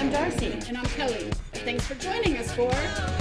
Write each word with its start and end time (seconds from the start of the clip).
am 0.00 0.10
Darcy. 0.10 0.52
And 0.68 0.78
I'm 0.78 0.84
Kelly. 0.86 1.30
Thanks 1.52 1.86
for 1.86 1.94
joining 1.96 2.36
us 2.38 2.52
for 2.54 2.70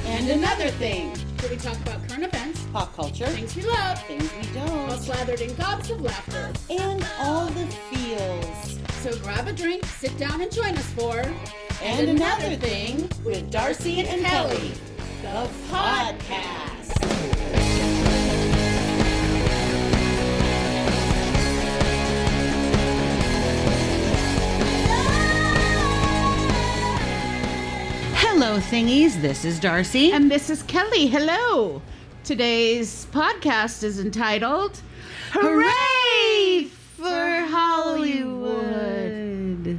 And 0.05 0.29
Another 0.29 0.69
Thing. 0.71 1.09
where 1.39 1.49
we 1.51 1.57
talk 1.57 1.75
about 1.81 2.07
current 2.07 2.23
events, 2.23 2.65
Pop 2.73 2.93
culture, 2.95 3.25
things 3.27 3.55
we 3.55 3.63
love, 3.63 4.01
things 4.03 4.29
we 4.35 4.53
don't, 4.53 4.69
All 4.89 4.97
slathered 4.97 5.41
in 5.41 5.53
gobs 5.55 5.89
of 5.89 6.01
laughter. 6.01 6.51
and 6.69 7.05
all 7.19 7.47
the 7.47 7.65
feels. 7.91 8.79
So 9.01 9.17
grab 9.19 9.47
a 9.47 9.53
drink, 9.53 9.85
sit 9.85 10.17
down, 10.17 10.41
and 10.41 10.51
join 10.51 10.75
us 10.75 10.89
for 10.93 11.21
And 11.81 12.09
Another 12.09 12.55
Thing 12.55 13.09
with 13.23 13.49
Darcy 13.51 14.01
and 14.01 14.25
Kelly, 14.25 14.71
the 15.21 15.49
podcast. 15.69 16.58
Hello, 28.49 28.61
thingies. 28.61 29.21
This 29.21 29.45
is 29.45 29.59
Darcy. 29.59 30.11
And 30.11 30.31
this 30.31 30.49
is 30.49 30.63
Kelly. 30.63 31.05
Hello. 31.05 31.83
Today's 32.23 33.05
podcast 33.11 33.83
is 33.83 33.99
entitled 33.99 34.81
Hooray 35.33 36.63
for 36.63 37.45
Hollywood. 37.45 38.89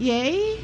Yay! 0.00 0.60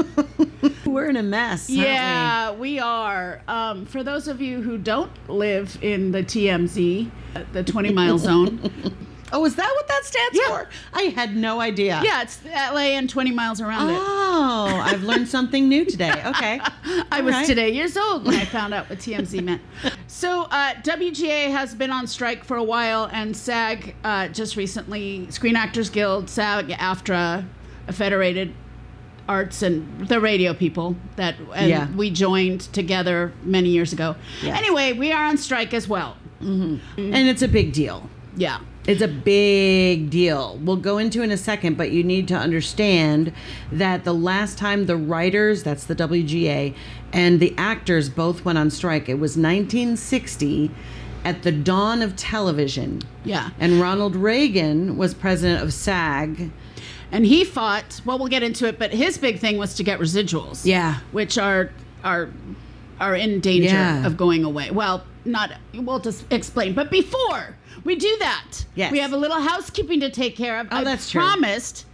We're 0.86 1.10
in 1.10 1.16
a 1.16 1.22
mess. 1.22 1.68
Yeah, 1.68 2.52
we 2.52 2.78
are. 2.80 3.42
Um, 3.46 3.84
for 3.84 4.02
those 4.02 4.28
of 4.28 4.40
you 4.40 4.62
who 4.62 4.78
don't 4.78 5.12
live 5.28 5.76
in 5.82 6.12
the 6.12 6.22
TMZ, 6.22 7.10
uh, 7.34 7.42
the 7.52 7.62
20 7.62 7.92
mile 7.92 8.16
zone, 8.16 8.62
we? 8.62 8.70
Oh, 9.32 9.44
is 9.44 9.56
that 9.56 9.72
what 9.74 9.88
that 9.88 10.04
stands 10.04 10.38
Yeah. 10.38 10.46
for? 10.48 10.68
I 10.94 11.02
had 11.04 11.36
no 11.36 11.60
idea. 11.60 12.00
yeah, 12.04 12.22
it's 12.22 12.38
LA 12.44 12.94
and 12.96 13.08
20 13.10 13.32
miles 13.32 13.60
around 13.60 13.90
it. 13.90 13.98
Oh, 13.98 14.80
I've 14.84 15.02
learned 15.02 15.28
something 15.28 15.68
new 15.68 15.84
today. 15.84 16.12
Okay. 16.26 16.60
I 17.10 17.18
All 17.18 17.22
was 17.24 17.34
right. 17.34 17.46
today 17.46 17.70
years 17.70 17.96
old 17.96 18.24
when 18.24 18.34
I 18.36 18.44
found 18.44 18.72
out 18.74 18.88
what 18.88 18.98
TMZ 19.00 19.42
meant. 19.42 19.62
So, 20.06 20.42
uh, 20.42 20.74
WGA 20.82 21.50
has 21.50 21.74
been 21.74 21.90
on 21.90 22.06
strike 22.06 22.44
for 22.44 22.56
a 22.56 22.62
while, 22.64 23.08
and 23.12 23.36
SAG 23.36 23.94
uh, 24.04 24.28
just 24.28 24.56
recently, 24.56 25.30
Screen 25.30 25.56
Actors 25.56 25.90
Guild, 25.90 26.30
SAG, 26.30 26.68
AFTRA, 26.68 27.44
Federated 27.90 28.54
Arts, 29.28 29.62
and 29.62 30.06
the 30.08 30.20
radio 30.20 30.54
people 30.54 30.94
that 31.16 31.34
and 31.54 31.68
Yeah. 31.68 31.88
we 31.96 32.10
joined 32.10 32.60
together 32.72 33.32
many 33.42 33.70
years 33.70 33.92
ago. 33.92 34.14
Yes. 34.42 34.56
Anyway, 34.58 34.92
we 34.92 35.10
are 35.12 35.24
on 35.24 35.36
strike 35.36 35.74
as 35.74 35.88
well. 35.88 36.16
And 36.40 36.80
it's 36.96 37.42
a 37.42 37.48
big 37.48 37.72
deal. 37.72 38.08
Yeah. 38.36 38.58
It's 38.86 39.02
a 39.02 39.08
big 39.08 40.10
deal. 40.10 40.58
We'll 40.62 40.76
go 40.76 40.98
into 40.98 41.22
in 41.22 41.30
a 41.32 41.36
second, 41.36 41.76
but 41.76 41.90
you 41.90 42.04
need 42.04 42.28
to 42.28 42.36
understand 42.36 43.32
that 43.72 44.04
the 44.04 44.14
last 44.14 44.58
time 44.58 44.86
the 44.86 44.96
writers, 44.96 45.62
that's 45.64 45.84
the 45.84 45.96
WGA, 45.96 46.74
and 47.12 47.40
the 47.40 47.52
actors 47.58 48.08
both 48.08 48.44
went 48.44 48.58
on 48.58 48.70
strike, 48.70 49.08
it 49.08 49.14
was 49.14 49.36
1960 49.36 50.70
at 51.24 51.42
the 51.42 51.50
dawn 51.50 52.00
of 52.02 52.14
television. 52.14 53.02
Yeah. 53.24 53.50
And 53.58 53.80
Ronald 53.80 54.14
Reagan 54.14 54.96
was 54.96 55.14
president 55.14 55.62
of 55.64 55.72
SAG. 55.72 56.50
And 57.10 57.26
he 57.26 57.44
fought, 57.44 58.00
well, 58.04 58.18
we'll 58.18 58.28
get 58.28 58.42
into 58.44 58.66
it, 58.68 58.78
but 58.78 58.92
his 58.92 59.18
big 59.18 59.38
thing 59.40 59.58
was 59.58 59.74
to 59.74 59.82
get 59.82 59.98
residuals. 59.98 60.64
Yeah. 60.64 61.00
Which 61.12 61.38
are 61.38 61.70
are 62.04 62.28
are 63.00 63.14
in 63.16 63.40
danger 63.40 63.68
Yeah. 63.74 64.06
of 64.06 64.16
going 64.16 64.44
away. 64.44 64.70
Well, 64.70 65.04
not 65.24 65.52
we'll 65.74 65.98
just 65.98 66.24
explain. 66.32 66.72
But 66.74 66.90
before 66.90 67.56
we 67.84 67.96
do 67.96 68.16
that, 68.18 68.64
Yes. 68.74 68.90
we 68.92 68.98
have 69.00 69.12
a 69.12 69.16
little 69.16 69.40
housekeeping 69.40 70.00
to 70.00 70.10
take 70.10 70.36
care 70.36 70.58
of. 70.60 70.68
Oh, 70.70 70.76
I 70.78 70.84
that's 70.84 71.10
true. 71.10 71.20
promised 71.20 71.86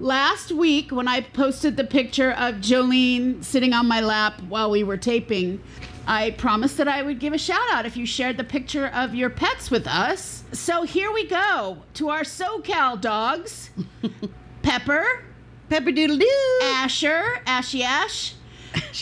last 0.00 0.52
week 0.52 0.90
when 0.92 1.08
I 1.08 1.20
posted 1.22 1.76
the 1.76 1.84
picture 1.84 2.32
of 2.32 2.56
Jolene 2.56 3.42
sitting 3.44 3.72
on 3.72 3.86
my 3.86 4.00
lap 4.00 4.40
while 4.48 4.70
we 4.70 4.84
were 4.84 4.96
taping. 4.96 5.60
I 6.08 6.30
promised 6.32 6.76
that 6.76 6.86
I 6.86 7.02
would 7.02 7.18
give 7.18 7.32
a 7.32 7.38
shout 7.38 7.68
out 7.72 7.84
if 7.84 7.96
you 7.96 8.06
shared 8.06 8.36
the 8.36 8.44
picture 8.44 8.86
of 8.88 9.14
your 9.14 9.28
pets 9.30 9.70
with 9.72 9.86
us. 9.88 10.44
So 10.52 10.84
here 10.84 11.10
we 11.12 11.26
go 11.26 11.78
to 11.94 12.10
our 12.10 12.22
SoCal 12.22 13.00
dogs. 13.00 13.70
Pepper, 14.62 15.24
Pepper 15.68 15.90
doodle 15.92 16.18
doo. 16.18 16.58
Asher, 16.62 17.40
Ashy 17.46 17.82
Ash, 17.82 18.34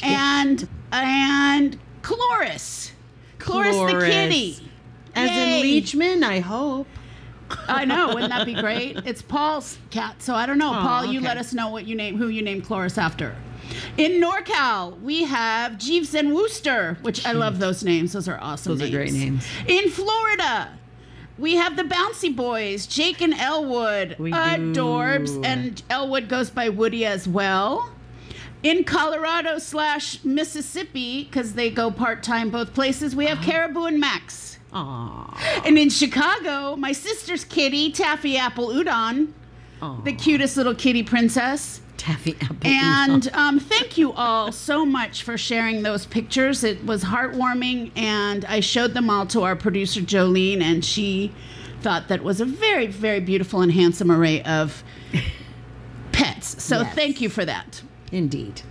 and 0.02 0.66
and 0.92 1.78
Cloris. 2.02 2.92
Cloris, 3.38 3.76
the 3.76 4.00
kitty. 4.06 4.70
As 5.14 5.30
Yay. 5.30 5.60
in 5.60 5.82
Leachman, 5.82 6.22
I 6.24 6.40
hope. 6.40 6.86
I 7.68 7.84
know, 7.84 8.08
wouldn't 8.08 8.30
that 8.30 8.46
be 8.46 8.54
great? 8.54 8.96
It's 9.06 9.22
Paul's 9.22 9.78
cat, 9.90 10.22
so 10.22 10.34
I 10.34 10.46
don't 10.46 10.58
know. 10.58 10.70
Oh, 10.70 10.80
Paul, 10.80 11.06
you 11.06 11.20
let 11.20 11.36
us 11.36 11.52
know 11.52 11.68
what 11.68 11.86
you 11.86 11.94
name 11.94 12.16
who 12.16 12.28
you 12.28 12.42
name 12.42 12.62
Cloris 12.62 12.96
after. 12.98 13.36
In 13.96 14.12
NorCal, 14.20 15.00
we 15.00 15.24
have 15.24 15.78
Jeeves 15.78 16.14
and 16.14 16.34
Wooster, 16.34 16.98
which 17.02 17.24
I 17.26 17.32
love 17.32 17.58
those 17.58 17.82
names. 17.84 18.12
Those 18.12 18.28
are 18.28 18.38
awesome 18.40 18.76
Those 18.78 18.88
are 18.88 18.90
great 18.92 19.12
names. 19.12 19.46
In 19.66 19.90
Florida, 19.90 20.70
we 21.38 21.54
have 21.56 21.76
the 21.76 21.82
Bouncy 21.84 22.34
Boys, 22.34 22.86
Jake 22.86 23.20
and 23.20 23.34
Elwood. 23.34 24.16
We 24.18 24.30
do. 24.30 24.36
Adorbs. 24.36 25.44
And 25.44 25.82
Elwood 25.90 26.28
goes 26.28 26.50
by 26.50 26.68
Woody 26.68 27.04
as 27.06 27.26
well. 27.28 27.90
In 28.62 28.84
Colorado 28.84 29.58
slash 29.58 30.22
Mississippi, 30.24 31.24
because 31.24 31.52
they 31.54 31.70
go 31.70 31.90
part 31.90 32.22
time 32.22 32.50
both 32.50 32.72
places, 32.74 33.14
we 33.16 33.26
have 33.26 33.38
Uh-huh. 33.38 33.50
Caribou 33.50 33.84
and 33.84 33.98
Max. 34.00 34.53
And 34.74 35.78
in 35.78 35.88
Chicago, 35.90 36.76
my 36.76 36.92
sister's 36.92 37.44
kitty, 37.44 37.92
Taffy 37.92 38.36
Apple 38.36 38.68
Udon, 38.68 39.32
Aw. 39.80 40.00
the 40.02 40.12
cutest 40.12 40.56
little 40.56 40.74
kitty 40.74 41.02
princess. 41.02 41.80
Taffy 41.96 42.36
apple. 42.42 42.56
And 42.64 43.28
um, 43.32 43.58
thank 43.60 43.96
you 43.96 44.12
all 44.12 44.52
so 44.52 44.84
much 44.84 45.22
for 45.22 45.38
sharing 45.38 45.82
those 45.82 46.04
pictures. 46.04 46.62
It 46.64 46.84
was 46.84 47.04
heartwarming, 47.04 47.92
and 47.96 48.44
I 48.46 48.60
showed 48.60 48.92
them 48.94 49.08
all 49.08 49.26
to 49.26 49.42
our 49.42 49.56
producer 49.56 50.00
Jolene, 50.00 50.60
and 50.60 50.84
she 50.84 51.32
thought 51.80 52.08
that 52.08 52.22
was 52.22 52.40
a 52.40 52.44
very, 52.44 52.86
very 52.88 53.20
beautiful 53.20 53.60
and 53.62 53.72
handsome 53.72 54.10
array 54.10 54.42
of 54.42 54.82
pets. 56.12 56.62
So 56.62 56.80
Yes. 56.82 56.94
thank 56.94 57.20
you 57.20 57.28
for 57.28 57.44
that. 57.44 57.82
Indeed. 58.12 58.62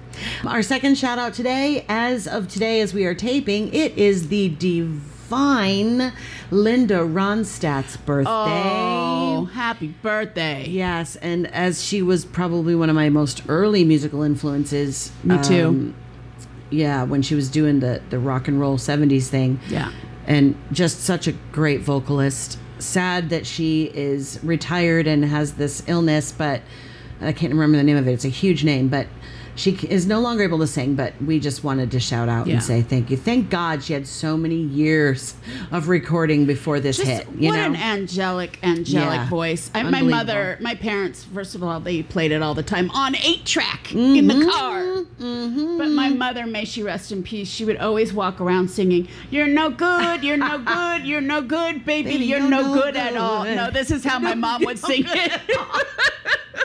Our 0.46 0.62
second 0.62 0.98
shout 0.98 1.18
out 1.18 1.34
today, 1.34 1.86
as 1.90 2.28
of 2.28 2.48
today, 2.48 2.82
as 2.82 2.94
we 2.94 3.06
are 3.06 3.16
taping, 3.16 3.74
it 3.74 3.98
is 3.98 4.28
the 4.28 4.50
divine 5.24 6.14
Linda 6.52 7.00
Ronstadt's 7.00 7.98
birthday. 7.98 8.30
Oh, 8.30 9.50
happy 9.54 9.88
birthday! 10.02 10.68
Yes, 10.68 11.16
and 11.18 11.48
as 11.48 11.84
she 11.84 12.02
was 12.02 12.26
probably 12.26 12.76
one 12.76 12.90
of 12.90 12.96
my 12.96 13.10
most 13.10 13.42
early 13.48 13.84
musical 13.84 14.22
influences. 14.22 15.12
Me 15.24 15.42
too. 15.42 15.68
um, 15.68 15.96
yeah, 16.70 17.04
when 17.04 17.22
she 17.22 17.36
was 17.36 17.50
doing 17.50 17.80
the, 17.80 18.02
the 18.10 18.18
rock 18.20 18.48
and 18.48 18.60
roll 18.60 18.78
70s 18.78 19.28
thing. 19.28 19.60
Yeah. 19.70 19.92
And 20.26 20.56
just 20.72 21.02
such 21.02 21.28
a 21.28 21.34
great 21.52 21.82
vocalist. 21.82 22.58
Sad 22.80 23.30
that 23.30 23.46
she 23.46 23.92
is 23.94 24.40
retired 24.44 25.06
and 25.06 25.24
has 25.24 25.54
this 25.54 25.84
illness, 25.88 26.32
but 26.32 26.62
I 27.24 27.34
can't 27.34 27.54
remember 27.54 27.78
the 27.78 27.84
name 27.84 27.98
of 27.98 28.08
it. 28.08 28.12
It's 28.14 28.26
a 28.26 28.30
huge 28.30 28.64
name, 28.64 28.88
but 28.90 29.08
she 29.56 29.72
is 29.88 30.08
no 30.08 30.20
longer 30.20 30.42
able 30.44 30.58
to 30.60 30.66
sing. 30.68 30.96
But 30.96 31.14
we 31.24 31.40
just 31.40 31.64
wanted 31.64 31.92
to 31.92 32.00
shout 32.00 32.28
out 32.28 32.48
Yeah. 32.48 32.56
and 32.56 32.64
say 32.64 32.82
thank 32.82 33.12
you. 33.12 33.18
Thank 33.18 33.52
God 33.52 33.84
she 33.84 33.94
had 33.94 34.08
so 34.08 34.36
many 34.36 34.56
years 34.56 35.36
of 35.72 35.90
recording 35.90 36.46
before 36.46 36.80
this 36.80 36.98
Just 36.98 37.08
hit. 37.10 37.28
You 37.38 37.50
what 37.50 37.58
know, 37.58 37.66
an 37.66 37.76
angelic, 37.76 38.58
angelic 38.64 39.20
Yeah. 39.20 39.30
voice. 39.30 39.70
I, 39.76 39.84
my 39.84 40.02
mother, 40.02 40.58
my 40.60 40.74
parents, 40.74 41.24
first 41.24 41.54
of 41.54 41.62
all, 41.64 41.80
they 41.80 42.02
played 42.02 42.32
it 42.32 42.42
all 42.42 42.56
the 42.56 42.64
time 42.64 42.90
on 42.92 43.16
eight 43.18 43.46
track 43.46 43.94
in 43.94 44.26
the 44.28 44.46
car. 44.46 44.82
Mm-hmm. 45.22 45.78
But 45.78 45.90
my 45.90 46.10
mother, 46.10 46.48
may 46.48 46.66
she 46.66 46.82
rest 46.82 47.12
in 47.12 47.22
peace, 47.22 47.48
she 47.48 47.64
would 47.64 47.78
always 47.78 48.12
walk 48.12 48.42
around 48.42 48.70
singing, 48.70 49.08
"You're 49.30 49.48
no 49.48 49.70
good, 49.70 50.24
you're 50.24 50.36
no 50.38 50.58
good, 50.66 51.06
you're 51.06 51.22
no 51.22 51.42
good, 51.42 51.86
baby, 51.86 52.10
Baby, 52.14 52.26
you're 52.26 52.40
no, 52.40 52.62
no 52.62 52.74
good, 52.74 52.98
at 52.98 53.16
all." 53.16 53.44
No, 53.46 53.70
this 53.70 53.92
is 53.92 54.04
how 54.04 54.18
my 54.18 54.34
mom 54.34 54.64
would 54.66 54.80
sing 54.80 55.04
it. 55.08 55.42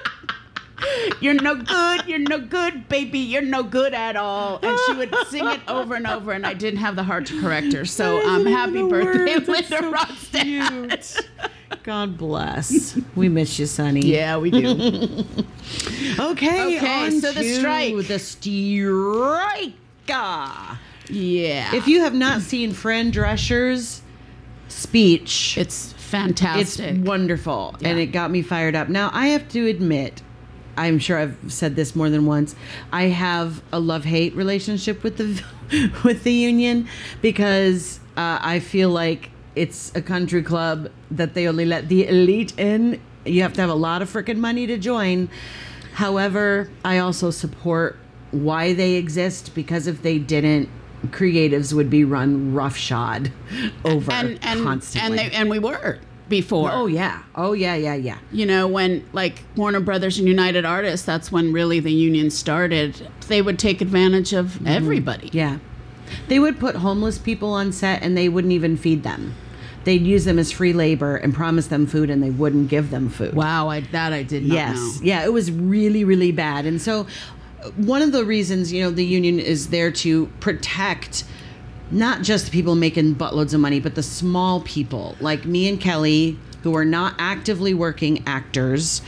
You're 1.21 1.35
no 1.35 1.55
good, 1.57 2.07
you're 2.07 2.19
no 2.19 2.39
good, 2.39 2.89
baby, 2.89 3.19
you're 3.19 3.43
no 3.43 3.63
good 3.63 3.95
at 3.95 4.17
all. 4.17 4.59
And 4.63 4.79
she 4.87 4.93
would 4.95 5.15
sing 5.29 5.47
it 5.47 5.61
over 5.69 5.95
and 5.95 6.07
over, 6.07 6.33
and 6.33 6.47
I 6.47 6.55
didn't 6.55 6.81
have 6.81 6.97
the 6.97 7.03
heart 7.03 7.27
to 7.27 7.41
correct 7.41 7.73
her. 7.73 7.85
So 7.85 8.25
um, 8.27 8.47
happy 8.47 8.83
birthday, 8.83 9.37
Linda 9.37 9.79
Ronstadt. 9.79 11.27
God 11.83 12.17
bless. 12.17 12.99
We 13.15 13.29
miss 13.29 13.59
you, 13.59 13.67
Sonny. 13.67 14.03
Yeah, 14.03 14.37
we 14.39 14.51
do. 14.51 15.25
Okay. 16.19 16.77
Okay, 16.77 17.07
on 17.07 17.21
so 17.21 17.33
the 17.33 17.45
strike. 17.45 17.95
The 18.07 18.19
strike. 18.19 19.75
yeah. 21.09 21.75
If 21.75 21.87
you 21.87 22.01
have 22.01 22.15
not 22.15 22.43
seen 22.43 22.73
Fran 22.73 23.11
Drescher's 23.11 24.03
speech, 24.69 25.57
it's 25.59 25.93
fantastic. 25.95 26.63
it's 26.63 26.77
fantastic. 26.77 27.07
wonderful 27.07 27.77
and 27.83 27.99
it 27.99 28.07
got 28.07 28.31
me 28.31 28.43
fired 28.43 28.75
up. 28.75 28.89
Now, 28.89 29.11
I 29.13 29.29
have 29.29 29.49
to 29.51 29.67
admit, 29.67 30.23
I'm 30.79 30.99
sure 30.99 31.19
I've 31.19 31.37
said 31.49 31.77
this 31.77 31.97
more 31.97 32.09
than 32.09 32.25
once. 32.25 32.55
I 32.93 33.05
have 33.05 33.63
a 33.73 33.81
love-hate 33.81 34.35
relationship 34.35 35.03
with 35.03 35.17
the 35.19 35.43
with 36.05 36.23
the 36.23 36.33
union 36.33 36.89
because 37.21 38.01
uh, 38.17 38.39
I 38.41 38.61
feel 38.61 38.89
like 38.89 39.31
it's 39.57 39.95
a 39.95 40.01
country 40.01 40.43
club 40.43 40.91
that 41.11 41.35
they 41.35 41.49
only 41.49 41.67
let 41.67 41.89
the 41.89 42.07
elite 42.07 42.59
in. 42.59 43.01
You 43.25 43.43
have 43.43 43.53
to 43.55 43.61
have 43.61 43.71
a 43.71 43.75
lot 43.75 44.03
of 44.03 44.11
freaking 44.11 44.39
money 44.39 44.67
to 44.69 44.79
join. 44.79 45.29
However, 45.95 46.71
I 46.85 46.99
also 46.99 47.31
support 47.31 47.97
why 48.31 48.73
they 48.73 48.95
exist 48.95 49.55
because 49.55 49.87
if 49.89 50.03
they 50.03 50.19
didn't, 50.19 50.69
creatives 51.07 51.73
would 51.73 51.91
be 51.91 52.05
run 52.05 52.55
roughshod 52.55 53.33
over 53.85 54.13
and 54.13 54.39
and 54.43 54.63
constantly. 54.63 55.19
and 55.19 55.33
they 55.33 55.37
and 55.37 55.51
we 55.51 55.59
were 55.59 55.99
before. 56.29 56.71
oh 56.73 56.87
yeah, 56.87 57.23
oh 57.35 57.53
yeah, 57.53 57.75
yeah, 57.75 57.95
yeah. 57.95 58.19
you 58.33 58.47
know, 58.47 58.67
when 58.67 59.09
like 59.13 59.43
Warner 59.57 59.81
Brothers 59.81 60.19
and 60.19 60.29
United 60.29 60.65
Artists, 60.65 61.05
that's 61.07 61.33
when 61.33 61.53
really 61.53 61.81
the 61.81 61.93
union 61.93 62.31
started. 62.31 63.09
They 63.29 63.43
would 63.43 63.59
take 63.59 63.81
advantage 63.81 64.33
of 64.33 64.67
everybody. 64.67 65.29
Mm-hmm. 65.29 65.37
Yeah. 65.37 65.59
They 66.29 66.39
would 66.39 66.59
put 66.59 66.77
homeless 66.77 67.19
people 67.19 67.53
on 67.53 67.73
set 67.73 68.03
and 68.03 68.17
they 68.17 68.29
wouldn't 68.29 68.53
even 68.53 68.77
feed 68.77 69.03
them. 69.03 69.35
They'd 69.85 70.03
use 70.03 70.25
them 70.25 70.39
as 70.39 70.51
free 70.53 70.73
labor 70.73 71.17
and 71.17 71.35
promise 71.35 71.69
them 71.69 71.87
food 71.87 72.11
and 72.11 72.23
they 72.23 72.31
wouldn't 72.31 72.69
give 72.69 72.91
them 72.91 73.09
food. 73.09 73.35
Wow, 73.35 73.69
I, 73.69 73.81
that 73.81 74.13
I 74.13 74.23
did 74.23 74.45
not 74.45 74.55
yes. 74.55 74.77
know. 74.77 74.93
Yeah, 75.03 75.25
it 75.25 75.33
was 75.33 75.51
really, 75.51 76.05
really 76.05 76.33
bad. 76.33 76.67
And 76.67 76.81
so 76.81 77.07
uh, 77.63 77.71
one 77.71 78.03
of 78.03 78.13
the 78.13 78.25
reasons, 78.25 78.73
you 78.73 78.83
know, 78.83 78.91
the 78.91 79.05
union 79.05 79.39
is 79.39 79.69
there 79.69 79.91
to 79.93 80.27
protect 80.41 81.25
not 81.91 82.23
just 82.23 82.47
the 82.47 82.51
people 82.51 82.75
making 82.75 83.15
buttloads 83.17 83.55
of 83.55 83.61
money, 83.61 83.81
but 83.81 83.95
the 83.95 84.03
small 84.03 84.61
people 84.63 85.17
like 85.21 85.45
me 85.45 85.69
and 85.69 85.81
Kelly 85.81 86.39
who 86.65 86.75
are 86.77 86.85
not 86.85 87.15
actively 87.21 87.73
working 87.73 88.23
actors 88.27 89.01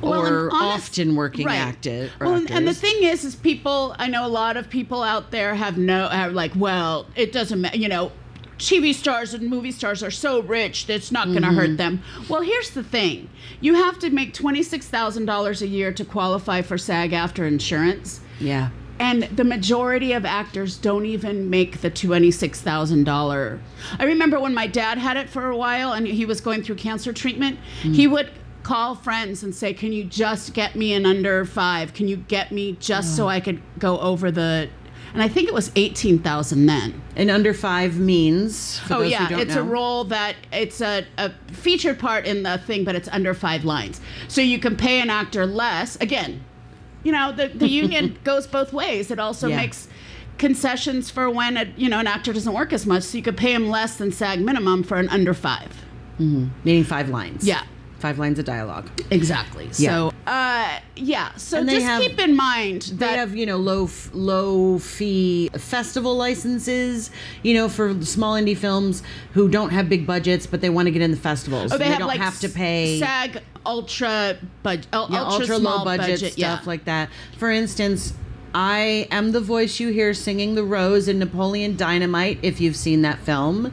Well, 0.00 0.14
or 0.20 0.48
honest- 0.52 0.90
often 0.90 1.16
working 1.16 1.46
right. 1.46 1.56
active. 1.56 2.12
Well, 2.20 2.34
and- 2.34 2.50
and 2.50 2.68
the 2.68 2.72
thing 2.74 3.02
is, 3.02 3.24
is 3.24 3.34
people. 3.34 3.96
I 3.98 4.06
know 4.06 4.24
a 4.24 4.28
lot 4.28 4.56
of 4.56 4.70
people 4.70 5.02
out 5.02 5.30
there 5.32 5.54
have 5.56 5.76
no 5.76 6.06
have 6.08 6.32
like, 6.32 6.52
well, 6.54 7.06
it 7.16 7.32
doesn't 7.32 7.60
matter. 7.60 7.76
You 7.76 7.88
know, 7.88 8.12
TV 8.58 8.94
stars 8.94 9.34
and 9.34 9.50
movie 9.50 9.72
stars 9.72 10.04
are 10.04 10.12
so 10.12 10.40
rich 10.40 10.86
that 10.86 10.94
it's 10.94 11.10
not 11.10 11.26
going 11.26 11.42
to 11.42 11.48
Mm-hmm. 11.48 11.56
hurt 11.56 11.76
them. 11.76 12.00
Well, 12.28 12.42
here's 12.42 12.70
the 12.70 12.84
thing: 12.84 13.28
you 13.60 13.74
have 13.74 13.98
to 13.98 14.10
make 14.10 14.32
twenty 14.32 14.62
six 14.62 14.86
thousand 14.86 15.24
dollars 15.26 15.60
a 15.62 15.66
year 15.66 15.92
to 15.92 16.04
qualify 16.04 16.62
for 16.62 16.78
SAG-AFTRA 16.78 17.48
insurance. 17.48 18.20
yeah. 18.38 18.68
And 18.98 19.24
the 19.24 19.44
majority 19.44 20.12
of 20.12 20.24
actors 20.24 20.76
don't 20.76 21.06
even 21.06 21.50
make 21.50 21.80
the 21.80 21.90
twenty-six 21.90 22.60
thousand 22.60 23.04
dollar. 23.04 23.60
I 23.98 24.04
remember 24.04 24.38
when 24.38 24.54
my 24.54 24.66
dad 24.66 24.98
had 24.98 25.16
it 25.16 25.28
for 25.28 25.48
a 25.48 25.56
while, 25.56 25.92
and 25.92 26.06
he 26.06 26.24
was 26.24 26.40
going 26.40 26.62
through 26.62 26.76
cancer 26.76 27.12
treatment. 27.12 27.58
He 27.82 28.04
hmm. 28.04 28.12
would 28.12 28.30
call 28.62 28.94
friends 28.94 29.42
and 29.42 29.54
say, 29.54 29.74
"Can 29.74 29.92
you 29.92 30.04
just 30.04 30.54
get 30.54 30.76
me 30.76 30.92
in 30.92 31.06
under 31.06 31.44
five? 31.44 31.92
Can 31.92 32.08
you 32.08 32.16
get 32.16 32.52
me 32.52 32.76
just 32.80 33.16
so 33.16 33.24
oh. 33.24 33.28
I 33.28 33.40
could 33.40 33.60
go 33.78 33.98
over 33.98 34.30
the?" 34.30 34.68
And 35.12 35.22
I 35.22 35.28
think 35.28 35.48
it 35.48 35.54
was 35.54 35.70
eighteen 35.76 36.18
thousand 36.18 36.66
then. 36.66 37.00
And 37.16 37.30
under 37.30 37.54
five 37.54 37.98
means. 37.98 38.80
For 38.80 38.94
oh 38.94 39.02
yeah, 39.02 39.38
it's 39.38 39.54
know. 39.54 39.60
a 39.60 39.64
role 39.64 40.04
that 40.04 40.34
it's 40.52 40.80
a, 40.80 41.06
a 41.18 41.30
featured 41.52 41.98
part 42.00 42.26
in 42.26 42.42
the 42.42 42.58
thing, 42.58 42.84
but 42.84 42.96
it's 42.96 43.08
under 43.08 43.34
five 43.34 43.64
lines. 43.64 44.00
So 44.28 44.40
you 44.40 44.58
can 44.58 44.76
pay 44.76 45.00
an 45.00 45.10
actor 45.10 45.46
less. 45.46 45.96
Again, 45.96 46.44
you 47.04 47.12
know 47.12 47.30
the 47.32 47.48
the 47.48 47.68
union 47.84 48.18
goes 48.24 48.46
both 48.46 48.72
ways. 48.72 49.10
It 49.10 49.18
also 49.18 49.48
Yeah. 49.48 49.56
makes 49.58 49.88
concessions 50.38 51.10
for 51.10 51.30
when 51.30 51.56
a, 51.56 51.72
you 51.76 51.88
know 51.88 51.98
an 52.00 52.06
actor 52.06 52.32
doesn't 52.32 52.52
work 52.52 52.72
as 52.72 52.86
much, 52.86 53.04
so 53.04 53.16
you 53.16 53.22
could 53.22 53.36
pay 53.36 53.52
him 53.54 53.68
less 53.68 53.96
than 53.96 54.10
SAG 54.12 54.40
minimum 54.40 54.82
for 54.82 54.96
an 54.96 55.08
under 55.10 55.34
five. 55.34 55.70
meaning 56.18 56.84
five 56.84 57.08
lines. 57.08 57.46
Yeah. 57.46 57.62
Five 57.98 58.18
lines 58.18 58.38
of 58.38 58.44
dialogue. 58.44 58.90
Exactly. 59.10 59.72
So 59.72 60.12
uh, 60.26 60.78
yeah. 60.96 61.34
So 61.36 61.64
just 61.64 61.86
have- 61.86 62.02
keep 62.02 62.18
in 62.20 62.36
mind 62.36 62.82
They 62.94 63.16
have, 63.16 63.34
you 63.34 63.46
know, 63.46 63.56
low 63.56 63.84
f- 63.84 64.10
low 64.12 64.78
fee 64.78 65.48
festival 65.56 66.14
licenses, 66.16 67.10
you 67.42 67.54
know, 67.54 67.68
for 67.68 67.98
small 68.04 68.34
indie 68.34 68.56
films 68.56 69.02
who 69.32 69.48
don't 69.48 69.70
have 69.70 69.88
big 69.88 70.06
budgets, 70.06 70.46
but 70.46 70.60
they 70.60 70.68
want 70.70 70.86
to 70.86 70.90
get 70.92 71.00
in 71.00 71.12
the 71.12 71.16
festivals. 71.16 71.72
oh, 71.72 71.78
they, 71.78 71.86
have 71.86 71.98
don't 72.00 72.08
like 72.08 72.20
have 72.20 72.38
to 72.40 72.48
pay 72.48 72.98
SAG 73.00 73.40
ultra 73.66 74.38
budget, 74.62 74.86
yeah, 74.92 74.98
ultra, 75.00 75.18
ultra 75.18 75.58
low 75.58 75.84
budget, 75.84 76.18
stuff 76.18 76.38
yeah. 76.38 76.60
like 76.64 76.84
that. 76.84 77.10
For 77.38 77.50
instance, 77.50 78.14
I 78.54 79.08
am 79.10 79.32
the 79.32 79.40
voice 79.40 79.80
you 79.80 79.88
hear 79.88 80.14
singing 80.14 80.54
the 80.54 80.64
rose 80.64 81.08
in 81.08 81.18
Napoleon 81.18 81.76
Dynamite, 81.76 82.38
if 82.42 82.60
you've 82.60 82.76
seen 82.76 83.02
that 83.02 83.18
film. 83.20 83.72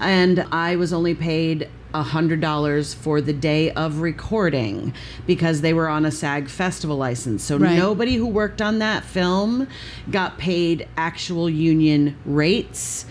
And 0.00 0.46
I 0.52 0.76
was 0.76 0.92
only 0.92 1.14
paid 1.14 1.68
a 1.94 2.02
hundred 2.02 2.40
dollars 2.40 2.92
for 2.92 3.20
the 3.22 3.32
day 3.32 3.70
of 3.70 4.00
recording 4.00 4.92
because 5.26 5.62
they 5.62 5.72
were 5.72 5.88
on 5.88 6.04
a 6.04 6.10
SAG 6.10 6.48
festival 6.48 6.96
license. 6.98 7.42
So 7.42 7.56
Right. 7.56 7.76
nobody 7.78 8.16
who 8.16 8.26
worked 8.26 8.60
on 8.60 8.78
that 8.80 9.04
film 9.04 9.66
got 10.10 10.36
paid 10.36 10.86
actual 10.98 11.48
union 11.48 12.14
rates. 12.26 13.06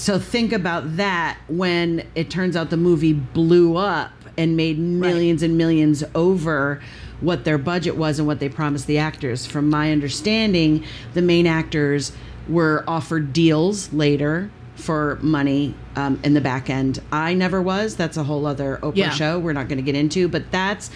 So 0.00 0.18
think 0.18 0.54
about 0.54 0.96
that 0.96 1.36
when 1.46 2.06
it 2.14 2.30
turns 2.30 2.56
out 2.56 2.70
the 2.70 2.78
movie 2.78 3.12
blew 3.12 3.76
up 3.76 4.12
and 4.38 4.56
made 4.56 4.78
millions 4.78 5.42
and 5.42 5.58
millions 5.58 6.02
over 6.14 6.80
what 7.20 7.44
their 7.44 7.58
budget 7.58 7.96
was 7.96 8.18
and 8.18 8.26
what 8.26 8.40
they 8.40 8.48
promised 8.48 8.86
the 8.86 8.96
actors. 8.96 9.44
From 9.44 9.68
my 9.68 9.92
understanding, 9.92 10.84
the 11.12 11.20
main 11.20 11.46
actors 11.46 12.12
were 12.48 12.82
offered 12.88 13.34
deals 13.34 13.92
later 13.92 14.50
for 14.74 15.18
money 15.20 15.74
um, 15.96 16.18
in 16.24 16.32
the 16.32 16.40
back 16.40 16.70
end. 16.70 16.98
I 17.12 17.34
never 17.34 17.60
was. 17.60 17.94
That's 17.96 18.16
a 18.16 18.24
whole 18.24 18.46
other 18.46 18.78
Oprah 18.82 18.96
Yeah. 18.96 19.10
show 19.10 19.38
we're 19.38 19.52
not 19.52 19.68
going 19.68 19.76
to 19.76 19.82
get 19.84 19.96
into, 19.96 20.28
but 20.28 20.50
that's 20.50 20.90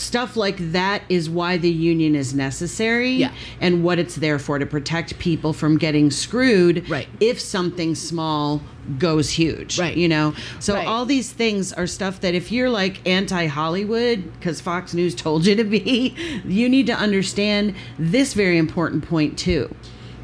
stuff 0.00 0.36
like 0.36 0.56
that 0.72 1.02
is 1.08 1.28
why 1.28 1.56
the 1.58 1.70
union 1.70 2.14
is 2.14 2.34
necessary 2.34 3.10
Yeah. 3.12 3.32
and 3.60 3.84
what 3.84 3.98
it's 3.98 4.14
there 4.16 4.38
for 4.38 4.58
to 4.58 4.66
protect 4.66 5.18
people 5.18 5.52
from 5.52 5.76
getting 5.78 6.10
screwed 6.10 6.88
Right. 6.88 7.06
if 7.20 7.38
something 7.40 7.94
small 7.94 8.62
goes 8.98 9.30
huge 9.30 9.78
Right. 9.78 9.96
you 9.96 10.08
know 10.08 10.34
so 10.58 10.74
Right. 10.74 10.86
all 10.86 11.04
these 11.04 11.30
things 11.30 11.72
are 11.72 11.86
stuff 11.86 12.20
that 12.20 12.34
if 12.34 12.50
you're 12.50 12.70
like 12.70 13.06
anti-hollywood 13.06 14.32
because 14.38 14.60
fox 14.60 14.94
news 14.94 15.14
told 15.14 15.46
you 15.46 15.54
to 15.56 15.64
be 15.64 16.14
you 16.46 16.68
need 16.68 16.86
to 16.86 16.94
understand 16.94 17.74
this 17.98 18.32
very 18.34 18.56
important 18.58 19.06
point 19.06 19.38
too 19.38 19.72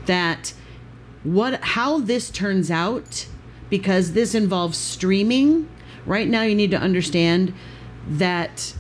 that 0.06 0.52
what 1.22 1.60
how 1.62 1.98
this 1.98 2.30
turns 2.30 2.70
out 2.70 3.26
because 3.68 4.12
this 4.12 4.34
involves 4.34 4.78
streaming 4.78 5.68
right 6.06 6.28
now 6.28 6.42
you 6.42 6.54
need 6.54 6.70
to 6.70 6.78
understand 6.78 7.52
that 8.08 8.72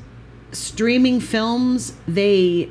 streaming 0.56 1.20
films 1.20 1.92
they 2.08 2.70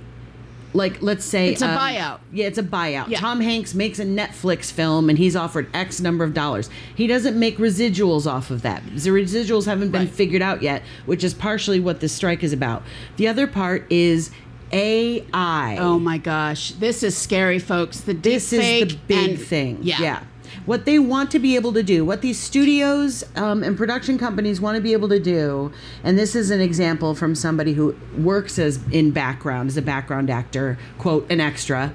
like 0.73 1.01
let's 1.01 1.23
say 1.23 1.49
It's 1.53 1.61
a 1.61 1.69
um, 1.69 1.77
buyout. 1.77 2.19
yeah 2.33 2.47
it's 2.47 2.57
a 2.57 2.63
buyout 2.63 3.07
Yeah. 3.07 3.19
tom 3.19 3.39
hanks 3.39 3.73
makes 3.73 3.97
a 3.99 4.05
netflix 4.05 4.71
film 4.71 5.07
and 5.09 5.17
he's 5.17 5.35
offered 5.35 5.67
x 5.73 6.01
number 6.01 6.23
of 6.25 6.33
dollars 6.33 6.69
he 6.95 7.07
doesn't 7.07 7.39
make 7.39 7.57
residuals 7.57 8.29
off 8.29 8.51
of 8.51 8.61
that 8.63 8.83
the 8.85 9.09
residuals 9.11 9.65
haven't 9.65 9.91
been 9.91 10.01
Right. 10.01 10.09
figured 10.09 10.41
out 10.41 10.61
yet 10.61 10.83
which 11.05 11.23
is 11.23 11.33
partially 11.33 11.79
what 11.79 12.01
this 12.01 12.11
strike 12.11 12.43
is 12.43 12.51
about 12.51 12.83
the 13.15 13.27
other 13.27 13.47
part 13.47 13.89
is 13.89 14.31
ai 14.73 15.77
Oh 15.79 15.99
my 15.99 16.17
gosh, 16.17 16.71
this 16.71 17.03
is 17.03 17.15
scary, 17.15 17.59
folks. 17.59 18.01
The 18.01 18.13
this 18.13 18.51
is 18.51 18.59
the 18.89 18.97
big 19.07 19.29
and- 19.31 19.39
thing. 19.39 19.79
Yeah. 19.81 20.23
What 20.65 20.85
they 20.85 20.97
want 20.97 21.29
to 21.31 21.39
be 21.39 21.55
able 21.55 21.73
to 21.73 21.83
do, 21.83 22.03
what 22.03 22.21
these 22.21 22.39
studios 22.39 23.23
um, 23.35 23.63
and 23.63 23.77
production 23.77 24.17
companies 24.17 24.59
want 24.59 24.75
to 24.75 24.81
be 24.81 24.93
able 24.93 25.09
to 25.09 25.19
do, 25.19 25.71
and 26.03 26.17
this 26.17 26.35
is 26.35 26.49
an 26.49 26.59
example 26.59 27.13
from 27.13 27.35
somebody 27.35 27.73
who 27.73 27.95
works 28.17 28.57
as 28.57 28.79
in 28.91 29.11
background, 29.11 29.69
as 29.69 29.77
a 29.77 29.81
background 29.81 30.29
actor, 30.29 30.77
quote, 30.97 31.29
an 31.31 31.39
extra, 31.39 31.93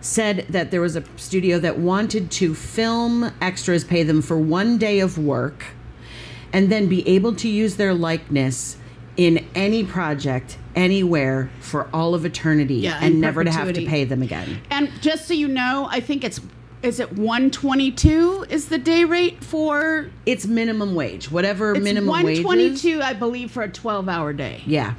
said 0.00 0.46
that 0.48 0.70
there 0.70 0.80
was 0.80 0.96
a 0.96 1.04
studio 1.16 1.58
that 1.58 1.78
wanted 1.78 2.30
to 2.30 2.54
film 2.54 3.32
extras, 3.40 3.84
pay 3.84 4.02
them 4.02 4.22
for 4.22 4.38
one 4.38 4.78
day 4.78 5.00
of 5.00 5.18
work, 5.18 5.66
and 6.52 6.70
then 6.70 6.88
be 6.88 7.06
able 7.08 7.34
to 7.34 7.48
use 7.48 7.76
their 7.76 7.92
likeness 7.92 8.78
in 9.16 9.46
any 9.54 9.84
project 9.84 10.58
anywhere 10.74 11.50
for 11.60 11.88
all 11.92 12.14
of 12.14 12.24
eternity 12.24 12.76
Yeah, 12.76 12.98
and 13.00 13.14
in 13.14 13.20
never 13.20 13.42
to 13.44 13.50
have 13.50 13.72
to 13.72 13.86
pay 13.86 14.04
them 14.04 14.22
again. 14.22 14.60
And 14.70 14.90
just 15.00 15.26
so 15.26 15.34
you 15.34 15.48
know, 15.48 15.88
I 15.90 16.00
think 16.00 16.22
it's 16.22 16.40
is 16.82 17.00
it 17.00 17.12
122 17.12 18.46
is 18.48 18.68
the 18.68 18.78
day 18.78 19.04
rate 19.04 19.42
for 19.42 20.10
It's 20.24 20.46
minimum 20.46 20.94
wage, 20.94 21.30
whatever 21.30 21.74
it's 21.74 21.82
minimum 21.82 22.22
wage 22.24 22.38
is. 22.38 22.44
122 22.44 23.02
I 23.02 23.12
believe 23.12 23.50
for 23.50 23.62
a 23.62 23.68
12-hour 23.68 24.32
day. 24.34 24.62
Yeah. 24.66 24.94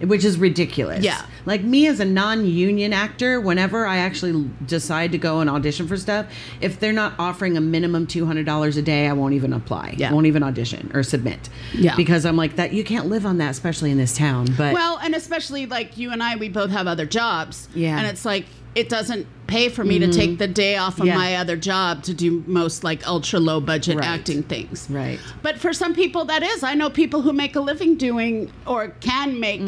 Which 0.00 0.24
is 0.24 0.36
ridiculous. 0.36 1.04
Yeah. 1.04 1.24
Like 1.46 1.62
me 1.62 1.86
as 1.86 2.00
a 2.00 2.04
non 2.04 2.44
union 2.44 2.92
actor, 2.92 3.40
whenever 3.40 3.86
I 3.86 3.98
actually 3.98 4.50
decide 4.66 5.12
to 5.12 5.18
go 5.18 5.38
and 5.38 5.48
audition 5.48 5.86
for 5.86 5.96
stuff, 5.96 6.26
if 6.60 6.80
they're 6.80 6.92
not 6.92 7.14
offering 7.20 7.56
a 7.56 7.60
minimum 7.60 8.08
$200 8.08 8.76
a 8.76 8.82
day, 8.82 9.06
I 9.06 9.12
won't 9.12 9.34
even 9.34 9.52
apply. 9.52 9.94
Yeah. 9.96 10.10
I 10.10 10.12
won't 10.12 10.26
even 10.26 10.42
audition 10.42 10.90
or 10.92 11.04
submit. 11.04 11.48
Yeah. 11.72 11.94
Because 11.94 12.26
I'm 12.26 12.36
like, 12.36 12.56
that 12.56 12.72
you 12.72 12.82
can't 12.82 13.06
live 13.06 13.24
on 13.24 13.38
that, 13.38 13.50
especially 13.50 13.92
in 13.92 13.98
this 13.98 14.16
town. 14.16 14.48
But 14.56 14.74
Well, 14.74 14.98
and 14.98 15.14
especially 15.14 15.66
like 15.66 15.96
you 15.96 16.10
and 16.10 16.20
I, 16.20 16.34
we 16.34 16.48
both 16.48 16.70
have 16.70 16.88
other 16.88 17.06
jobs. 17.06 17.68
Yeah. 17.72 17.96
And 17.96 18.08
it's 18.08 18.24
like 18.24 18.46
it 18.74 18.88
doesn't 18.88 19.26
pay 19.46 19.68
for 19.68 19.84
me 19.84 19.98
to 19.98 20.10
take 20.10 20.38
the 20.38 20.46
day 20.48 20.76
off 20.76 20.98
of 20.98 21.04
Yeah. 21.06 21.14
my 21.18 21.36
other 21.36 21.56
job 21.56 22.02
to 22.04 22.14
do 22.14 22.42
most 22.46 22.82
like 22.84 23.06
ultra 23.06 23.38
low 23.38 23.60
budget 23.60 23.98
Right. 23.98 24.06
acting 24.06 24.42
things. 24.44 24.86
Right. 24.88 25.18
But 25.42 25.58
for 25.58 25.74
some 25.74 25.94
people, 25.94 26.24
that 26.26 26.42
is. 26.42 26.62
I 26.62 26.72
know 26.74 26.88
people 26.88 27.20
who 27.20 27.34
make 27.34 27.54
a 27.54 27.60
living 27.60 27.96
doing 27.96 28.50
or 28.66 28.88
can 29.00 29.38
make 29.38 29.60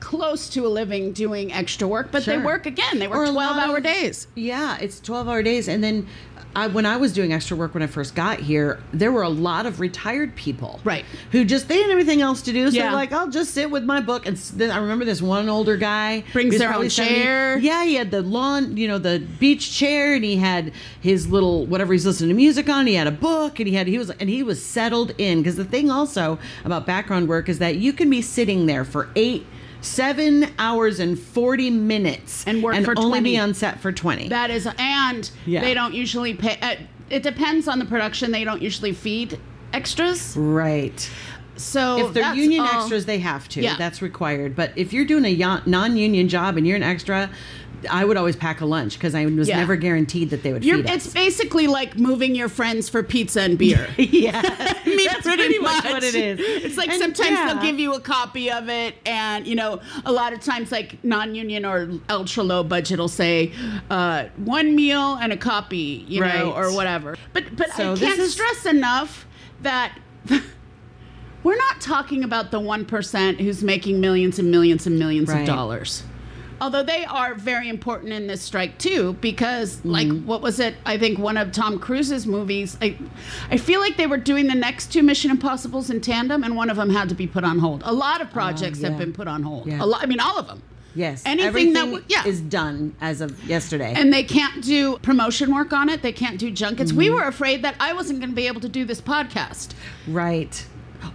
close 0.00 0.48
to 0.50 0.66
a 0.66 0.68
living 0.68 1.12
doing 1.12 1.52
extra 1.52 1.86
work, 1.86 2.08
but 2.10 2.24
they 2.24 2.34
Mm-hmm. 2.34 2.44
Work 2.46 2.66
again. 2.66 2.98
They 2.98 3.06
work 3.06 3.28
12 3.30 3.56
hour 3.56 3.76
of- 3.76 3.82
days. 3.84 4.26
Yeah, 4.34 4.78
it's 4.80 4.98
12 4.98 5.28
hour 5.28 5.42
days. 5.44 5.68
And 5.68 5.84
then 5.84 6.06
I, 6.56 6.66
when 6.66 6.84
I 6.84 6.96
was 6.96 7.12
doing 7.12 7.32
extra 7.32 7.56
work 7.56 7.74
when 7.74 7.82
I 7.82 7.86
first 7.86 8.14
got 8.14 8.40
here, 8.40 8.80
there 8.92 9.12
were 9.12 9.22
a 9.22 9.28
lot 9.28 9.66
of 9.66 9.78
retired 9.78 10.34
people, 10.34 10.80
Right. 10.84 11.04
Who 11.32 11.44
just 11.44 11.68
they 11.68 11.80
had 11.80 11.90
everything 11.90 12.20
else 12.22 12.42
to 12.42 12.52
do, 12.52 12.68
so 12.70 12.76
Yeah. 12.76 12.84
they're 12.84 12.92
like, 12.92 13.12
I'll 13.12 13.30
just 13.30 13.54
sit 13.54 13.70
with 13.70 13.84
my 13.84 14.00
book. 14.00 14.26
And 14.26 14.36
then 14.36 14.70
I 14.70 14.78
remember 14.78 15.04
this 15.04 15.22
one 15.22 15.48
older 15.48 15.76
guy 15.76 16.24
Brings 16.32 16.52
he 16.52 16.58
their 16.58 16.74
own 16.74 16.90
70. 16.90 17.14
chair. 17.14 17.58
Yeah, 17.58 17.84
he 17.84 17.94
had 17.94 18.10
the 18.10 18.22
lawn, 18.22 18.76
you 18.76 18.88
know, 18.88 18.98
the 18.98 19.20
beach 19.38 19.70
chair, 19.72 20.14
and 20.14 20.24
he 20.24 20.36
had 20.36 20.72
his 21.00 21.28
little 21.28 21.66
whatever 21.66 21.92
he's 21.92 22.04
listening 22.04 22.30
to 22.30 22.34
music 22.34 22.68
on. 22.68 22.86
He 22.86 22.94
had 22.94 23.06
a 23.06 23.12
book, 23.12 23.60
and 23.60 23.68
he 23.68 23.74
had 23.74 23.86
he 23.86 23.98
was 23.98 24.10
and 24.10 24.28
he 24.28 24.42
was 24.42 24.64
settled 24.64 25.12
in 25.18 25.38
because 25.38 25.56
the 25.56 25.64
thing 25.64 25.90
also 25.90 26.38
about 26.64 26.84
background 26.86 27.28
work 27.28 27.48
is 27.48 27.58
that 27.60 27.76
you 27.76 27.92
can 27.92 28.10
be 28.10 28.22
sitting 28.22 28.66
there 28.66 28.84
for 28.84 29.08
eight. 29.14 29.46
Seven 29.82 30.46
hours 30.58 31.00
and 31.00 31.18
forty 31.18 31.70
minutes, 31.70 32.44
And 32.46 32.62
work 32.62 32.76
for 32.84 32.94
only 32.98 33.10
20. 33.20 33.30
be 33.30 33.38
on 33.38 33.54
set 33.54 33.80
for 33.80 33.92
twenty. 33.92 34.28
That 34.28 34.50
is, 34.50 34.68
and 34.78 35.30
Yeah. 35.46 35.60
they 35.62 35.72
don't 35.74 35.94
usually 35.94 36.34
pay. 36.34 36.58
Uh, 36.60 36.74
it 37.08 37.22
depends 37.22 37.66
on 37.66 37.78
the 37.78 37.84
production. 37.86 38.30
They 38.30 38.44
don't 38.44 38.60
usually 38.62 38.92
feed 38.92 39.38
extras. 39.72 40.36
right. 40.36 41.08
So 41.56 42.06
if 42.08 42.14
they're 42.14 42.34
union 42.34 42.60
all- 42.62 42.80
extras, 42.80 43.04
they 43.04 43.18
have 43.18 43.46
to. 43.50 43.60
Yeah. 43.62 43.76
That's 43.76 44.00
required. 44.00 44.56
But 44.56 44.72
if 44.76 44.92
you're 44.94 45.04
doing 45.04 45.26
a 45.26 45.60
non-union 45.66 46.28
job 46.28 46.56
and 46.56 46.66
you're 46.66 46.76
an 46.76 46.82
extra, 46.82 47.28
I 47.88 48.04
would 48.04 48.16
always 48.16 48.36
pack 48.36 48.60
a 48.60 48.66
lunch 48.66 48.94
because 48.94 49.14
I 49.14 49.24
was 49.26 49.48
Yeah. 49.48 49.58
never 49.58 49.76
guaranteed 49.76 50.30
that 50.30 50.42
they 50.42 50.52
would 50.52 50.64
You're, 50.64 50.78
feed 50.78 50.90
it's 50.90 51.12
basically 51.12 51.66
like 51.66 51.96
moving 51.98 52.34
your 52.34 52.48
friends 52.48 52.88
for 52.88 53.02
pizza 53.02 53.42
and 53.42 53.56
beer. 53.56 53.88
yeah, 53.96 54.40
I 54.44 54.82
mean, 54.86 55.06
that's 55.06 55.22
pretty, 55.22 55.44
pretty 55.44 55.58
much. 55.60 55.84
much 55.84 55.92
what 55.92 56.02
it 56.04 56.14
is. 56.14 56.40
It's 56.64 56.76
like 56.76 56.90
And 56.90 57.00
sometimes 57.00 57.30
yeah. 57.30 57.52
they'll 57.54 57.62
give 57.62 57.78
you 57.78 57.94
a 57.94 58.00
copy 58.00 58.50
of 58.50 58.68
it, 58.68 58.96
and 59.06 59.46
you 59.46 59.54
know, 59.54 59.80
a 60.04 60.12
lot 60.12 60.32
of 60.32 60.40
times, 60.40 60.70
like 60.72 61.02
non-union 61.04 61.64
or 61.64 61.88
ultra 62.10 62.42
low 62.42 62.62
budget, 62.64 62.98
will 62.98 63.08
say 63.08 63.52
uh, 63.90 64.24
one 64.36 64.74
meal 64.74 65.14
and 65.20 65.32
a 65.32 65.36
copy, 65.36 66.04
you 66.08 66.20
know, 66.20 66.52
or 66.52 66.72
whatever. 66.74 67.16
But 67.32 67.56
but 67.56 67.70
So 67.72 67.92
I 67.92 67.96
can't 67.96 68.18
is- 68.18 68.32
stress 68.32 68.66
enough 68.66 69.26
that. 69.62 69.98
We're 71.42 71.56
not 71.56 71.80
talking 71.80 72.22
about 72.22 72.50
the 72.50 72.60
1% 72.60 73.40
who's 73.40 73.62
making 73.64 73.98
millions 73.98 74.38
and 74.38 74.50
millions 74.50 74.86
and 74.86 74.98
millions 74.98 75.30
Right. 75.30 75.40
of 75.40 75.46
dollars. 75.46 76.02
Although 76.60 76.82
they 76.82 77.04
are 77.04 77.34
very 77.34 77.68
important 77.68 78.12
in 78.12 78.26
this 78.26 78.42
strike 78.42 78.78
too, 78.78 79.14
because 79.20 79.84
like 79.84 80.06
Mm-hmm. 80.08 80.26
what 80.26 80.42
was 80.42 80.60
it? 80.60 80.74
I 80.84 80.98
think 80.98 81.18
one 81.18 81.36
of 81.36 81.52
Tom 81.52 81.78
Cruise's 81.78 82.26
movies. 82.26 82.76
I, 82.82 82.96
I 83.50 83.56
feel 83.56 83.80
like 83.80 83.96
they 83.96 84.06
were 84.06 84.18
doing 84.18 84.46
the 84.46 84.54
next 84.54 84.92
two 84.92 85.02
Mission 85.02 85.30
Impossible's 85.30 85.90
in 85.90 86.00
tandem, 86.00 86.44
and 86.44 86.56
one 86.56 86.70
of 86.70 86.76
them 86.76 86.90
had 86.90 87.08
to 87.08 87.14
be 87.14 87.26
put 87.26 87.44
on 87.44 87.58
hold. 87.58 87.82
A 87.84 87.92
lot 87.92 88.20
of 88.20 88.30
projects 88.30 88.78
Oh, 88.78 88.82
yeah. 88.82 88.88
have 88.90 88.98
been 88.98 89.12
put 89.12 89.28
on 89.28 89.42
hold. 89.42 89.66
Yeah. 89.66 89.82
A 89.82 89.86
lot. 89.86 90.02
I 90.02 90.06
mean, 90.06 90.20
all 90.20 90.38
of 90.38 90.46
them. 90.46 90.62
Yes, 90.92 91.22
Anything 91.24 91.46
everything 91.46 91.72
that 91.74 91.84
w- 91.84 92.04
yeah. 92.08 92.26
is 92.26 92.40
done 92.40 92.96
as 93.00 93.20
of 93.20 93.44
yesterday. 93.44 93.94
And 93.96 94.12
they 94.12 94.24
can't 94.24 94.60
do 94.64 94.98
promotion 94.98 95.54
work 95.54 95.72
on 95.72 95.88
it. 95.88 96.02
They 96.02 96.10
can't 96.10 96.36
do 96.36 96.50
junkets. 96.50 96.90
Mm-hmm. 96.90 96.98
We 96.98 97.10
were 97.10 97.22
afraid 97.22 97.62
that 97.62 97.76
I 97.78 97.92
wasn't 97.92 98.18
going 98.18 98.30
to 98.30 98.34
be 98.34 98.48
able 98.48 98.60
to 98.62 98.68
do 98.68 98.84
this 98.84 99.00
podcast. 99.00 99.68
Right. 100.08 100.66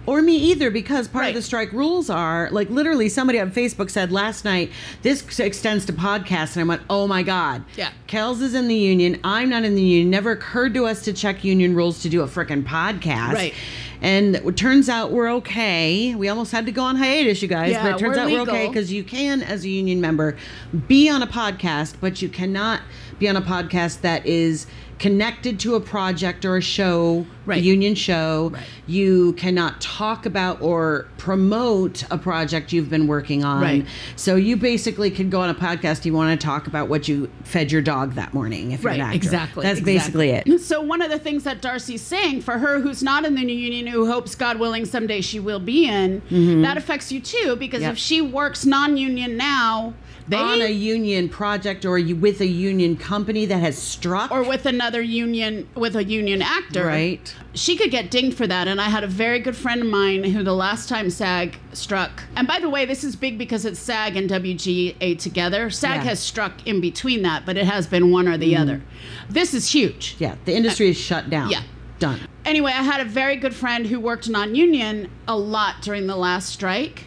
Or 0.06 0.22
me 0.22 0.36
either, 0.36 0.70
because 0.70 1.08
part 1.08 1.22
Right. 1.24 1.28
of 1.30 1.34
the 1.34 1.42
strike 1.42 1.72
rules 1.72 2.08
are 2.10 2.48
like 2.52 2.70
literally 2.70 3.08
somebody 3.08 3.40
on 3.40 3.50
Facebook 3.50 3.90
said 3.90 4.12
last 4.12 4.44
night, 4.44 4.70
this 5.02 5.38
extends 5.40 5.84
to 5.86 5.92
podcasts. 5.92 6.54
And 6.56 6.60
I 6.64 6.64
went, 6.64 6.82
oh 6.88 7.06
my 7.06 7.22
God. 7.22 7.64
Yeah. 7.76 7.90
Kels 8.08 8.40
is 8.40 8.54
in 8.54 8.68
the 8.68 8.74
union. 8.76 9.18
I'm 9.24 9.48
not 9.48 9.64
in 9.64 9.74
the 9.74 9.82
union. 9.82 10.10
Never 10.10 10.30
occurred 10.32 10.74
to 10.74 10.86
us 10.86 11.02
to 11.04 11.12
check 11.12 11.44
union 11.44 11.74
rules 11.74 12.02
to 12.02 12.08
do 12.08 12.22
a 12.22 12.26
freaking 12.26 12.64
podcast. 12.64 13.32
Right. 13.34 13.54
And 14.02 14.36
it 14.36 14.56
turns 14.56 14.88
out 14.88 15.10
we're 15.10 15.30
okay. 15.36 16.14
We 16.14 16.28
almost 16.28 16.52
had 16.52 16.66
to 16.66 16.72
go 16.72 16.82
on 16.82 16.96
hiatus, 16.96 17.40
you 17.40 17.48
guys, 17.48 17.72
Yeah, 17.72 17.82
but 17.82 17.96
it 17.96 17.98
turns 17.98 18.16
we're 18.16 18.22
out 18.22 18.30
we're 18.30 18.40
okay 18.42 18.68
because 18.68 18.92
you 18.92 19.02
can, 19.02 19.42
as 19.42 19.64
a 19.64 19.68
union 19.68 20.00
member, 20.02 20.36
be 20.86 21.08
on 21.08 21.22
a 21.22 21.26
podcast, 21.26 21.94
but 22.00 22.20
you 22.20 22.28
cannot 22.28 22.82
be 23.18 23.26
on 23.28 23.36
a 23.36 23.40
podcast 23.42 24.02
that 24.02 24.26
is 24.26 24.66
connected 24.98 25.60
to 25.60 25.74
a 25.74 25.80
project 25.80 26.44
or 26.44 26.56
a 26.56 26.62
show, 26.62 27.26
Right. 27.44 27.58
a 27.58 27.60
union 27.60 27.94
show. 27.94 28.50
Right. 28.54 28.62
You 28.86 29.34
cannot 29.34 29.80
talk 29.80 30.26
about 30.26 30.60
or 30.62 31.06
promote 31.18 32.02
a 32.10 32.18
project 32.18 32.72
you've 32.72 32.88
been 32.90 33.06
working 33.06 33.44
on. 33.44 33.62
Right. 33.62 33.86
So 34.16 34.36
you 34.36 34.56
basically 34.56 35.10
can 35.10 35.28
go 35.30 35.40
on 35.42 35.50
a 35.50 35.54
podcast. 35.54 36.04
You 36.04 36.12
want 36.14 36.38
to 36.40 36.44
talk 36.44 36.66
about 36.66 36.88
what 36.88 37.08
you 37.08 37.30
fed 37.44 37.70
your 37.70 37.82
dog 37.82 38.14
that 38.14 38.32
morning. 38.32 38.72
If 38.72 38.82
you're 38.82 38.92
an 38.92 39.00
actor. 39.00 39.16
exactly. 39.16 39.62
That's 39.62 39.80
exactly. 39.80 40.28
basically 40.32 40.54
it. 40.54 40.60
So 40.60 40.80
one 40.80 41.02
of 41.02 41.10
the 41.10 41.18
things 41.18 41.44
that 41.44 41.60
Darcy's 41.60 42.02
saying 42.02 42.40
for 42.40 42.58
her, 42.58 42.80
who's 42.80 43.02
not 43.02 43.24
in 43.24 43.34
the 43.34 43.44
new 43.44 43.54
union, 43.54 43.86
who 43.86 44.06
hopes 44.10 44.34
God 44.34 44.58
willing 44.58 44.84
someday 44.86 45.20
she 45.20 45.38
will 45.38 45.60
be 45.60 45.86
in, 45.86 46.20
mm-hmm. 46.22 46.62
that 46.62 46.76
affects 46.76 47.12
you 47.12 47.20
too. 47.20 47.54
Because 47.56 47.82
Yep. 47.82 47.92
if 47.92 47.98
she 47.98 48.20
works 48.22 48.64
non-union 48.64 49.36
now, 49.36 49.94
they 50.28 50.36
on 50.36 50.60
a 50.60 50.70
union 50.70 51.28
project 51.28 51.84
or 51.84 52.00
with 52.00 52.40
a 52.40 52.46
union 52.46 52.96
company 52.96 53.46
that 53.46 53.58
has 53.58 53.78
struck. 53.78 54.30
or 54.30 54.42
with 54.42 54.66
another 54.66 55.00
union 55.00 55.68
with 55.74 55.94
a 55.96 56.04
union 56.04 56.42
actor, 56.42 56.86
Right. 56.86 57.34
She 57.54 57.76
could 57.76 57.90
get 57.90 58.10
dinged 58.10 58.36
for 58.36 58.46
that. 58.46 58.68
And 58.68 58.80
I 58.80 58.88
had 58.88 59.02
a 59.02 59.08
very 59.08 59.38
good 59.38 59.56
friend 59.56 59.80
of 59.82 59.88
mine 59.88 60.24
who 60.24 60.42
the 60.42 60.54
last 60.54 60.88
time 60.88 61.10
SAG 61.10 61.58
struck, 61.72 62.24
and 62.34 62.46
by 62.46 62.58
the 62.58 62.68
way, 62.68 62.84
this 62.84 63.04
is 63.04 63.16
big 63.16 63.38
because 63.38 63.64
it's 63.64 63.78
SAG 63.78 64.16
and 64.16 64.28
WGA 64.28 65.18
together. 65.18 65.70
SAG 65.70 65.96
Yeah. 65.96 66.10
Has 66.10 66.20
struck 66.20 66.66
in 66.66 66.80
between 66.80 67.22
that, 67.22 67.46
but 67.46 67.56
it 67.56 67.66
has 67.66 67.86
been 67.86 68.10
one 68.10 68.28
or 68.28 68.36
the 68.36 68.54
mm. 68.54 68.60
other. 68.60 68.82
This 69.28 69.54
is 69.54 69.72
huge. 69.72 70.16
yeah, 70.18 70.36
the 70.44 70.54
industry 70.54 70.90
is 70.90 70.96
shut 70.96 71.30
down. 71.30 71.50
Yeah. 71.50 71.62
Done. 71.98 72.20
Anyway, 72.44 72.72
I 72.72 72.82
had 72.82 73.00
a 73.00 73.08
very 73.08 73.36
good 73.36 73.54
friend 73.54 73.86
who 73.86 73.98
worked 73.98 74.28
non 74.28 74.54
union 74.54 75.10
a 75.26 75.36
lot 75.36 75.80
during 75.80 76.06
the 76.06 76.16
last 76.16 76.50
strike. 76.50 77.05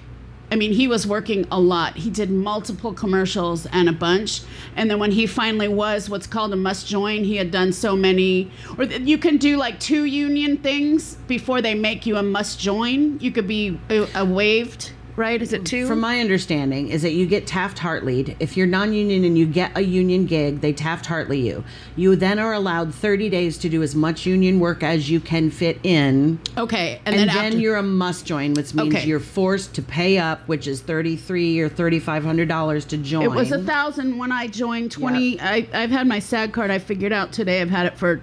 I 0.51 0.55
mean, 0.55 0.73
he 0.73 0.87
was 0.87 1.05
working 1.05 1.47
a 1.51 1.59
lot. 1.59 1.95
He 1.95 2.09
did 2.09 2.31
multiple 2.31 2.93
commercials 2.93 3.67
and 3.67 3.87
a 3.87 3.93
bunch. 3.93 4.41
And 4.75 4.89
then 4.89 4.97
when 4.99 5.11
he 5.11 5.27
finally 5.27 5.67
was 5.67 6.09
what's 6.09 6.25
called 6.25 6.53
a 6.53 6.55
must 6.55 6.87
join, 6.87 7.23
he 7.23 7.35
had 7.35 7.51
done 7.51 7.71
so 7.71 7.95
many. 7.95 8.51
Or 8.77 8.85
you 8.85 9.17
can 9.17 9.37
do 9.37 9.57
like 9.57 9.79
two 9.79 10.05
union 10.05 10.57
things 10.57 11.15
before 11.27 11.61
they 11.61 11.75
make 11.75 12.05
you 12.05 12.17
a 12.17 12.23
must 12.23 12.59
join. 12.59 13.19
You 13.19 13.31
could 13.31 13.47
be 13.47 13.79
uh, 13.89 14.07
uh, 14.15 14.25
waived, 14.25 14.91
right? 15.19 15.41
Is 15.41 15.53
it 15.53 15.57
mm-hmm. 15.57 15.65
two? 15.65 15.87
From 15.87 15.99
my 15.99 16.19
understanding, 16.19 16.89
is 16.89 17.03
that 17.03 17.11
you 17.11 17.27
get 17.27 17.45
Taft 17.45 17.77
Hartleyed. 17.77 18.35
If 18.39 18.57
you're 18.57 18.65
non-union 18.65 19.23
and 19.23 19.37
you 19.37 19.45
get 19.45 19.77
a 19.77 19.81
union 19.81 20.25
gig, 20.25 20.61
they 20.61 20.73
Taft 20.73 21.05
Hartley 21.05 21.41
you. 21.41 21.63
You 21.95 22.15
then 22.15 22.39
are 22.39 22.53
allowed 22.53 22.95
30 22.95 23.29
days 23.29 23.57
to 23.59 23.69
do 23.69 23.83
as 23.83 23.93
much 23.93 24.25
union 24.25 24.59
work 24.59 24.81
as 24.81 25.09
you 25.09 25.19
can 25.19 25.51
fit 25.51 25.79
in, 25.83 26.39
okay. 26.57 27.01
And, 27.05 27.13
and, 27.13 27.29
then, 27.29 27.35
then, 27.35 27.45
after, 27.45 27.59
you're 27.59 27.75
a 27.75 27.83
must 27.83 28.25
join, 28.25 28.53
which 28.53 28.73
means 28.73 28.95
Okay. 28.95 29.05
you're 29.05 29.19
forced 29.19 29.75
to 29.75 29.81
pay 29.81 30.17
up, 30.17 30.47
which 30.47 30.65
is 30.65 30.81
33 30.81 31.59
or 31.59 31.69
3500 31.69 32.47
dollars 32.47 32.85
to 32.85 32.97
join. 32.97 33.23
It 33.23 33.31
was 33.31 33.51
a 33.51 33.61
thousand 33.63 34.17
when 34.17 34.31
I 34.31 34.47
joined. 34.47 34.91
Twenty. 34.91 35.39
I, 35.39 35.67
I've 35.73 35.91
had 35.91 36.07
my 36.07 36.19
SAG 36.19 36.53
card. 36.53 36.71
I 36.71 36.79
figured 36.79 37.11
out 37.11 37.33
today. 37.33 37.61
I've 37.61 37.69
had 37.69 37.85
it 37.85 37.97
for 37.97 38.21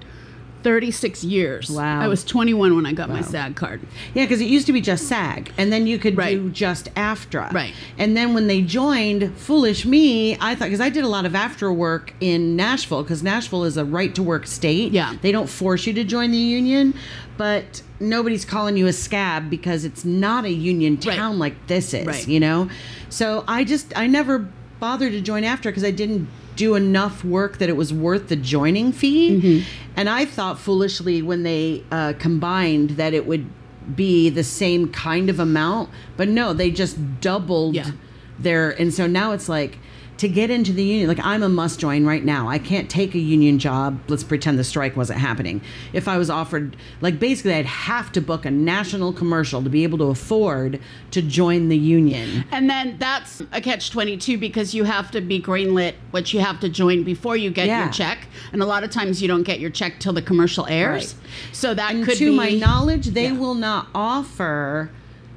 thirty-six 0.67 1.23
years. 1.23 1.71
Wow. 1.71 2.01
I 2.01 2.09
was 2.09 2.25
twenty-one 2.25 2.75
when 2.75 2.87
I 2.87 2.93
got 2.93 3.09
my 3.09 3.21
Wow. 3.21 3.29
SAG 3.29 3.55
card. 3.55 3.81
Yeah, 4.15 4.25
because 4.25 4.41
it 4.41 4.47
used 4.49 4.67
to 4.67 4.73
be 4.73 4.81
just 4.81 5.07
SAG, 5.07 5.53
and 5.57 5.73
then 5.73 5.87
you 5.87 5.97
could 5.97 6.17
do 6.17 6.51
just 6.51 6.93
AFTRA. 6.97 7.53
Right. 7.53 7.73
And 7.99 8.17
then 8.17 8.35
when 8.35 8.49
they 8.49 8.63
joined, 8.63 9.33
foolish 9.39 9.87
me, 9.87 10.37
I 10.41 10.57
thought 10.57 10.65
because 10.65 10.81
I 10.81 10.89
did 10.89 11.05
a 11.05 11.09
lot 11.09 11.25
of 11.25 11.33
AFTRA 11.35 11.73
work 11.75 12.13
in 12.21 12.57
Nashville, 12.57 13.05
because 13.05 13.23
Nashville 13.23 13.63
is 13.63 13.77
a 13.77 13.85
right 13.85 14.13
to 14.17 14.25
work 14.25 14.49
state. 14.49 14.91
Yeah. 14.93 15.15
They 15.23 15.31
don't 15.31 15.49
force 15.49 15.87
you 15.87 15.93
to 15.93 16.03
join 16.03 16.33
the 16.33 16.39
union, 16.39 16.95
but 17.37 17.83
nobody's 18.01 18.45
calling 18.45 18.77
you 18.77 18.89
a 18.89 18.93
scab 18.93 19.49
because 19.49 19.85
it's 19.85 20.05
not 20.05 20.45
a 20.45 20.51
union 20.53 20.95
Right. 21.07 21.17
town 21.17 21.39
like 21.39 21.69
this 21.69 21.95
is. 21.95 22.07
Right. 22.09 22.27
You 22.27 22.41
know. 22.41 22.69
So 23.09 23.45
I 23.47 23.63
just 23.63 23.97
I 23.97 24.09
never 24.09 24.49
bothered 24.81 25.13
to 25.13 25.21
join 25.21 25.45
AFTRA 25.45 25.63
because 25.71 25.85
I 25.85 25.93
didn't 25.93 26.27
do 26.57 26.75
enough 26.75 27.25
work 27.25 27.59
that 27.59 27.69
it 27.69 27.77
was 27.77 27.93
worth 27.93 28.29
the 28.29 28.37
joining 28.37 28.91
fee. 28.93 29.31
Mm-hmm. 29.41 29.69
And 29.97 30.09
I 30.09 30.25
thought 30.25 30.59
foolishly 30.59 31.23
when 31.23 31.43
they 31.43 31.85
uh, 31.91 32.15
combined 32.19 32.91
that 32.91 33.15
it 33.15 33.27
would 33.27 33.47
be 33.95 34.29
the 34.31 34.43
same 34.43 34.89
kind 34.91 35.31
of 35.31 35.39
amount, 35.39 35.91
but 36.17 36.29
no, 36.29 36.53
they 36.53 36.71
just 36.71 37.21
doubled 37.21 37.75
Yeah. 37.77 37.91
their. 38.39 38.71
And 38.71 38.93
so 38.93 39.07
now 39.07 39.33
it's 39.33 39.49
like 39.49 39.79
to 40.19 40.29
get 40.29 40.51
into 40.51 40.73
the 40.73 40.83
union. 40.83 41.09
Like 41.09 41.21
I'm 41.25 41.43
a 41.43 41.49
must 41.49 41.79
join 41.79 42.07
right 42.07 42.25
now. 42.25 42.49
I 42.49 42.59
can't 42.59 42.89
take 42.89 43.15
a 43.15 43.19
union 43.19 43.59
job. 43.59 44.01
Let's 44.09 44.25
pretend 44.25 44.59
the 44.59 44.65
strike 44.65 44.97
wasn't 44.97 45.19
happening. 45.19 45.61
If 45.93 46.09
I 46.09 46.17
was 46.17 46.31
offered, 46.31 46.77
like 47.03 47.19
basically, 47.21 47.53
I'd 47.55 47.67
have 47.67 48.13
to 48.13 48.21
book 48.23 48.47
a 48.47 48.51
national 48.51 49.13
commercial 49.13 49.63
to 49.63 49.69
be 49.69 49.83
able 49.83 49.99
to 49.99 50.05
afford 50.05 50.81
to 51.11 51.21
join 51.23 51.69
the 51.69 51.77
union. 51.77 52.45
And 52.51 52.71
then 52.71 52.97
that's 52.99 53.43
a 53.53 53.61
catch 53.61 53.91
twenty-two 53.91 54.39
because 54.39 54.75
you 54.75 54.85
have 54.85 55.11
to 55.11 55.21
be 55.21 55.41
greenlit, 55.41 55.95
which 56.13 56.33
you 56.33 56.41
have 56.41 56.61
to 56.61 56.69
join 56.69 57.03
before 57.03 57.37
you 57.37 57.51
get 57.51 57.67
Yeah. 57.67 57.85
your 57.85 57.93
check. 57.93 58.27
And 58.53 58.63
a 58.63 58.67
lot 58.67 58.85
of 58.85 58.91
times 58.91 59.21
you 59.21 59.29
don't 59.29 59.43
get 59.43 59.61
your 59.61 59.71
check 59.71 60.01
till 60.01 60.13
the 60.15 60.23
commercial 60.23 60.67
airs. 60.67 61.15
Right. 61.15 61.15
So 61.53 61.75
that 61.75 61.95
And 61.95 62.05
could 62.05 62.17
to 62.17 62.31
be 62.31 62.37
my 62.37 62.51
knowledge, 62.53 63.09
they 63.09 63.25
Yeah. 63.25 63.33
will 63.33 63.55
not 63.55 63.89
offer 63.95 64.91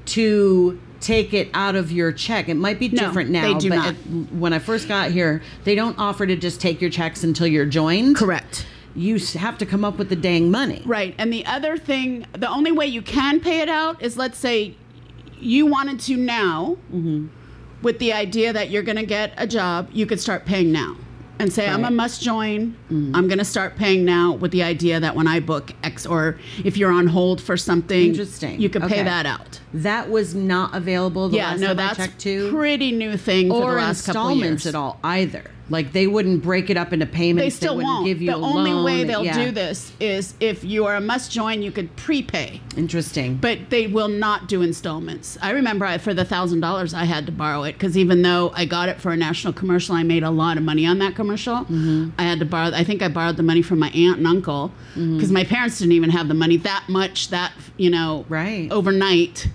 to 0.05 0.79
take 0.99 1.33
it 1.33 1.49
out 1.53 1.75
of 1.75 1.91
your 1.91 2.11
check. 2.11 2.49
It 2.49 2.55
might 2.55 2.79
be 2.79 2.89
No, 2.89 3.07
different 3.07 3.29
now, 3.29 3.53
they 3.53 3.59
do 3.59 3.69
but 3.69 3.75
not. 3.75 3.89
it- 3.93 4.33
when 4.33 4.53
I 4.53 4.59
first 4.59 4.87
got 4.87 5.11
here, 5.11 5.41
they 5.63 5.75
don't 5.75 5.97
offer 5.97 6.25
to 6.27 6.35
just 6.35 6.59
take 6.61 6.81
your 6.81 6.89
checks 6.89 7.23
until 7.23 7.47
you're 7.47 7.65
joined. 7.65 8.15
correct. 8.15 8.65
You 8.95 9.17
have 9.37 9.57
to 9.59 9.65
come 9.65 9.85
up 9.85 9.97
with 9.97 10.09
the 10.09 10.15
dang 10.15 10.49
money. 10.51 10.81
Right. 10.85 11.13
And 11.17 11.31
the 11.31 11.45
other 11.45 11.77
thing, 11.77 12.25
the 12.37 12.49
only 12.49 12.71
way 12.71 12.87
you 12.87 13.01
can 13.01 13.39
pay 13.39 13.59
it 13.61 13.69
out 13.69 14.01
is 14.01 14.17
let's 14.17 14.37
say 14.37 14.75
you 15.39 15.65
wanted 15.67 15.99
to 16.01 16.17
now, 16.17 16.75
Mm-hmm. 16.93 17.27
with 17.81 17.99
the 17.99 18.11
idea 18.11 18.51
that 18.51 18.69
you're 18.71 18.83
going 18.83 18.97
to 18.97 19.05
get 19.05 19.31
a 19.37 19.47
job, 19.47 19.89
you 19.93 20.05
could 20.05 20.19
start 20.19 20.45
paying 20.45 20.71
now. 20.71 20.97
And 21.39 21.51
say 21.51 21.67
I'm 21.67 21.85
a 21.85 21.91
must 21.91 22.21
join. 22.21 22.75
Mm-hmm. 22.91 23.15
I'm 23.15 23.27
going 23.27 23.39
to 23.39 23.45
start 23.45 23.77
paying 23.77 24.03
now 24.05 24.33
with 24.33 24.51
the 24.51 24.61
idea 24.61 24.99
that 24.99 25.15
when 25.15 25.27
I 25.27 25.39
book 25.39 25.71
X 25.83 26.05
or 26.05 26.37
if 26.63 26.77
you're 26.77 26.91
on 26.91 27.07
hold 27.07 27.41
for 27.41 27.55
something, 27.55 28.09
Interesting. 28.09 28.59
you 28.59 28.69
could 28.69 28.83
pay 28.83 29.03
that 29.03 29.25
out. 29.25 29.59
That 29.73 30.09
was 30.09 30.35
not 30.35 30.75
available 30.75 31.29
the 31.29 31.37
yeah, 31.37 31.51
last 31.51 31.59
no, 31.61 31.67
time 31.67 31.77
that's 31.77 31.99
I 31.99 32.05
checked 32.07 32.19
too. 32.19 32.51
pretty 32.51 32.91
new 32.91 33.15
thing 33.17 33.49
for 33.49 33.55
or 33.55 33.71
the 33.71 33.77
last 33.77 34.05
couple 34.05 34.27
of 34.27 34.31
installments 34.31 34.65
at 34.65 34.75
all 34.75 34.99
either. 35.03 35.45
Like 35.69 35.91
they 35.93 36.07
wouldn't 36.07 36.41
break 36.43 36.69
it 36.69 36.77
up 36.77 36.93
into 36.93 37.05
payments. 37.05 37.45
They 37.45 37.49
still 37.65 37.75
wouldn't 37.75 37.93
won't. 37.93 38.05
give 38.05 38.21
you 38.21 38.31
the 38.31 38.37
only 38.37 38.71
loan. 38.71 38.83
way 38.85 39.03
they'll 39.03 39.23
Yeah. 39.23 39.45
do 39.45 39.51
this 39.51 39.91
is 39.99 40.33
if 40.39 40.63
you 40.63 40.85
are 40.85 40.95
a 40.95 41.01
must 41.01 41.31
join, 41.31 41.61
you 41.61 41.71
could 41.71 41.95
prepay. 41.95 42.61
Interesting. 42.77 43.35
but 43.35 43.69
they 43.69 43.87
will 43.87 44.07
not 44.07 44.47
do 44.47 44.61
installments. 44.61 45.37
I 45.41 45.51
remember 45.51 45.85
I, 45.85 45.97
for 45.97 46.13
the 46.13 46.23
thousand 46.25 46.61
dollars 46.61 46.93
I 46.93 47.03
had 47.05 47.25
to 47.25 47.31
borrow 47.31 47.63
it 47.63 47.73
because 47.73 47.97
even 47.97 48.21
though 48.21 48.51
I 48.55 48.65
got 48.65 48.89
it 48.89 48.99
for 49.01 49.11
a 49.11 49.17
national 49.17 49.53
commercial, 49.53 49.95
I 49.95 50.03
made 50.03 50.23
a 50.23 50.29
lot 50.31 50.57
of 50.57 50.63
money 50.63 50.85
on 50.85 50.99
that 50.99 51.15
commercial. 51.15 51.55
Mm-hmm. 51.65 52.09
I 52.17 52.23
had 52.23 52.39
to 52.39 52.45
borrow. 52.45 52.71
I 52.73 52.83
think 52.83 53.01
I 53.01 53.07
borrowed 53.09 53.37
the 53.37 53.43
money 53.43 53.61
from 53.61 53.79
my 53.79 53.89
aunt 53.89 54.17
and 54.17 54.27
uncle 54.27 54.71
Mm-hmm. 54.95 55.17
because 55.17 55.31
my 55.31 55.43
parents 55.43 55.77
didn't 55.79 55.91
even 55.93 56.09
have 56.09 56.27
the 56.27 56.33
money 56.33 56.57
that 56.57 56.85
much 56.89 57.29
that 57.29 57.51
you 57.77 57.89
know 57.91 58.25
Right. 58.27 58.67
overnight. 58.71 59.47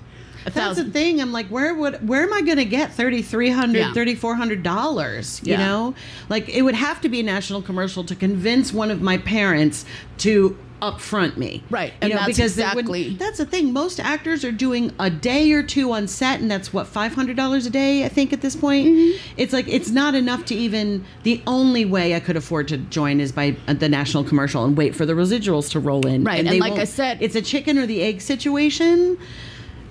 That's 0.53 0.77
the 0.77 0.85
thing. 0.85 1.21
I'm 1.21 1.33
like, 1.33 1.47
where 1.49 1.75
would 1.75 2.07
where 2.07 2.23
am 2.23 2.33
I 2.33 2.43
going 2.43 2.59
to 2.59 2.65
get 2.65 2.93
thirty 2.93 3.23
three 3.23 3.51
hundred, 3.51 3.79
Yeah. 3.81 3.93
thirty 3.93 4.15
four 4.15 4.35
hundred 4.35 4.63
dollars? 4.63 5.41
You 5.45 5.53
Yeah. 5.53 5.67
know, 5.67 5.95
like 6.29 6.49
it 6.49 6.63
would 6.63 6.75
have 6.75 7.01
to 7.03 7.09
be 7.09 7.21
a 7.21 7.25
national 7.25 7.63
commercial 7.63 8.05
to 8.05 8.15
convince 8.15 8.73
one 8.73 8.91
of 8.91 9.01
my 9.01 9.19
parents 9.19 9.85
to 10.19 10.57
upfront 10.83 11.39
me. 11.39 11.63
Right, 11.71 11.93
You 11.93 11.99
and 12.03 12.11
know, 12.11 12.17
that's 12.17 12.27
because 12.37 12.59
exactly- 12.59 13.17
that's 13.19 13.39
the 13.39 13.47
thing. 13.47 13.73
Most 13.73 13.99
actors 14.01 14.45
are 14.45 14.53
doing 14.53 14.93
a 14.99 15.09
day 15.09 15.51
or 15.53 15.63
two 15.63 15.93
on 15.93 16.07
set, 16.07 16.41
and 16.41 16.51
that's 16.51 16.75
what 16.75 16.87
five 16.87 17.15
hundred 17.15 17.37
dollars 17.37 17.65
a 17.65 17.71
day. 17.71 18.05
I 18.05 18.09
think 18.09 18.35
at 18.35 18.43
this 18.43 18.55
point, 18.55 18.89
Mm-hmm. 18.89 19.17
it's 19.39 19.55
like 19.55 19.67
it's 19.67 19.89
not 19.91 20.15
enough 20.15 20.45
to 20.47 20.55
even. 20.55 21.07
The 21.23 21.41
only 21.47 21.87
way 21.87 22.15
I 22.15 22.21
could 22.21 22.37
afford 22.37 22.69
to 22.69 22.77
join 22.77 23.21
is 23.21 23.33
by 23.33 23.57
uh, 23.67 23.73
the 23.75 23.89
national 23.89 24.25
commercial 24.25 24.63
and 24.65 24.77
wait 24.77 24.95
for 24.95 25.07
the 25.07 25.15
residuals 25.15 25.71
to 25.71 25.81
roll 25.81 26.07
in. 26.07 26.23
Right, 26.25 26.41
and 26.41 26.49
they 26.49 26.61
like 26.61 26.75
I 26.75 26.85
said- 26.85 27.19
it's 27.23 27.37
a 27.37 27.43
chicken 27.43 27.79
or 27.79 27.87
the 27.87 28.03
egg 28.03 28.21
situation 28.21 29.17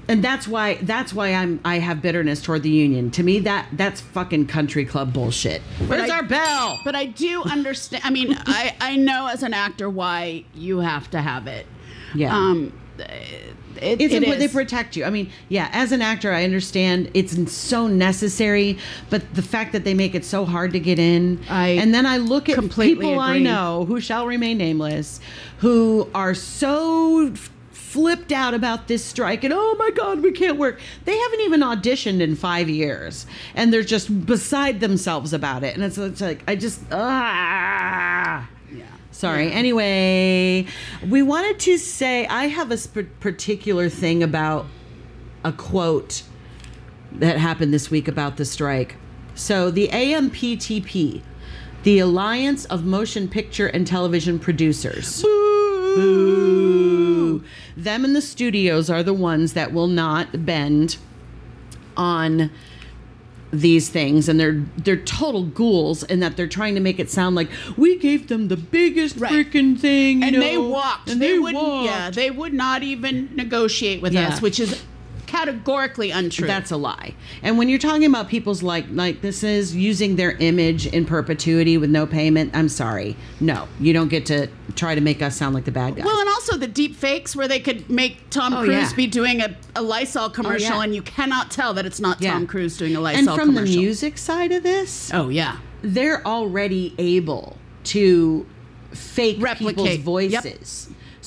and 0.07 0.23
that's 0.23 0.47
why 0.47 0.75
that's 0.81 1.13
why 1.13 1.33
I'm 1.33 1.59
I 1.63 1.79
have 1.79 2.01
bitterness 2.01 2.41
toward 2.41 2.63
the 2.63 2.69
union. 2.69 3.11
To 3.11 3.23
me, 3.23 3.39
that 3.39 3.67
that's 3.73 4.01
fucking 4.01 4.47
country 4.47 4.85
club 4.85 5.13
bullshit. 5.13 5.61
Where's 5.87 6.09
I- 6.09 6.17
our 6.17 6.23
bell? 6.23 6.79
But 6.83 6.95
I 6.95 7.05
do 7.05 7.43
understand. 7.43 8.03
I 8.05 8.09
mean, 8.09 8.37
I 8.45 8.75
I 8.79 8.95
know 8.95 9.27
as 9.27 9.43
an 9.43 9.53
actor 9.53 9.89
why 9.89 10.45
you 10.53 10.79
have 10.79 11.09
to 11.11 11.21
have 11.21 11.47
it. 11.47 11.65
Yeah. 12.15 12.35
Um, 12.35 12.73
it, 13.81 14.01
it's 14.01 14.13
it 14.13 14.23
important 14.23 14.39
they 14.39 14.47
protect 14.47 14.95
you. 14.95 15.03
I 15.03 15.09
mean, 15.09 15.31
yeah, 15.49 15.69
as 15.71 15.91
an 15.91 16.01
actor, 16.01 16.31
I 16.31 16.43
understand 16.43 17.09
it's 17.13 17.51
so 17.51 17.87
necessary, 17.87 18.77
but 19.09 19.33
the 19.33 19.41
fact 19.41 19.71
that 19.73 19.83
they 19.83 19.93
make 19.93 20.13
it 20.15 20.23
so 20.23 20.45
hard 20.45 20.73
to 20.73 20.79
get 20.79 20.99
in, 20.99 21.39
I 21.49 21.69
and 21.69 21.93
then 21.93 22.05
I 22.05 22.17
look 22.17 22.49
at 22.49 22.55
completely 22.55 23.05
people 23.05 23.19
I 23.19 23.39
know 23.39 23.85
who 23.85 23.99
shall 23.99 24.27
remain 24.27 24.57
nameless, 24.57 25.19
who 25.57 26.07
are 26.13 26.35
so 26.35 27.33
flipped 27.93 28.31
out 28.31 28.53
about 28.55 28.87
this 28.87 29.05
strike 29.05 29.43
and 29.43 29.53
oh 29.53 29.75
my 29.77 29.91
god 29.91 30.21
we 30.21 30.31
can't 30.31 30.57
work 30.57 30.79
they 31.05 31.15
haven't 31.17 31.41
even 31.41 31.61
auditioned 31.61 32.21
in 32.21 32.35
five 32.35 32.67
years 32.67 33.25
and 33.53 33.71
they're 33.71 33.83
just 33.83 34.25
beside 34.25 34.79
themselves 34.79 35.31
about 35.31 35.63
it 35.63 35.75
and 35.75 35.83
it's, 35.83 35.97
it's 35.97 36.19
like 36.21 36.41
i 36.47 36.55
just 36.55 36.81
ah 36.91 38.49
Yeah. 38.73 38.85
Sorry. 39.11 39.51
Anyway, 39.51 40.65
we 41.07 41.21
wanted 41.21 41.59
to 41.59 41.77
say 41.77 42.25
I 42.25 42.47
have 42.47 42.71
a 42.71 42.77
sp- 42.81 43.13
particular 43.19 43.87
thing 43.89 44.23
about 44.23 44.65
a 45.43 45.51
quote 45.51 46.23
that 47.11 47.37
happened 47.37 47.71
this 47.71 47.91
week 47.91 48.07
about 48.07 48.37
the 48.37 48.45
strike. 48.45 48.95
So, 49.35 49.69
the 49.69 49.87
AMPTP, 49.89 51.21
the 51.83 51.99
Alliance 51.99 52.65
of 52.65 52.85
Motion 52.85 53.27
Picture 53.27 53.67
and 53.67 53.85
Television 53.85 54.39
Producers. 54.39 55.21
Boo. 55.21 55.52
Them 57.75 58.05
and 58.05 58.15
the 58.15 58.21
studios 58.21 58.89
are 58.89 59.03
the 59.03 59.13
ones 59.13 59.53
that 59.53 59.73
will 59.73 59.87
not 59.87 60.45
bend 60.45 60.97
on 61.97 62.49
these 63.51 63.87
things 63.89 64.27
and 64.27 64.39
they're 64.39 64.63
they're 64.77 64.97
total 64.97 65.43
ghouls 65.43 66.01
in 66.03 66.19
that 66.21 66.35
they're 66.35 66.47
trying 66.47 66.73
to 66.73 66.81
make 66.81 66.99
it 66.99 67.07
sound 67.11 67.35
like 67.35 67.47
we 67.77 67.95
gave 67.99 68.27
them 68.27 68.47
the 68.47 68.57
biggest 68.57 69.17
Right. 69.17 69.31
freaking 69.31 69.77
thing 69.79 70.21
you 70.21 70.27
and 70.27 70.33
know, 70.37 70.39
they 70.41 70.57
walked. 70.57 71.07
and 71.11 71.21
they, 71.21 71.33
they, 71.33 71.37
wouldn't. 71.39 71.83
Yeah, 71.85 72.09
they 72.09 72.31
would 72.31 72.51
not 72.53 72.81
even 72.81 73.29
negotiate 73.35 74.01
with 74.01 74.13
Yeah. 74.13 74.29
us, 74.29 74.41
which 74.41 74.59
is 74.59 74.81
categorically 75.33 76.11
untrue. 76.11 76.47
That's 76.47 76.71
a 76.71 76.77
lie. 76.77 77.15
And 77.41 77.57
when 77.57 77.67
you're 77.69 77.79
talking 77.79 78.05
about 78.05 78.29
people's 78.29 78.61
like 78.63 78.85
like 78.91 79.21
this 79.21 79.43
is 79.43 79.75
using 79.75 80.15
their 80.15 80.31
image 80.37 80.85
in 80.87 81.05
perpetuity 81.05 81.77
with 81.77 81.89
no 81.89 82.05
payment, 82.05 82.51
I'm 82.55 82.69
sorry. 82.69 83.15
No, 83.39 83.67
you 83.79 83.93
don't 83.93 84.09
get 84.09 84.25
to 84.27 84.47
try 84.75 84.95
to 84.95 85.01
make 85.01 85.21
us 85.21 85.35
sound 85.35 85.55
like 85.55 85.65
the 85.65 85.71
bad 85.71 85.95
guys. 85.95 86.05
well, 86.05 86.19
and 86.19 86.29
also 86.29 86.57
the 86.57 86.67
deep 86.67 86.95
fakes 86.95 87.35
where 87.35 87.47
they 87.47 87.59
could 87.59 87.89
make 87.89 88.29
Tom 88.29 88.53
Oh, 88.53 88.57
Cruise 88.63 88.69
yeah. 88.73 88.89
Oh, 88.91 88.95
be 88.95 89.07
doing 89.07 89.41
a, 89.41 89.55
a 89.75 89.81
Lysol 89.81 90.25
oh, 90.25 90.29
commercial, 90.29 90.75
yeah. 90.77 90.83
and 90.83 90.95
you 90.95 91.01
cannot 91.01 91.49
tell 91.51 91.73
that 91.73 91.85
it's 91.85 91.99
not 91.99 92.21
Yeah. 92.21 92.33
Tom 92.33 92.47
Cruise 92.47 92.77
doing 92.77 92.95
a 92.95 92.99
Lysol 93.01 93.19
commercial. 93.19 93.33
and 93.33 93.41
from 93.41 93.55
commercial. 93.55 93.75
the 93.75 93.81
music 93.81 94.17
side 94.17 94.51
of 94.51 94.63
this, 94.63 95.11
Oh 95.13 95.29
yeah. 95.29 95.57
they're 95.81 96.25
already 96.25 96.93
able 96.97 97.57
to 97.85 98.45
fake 98.91 99.37
Replicate. 99.39 99.97
people's 99.97 100.23
Yep. 100.31 100.43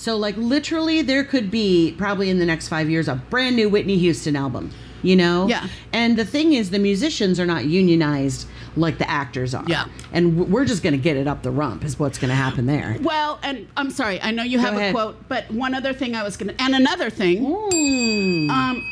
So 0.06 0.16
like 0.16 0.36
literally 0.36 1.02
there 1.02 1.24
could 1.24 1.50
be 1.50 1.92
probably 1.98 2.30
in 2.30 2.38
the 2.38 2.46
next 2.46 2.68
5 2.68 2.88
years 2.88 3.08
a 3.08 3.16
brand 3.16 3.56
new 3.56 3.68
Whitney 3.68 3.98
Houston 3.98 4.36
album, 4.36 4.70
you 5.02 5.16
know? 5.16 5.48
Yeah. 5.48 5.66
And 5.92 6.16
the 6.16 6.24
thing 6.24 6.52
is 6.52 6.70
the 6.70 6.78
musicians 6.78 7.40
are 7.40 7.44
not 7.44 7.64
unionized 7.64 8.46
like 8.76 8.98
the 8.98 9.10
actors 9.10 9.52
are. 9.52 9.64
Yeah. 9.66 9.86
And 10.12 10.48
we're 10.48 10.64
just 10.64 10.84
going 10.84 10.92
to 10.92 10.98
get 10.98 11.16
it 11.16 11.26
up 11.26 11.42
the 11.42 11.50
rump 11.50 11.82
is 11.82 11.98
what's 11.98 12.18
going 12.18 12.28
to 12.28 12.36
happen 12.36 12.66
there. 12.66 12.96
Well, 13.00 13.40
and 13.42 13.66
I'm 13.76 13.90
sorry, 13.90 14.22
I 14.22 14.30
know 14.30 14.44
you 14.44 14.60
have 14.60 14.76
a 14.76 14.92
quote, 14.92 15.16
but 15.28 15.50
one 15.50 15.74
other 15.74 15.92
thing 15.92 16.14
I 16.14 16.22
was 16.22 16.36
gonna, 16.36 16.54
and 16.60 16.76
another 16.76 17.10
thing, 17.10 17.44
Mm. 17.44 18.48
um, 18.48 18.84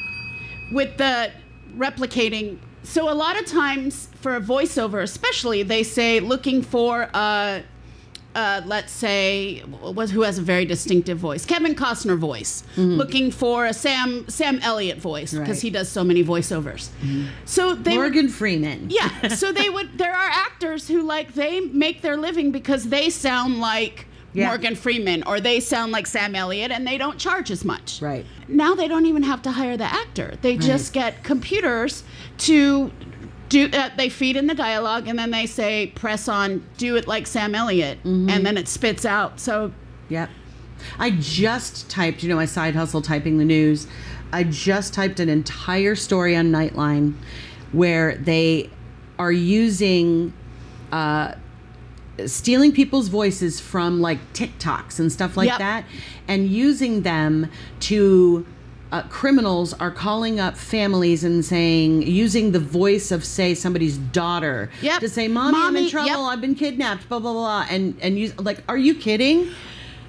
with 0.73 0.97
the 0.97 1.31
replicating. 1.77 2.59
So 2.83 3.09
a 3.09 3.15
lot 3.15 3.39
of 3.41 3.47
times 3.47 4.09
for 4.21 4.35
a 4.35 4.41
voiceover, 4.41 5.01
especially, 5.01 5.63
they 5.63 5.85
say 5.85 6.19
looking 6.19 6.61
for 6.61 7.03
a, 7.15 7.63
uh, 8.35 8.61
let's 8.67 8.93
say, 8.93 9.63
was 9.83 10.11
who 10.11 10.23
has 10.23 10.39
a 10.39 10.43
very 10.43 10.65
distinctive 10.65 11.19
voice, 11.19 11.45
Kevin 11.47 11.75
Costner 11.75 12.19
voice, 12.19 12.63
looking 12.77 13.31
for 13.31 13.67
a 13.67 13.73
Sam 13.73 14.29
Sam 14.29 14.59
Elliott 14.63 14.99
voice 14.99 15.33
because 15.33 15.35
Mm-hmm. 15.35 15.51
Right. 15.51 15.57
Mm-hmm. 15.59 15.67
he 15.67 15.71
does 15.71 15.89
so 15.89 16.05
many 16.05 16.25
voiceovers. 16.25 16.89
So 17.45 17.75
they 17.75 17.93
would- 17.93 18.03
Morgan 18.03 18.29
Freeman. 18.29 18.87
yeah. 18.91 19.29
So 19.29 19.53
they 19.53 19.71
would. 19.71 19.99
There 19.99 20.13
are 20.13 20.29
actors 20.31 20.89
who 20.89 21.03
like 21.03 21.35
they 21.35 21.61
make 21.61 22.03
their 22.03 22.17
living 22.17 22.51
because 22.51 22.89
they 22.89 23.11
sound 23.11 23.61
like 23.61 24.07
Yeah. 24.33 24.49
Morgan 24.49 24.75
Freeman 24.75 25.23
or 25.29 25.39
they 25.41 25.61
sound 25.61 25.93
like 25.93 26.07
Sam 26.09 26.35
Elliott, 26.35 26.71
and 26.73 26.85
they 26.87 26.99
don't 26.99 27.19
charge 27.19 27.51
as 27.53 27.65
much. 27.65 28.03
Right. 28.03 28.27
Now 28.49 28.75
they 28.75 28.89
don't 28.89 29.07
even 29.07 29.23
have 29.23 29.43
to 29.43 29.53
hire 29.53 29.77
the 29.77 29.85
actor. 29.85 30.35
They 30.43 30.57
just 30.57 30.93
get 30.93 31.23
computers 31.23 32.03
to 32.39 32.91
do. 33.49 33.69
Uh, 33.73 33.91
they 33.97 34.09
feed 34.09 34.37
in 34.37 34.47
the 34.47 34.55
dialogue, 34.55 35.07
and 35.09 35.19
then 35.19 35.31
they 35.31 35.47
say, 35.47 35.89
"Press 35.95 36.29
on, 36.29 36.65
do 36.79 36.97
it 36.97 37.07
like 37.07 37.27
Sam 37.27 37.55
Elliott," 37.55 37.99
Mm-hmm. 38.05 38.31
and 38.31 38.45
then 38.47 38.57
it 38.57 38.69
spits 38.69 39.05
out. 39.05 39.41
So 39.41 39.73
yeah 40.09 40.27
I 40.99 41.11
just 41.13 41.89
typed, 41.89 42.23
you 42.23 42.29
know, 42.29 42.37
my 42.37 42.45
side 42.45 42.75
hustle 42.75 43.01
typing 43.01 43.39
the 43.39 43.45
news. 43.45 43.87
I 44.33 44.45
just 44.45 44.93
typed 44.93 45.19
an 45.21 45.29
entire 45.31 45.95
story 45.95 46.37
on 46.37 46.51
Nightline 46.53 47.15
where 47.73 48.17
they 48.17 48.69
are 49.19 49.33
using 49.33 50.33
uh, 50.93 51.35
stealing 52.27 52.71
people's 52.73 53.09
voices 53.09 53.61
from 53.61 54.01
like 54.01 54.19
TikToks 54.35 54.99
and 55.01 55.11
stuff 55.11 55.37
like 55.37 55.49
Yep. 55.49 55.59
that 55.59 55.85
and 56.29 56.49
using 56.49 57.03
them 57.03 57.51
to 57.81 58.45
uh, 58.95 59.03
criminals 59.09 59.73
are 59.75 59.91
calling 59.91 60.39
up 60.39 60.57
families 60.57 61.25
and 61.25 61.45
saying 61.45 62.03
using 62.03 62.53
the 62.53 62.61
voice 62.61 63.11
of 63.11 63.25
say 63.25 63.55
somebody's 63.55 63.97
daughter 63.99 64.71
Yep. 64.83 65.01
to 65.01 65.09
say 65.09 65.27
mommy, 65.29 65.59
i'm 65.61 65.77
in 65.77 65.89
trouble 65.91 66.09
yep. 66.09 66.19
i've 66.33 66.41
been 66.41 66.55
kidnapped 66.55 67.09
blah 67.09 67.19
blah 67.19 67.33
blah 67.33 67.67
and 67.71 67.97
and 68.01 68.19
use 68.19 68.33
like 68.39 68.59
are 68.69 68.79
you 68.79 68.95
kidding 68.95 69.51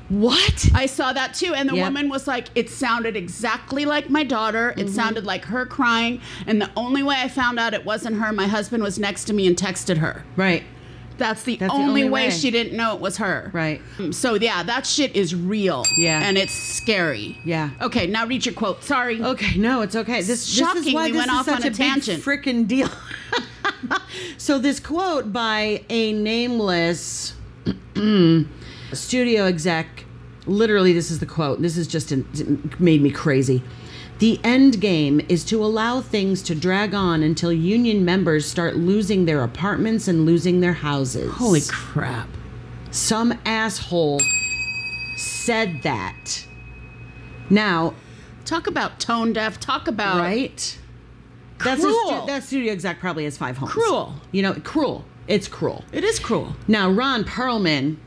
what 0.07 0.69
I 0.75 0.85
saw 0.85 1.13
that 1.13 1.33
too, 1.33 1.55
and 1.55 1.67
the 1.67 1.73
Yep. 1.75 1.83
woman 1.87 2.09
was 2.09 2.27
like, 2.27 2.49
"It 2.53 2.69
sounded 2.69 3.15
exactly 3.17 3.85
like 3.85 4.07
my 4.07 4.23
daughter. 4.23 4.69
It 4.77 4.85
Mm-hmm. 4.85 4.93
sounded 4.95 5.25
like 5.25 5.45
her 5.45 5.65
crying." 5.65 6.21
And 6.45 6.61
the 6.61 6.69
only 6.77 7.01
way 7.01 7.15
I 7.17 7.27
found 7.27 7.57
out 7.59 7.73
it 7.73 7.85
wasn't 7.85 8.17
her, 8.17 8.31
my 8.31 8.45
husband 8.45 8.83
was 8.83 8.99
next 8.99 9.23
to 9.25 9.33
me 9.33 9.47
and 9.47 9.57
texted 9.57 9.97
her. 9.97 10.23
right 10.35 10.61
That's 11.17 11.43
the, 11.43 11.55
That's 11.55 11.71
the 11.71 11.77
only, 11.77 11.87
only 11.87 12.03
way. 12.05 12.25
way. 12.25 12.29
she 12.31 12.51
didn't 12.51 12.75
know 12.75 12.93
it 12.95 12.99
was 13.01 13.17
her. 13.17 13.49
right 13.53 13.81
Um, 13.99 14.11
So 14.11 14.35
yeah, 14.35 14.63
that 14.63 14.85
shit 14.85 15.15
is 15.15 15.33
real. 15.33 15.83
Yeah. 15.97 16.21
and 16.23 16.37
it's 16.37 16.53
scary. 16.53 17.37
Yeah. 17.45 17.69
Okay, 17.81 18.07
now 18.07 18.25
read 18.25 18.45
your 18.45 18.53
quote. 18.55 18.83
Sorry. 18.83 19.21
Okay, 19.21 19.57
no, 19.57 19.81
it's 19.81 19.95
okay. 19.95 20.17
This, 20.17 20.27
this 20.27 20.47
is 20.49 20.55
Shocking 20.55 20.93
why 20.93 21.05
we 21.05 21.11
this 21.11 21.19
went 21.19 21.31
is 21.31 21.37
off 21.37 21.45
such 21.45 21.55
on 21.61 21.67
a 21.67 21.69
big 21.71 21.75
tangent. 21.77 22.23
Freaking 22.23 22.67
deal. 22.67 22.89
so 24.37 24.59
this 24.59 24.79
quote 24.79 25.31
by 25.31 25.83
a 25.89 26.13
nameless 26.13 27.33
studio 28.93 29.45
exec. 29.45 30.05
Literally, 30.47 30.93
this 30.93 31.09
is 31.09 31.19
the 31.19 31.25
quote. 31.25 31.61
This 31.61 31.75
is 31.77 31.87
just 31.87 32.11
an, 32.11 32.71
made 32.77 33.01
me 33.01 33.09
crazy. 33.09 33.63
The 34.19 34.39
end 34.43 34.79
game 34.79 35.19
is 35.27 35.43
to 35.45 35.63
allow 35.63 35.99
things 36.01 36.41
to 36.43 36.55
drag 36.55 36.93
on 36.93 37.21
until 37.21 37.51
union 37.51 38.05
members 38.05 38.45
start 38.49 38.75
losing 38.77 39.25
their 39.25 39.43
apartments 39.43 40.07
and 40.07 40.25
losing 40.25 40.61
their 40.61 40.73
houses. 40.73 41.31
Holy 41.33 41.61
crap. 41.67 42.29
Some 42.91 43.37
asshole 43.45 44.21
said 45.17 45.81
that. 45.83 46.45
Now, 47.49 47.93
Talk 48.45 48.67
about 48.67 48.99
tone 48.99 49.33
deaf. 49.33 49.59
Talk 49.59 49.87
about 49.87 50.19
right? 50.19 50.77
That's 51.63 51.81
Cruel. 51.81 52.19
stu- 52.21 52.27
that 52.27 52.43
studio 52.43 52.71
exec 52.71 52.99
probably 52.99 53.23
has 53.23 53.37
five 53.39 53.57
homes. 53.57 53.71
Cruel. 53.71 54.13
You 54.31 54.43
know, 54.43 54.53
cruel. 54.53 55.03
It's 55.27 55.47
cruel. 55.47 55.83
It 55.91 56.03
is 56.03 56.19
cruel. 56.19 56.55
Now, 56.67 56.91
Ron 56.91 57.23
Perlman, 57.23 57.97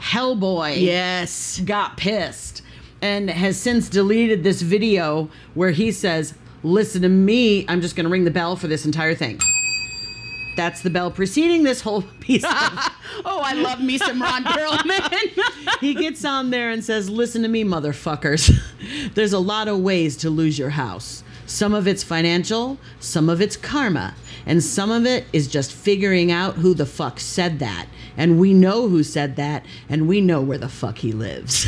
Hellboy, 0.00 0.80
Yes. 0.80 1.60
got 1.64 1.96
pissed 1.96 2.62
and 3.02 3.28
has 3.28 3.60
since 3.60 3.88
deleted 3.88 4.44
this 4.44 4.62
video 4.62 5.28
where 5.54 5.72
he 5.72 5.92
says, 5.92 6.34
Listen 6.64 7.02
to 7.02 7.08
me, 7.08 7.66
I'm 7.68 7.80
just 7.80 7.96
going 7.96 8.04
to 8.04 8.10
ring 8.10 8.22
the 8.22 8.30
bell 8.30 8.54
for 8.54 8.68
this 8.68 8.86
entire 8.86 9.16
thing. 9.16 9.40
That's 10.56 10.82
the 10.82 10.90
bell 10.90 11.10
preceding 11.10 11.64
this 11.64 11.80
whole 11.80 12.02
piece. 12.20 12.44
Of, 12.44 12.50
oh, 13.24 13.42
I 13.44 13.54
love 13.54 13.80
me 13.80 13.98
some 13.98 14.22
Ron 14.22 14.44
Perlman. 14.44 15.80
he 15.80 15.94
gets 15.94 16.24
on 16.24 16.50
there 16.50 16.70
and 16.70 16.84
says, 16.84 17.10
Listen 17.10 17.42
to 17.42 17.48
me, 17.48 17.64
motherfuckers. 17.64 18.56
There's 19.14 19.32
a 19.32 19.40
lot 19.40 19.66
of 19.66 19.80
ways 19.80 20.16
to 20.18 20.30
lose 20.30 20.58
your 20.58 20.70
house. 20.70 21.24
Some 21.46 21.74
of 21.74 21.88
it's 21.88 22.04
financial, 22.04 22.78
some 23.00 23.28
of 23.28 23.40
it's 23.40 23.56
karma, 23.56 24.14
and 24.46 24.62
some 24.62 24.90
of 24.90 25.04
it 25.04 25.26
is 25.32 25.48
just 25.48 25.72
figuring 25.72 26.30
out 26.30 26.54
who 26.54 26.72
the 26.72 26.86
fuck 26.86 27.18
said 27.18 27.58
that. 27.58 27.88
And 28.16 28.38
we 28.38 28.54
know 28.54 28.88
who 28.88 29.02
said 29.02 29.36
that, 29.36 29.66
and 29.88 30.06
we 30.06 30.20
know 30.20 30.40
where 30.40 30.58
the 30.58 30.68
fuck 30.68 30.98
he 30.98 31.12
lives. 31.12 31.66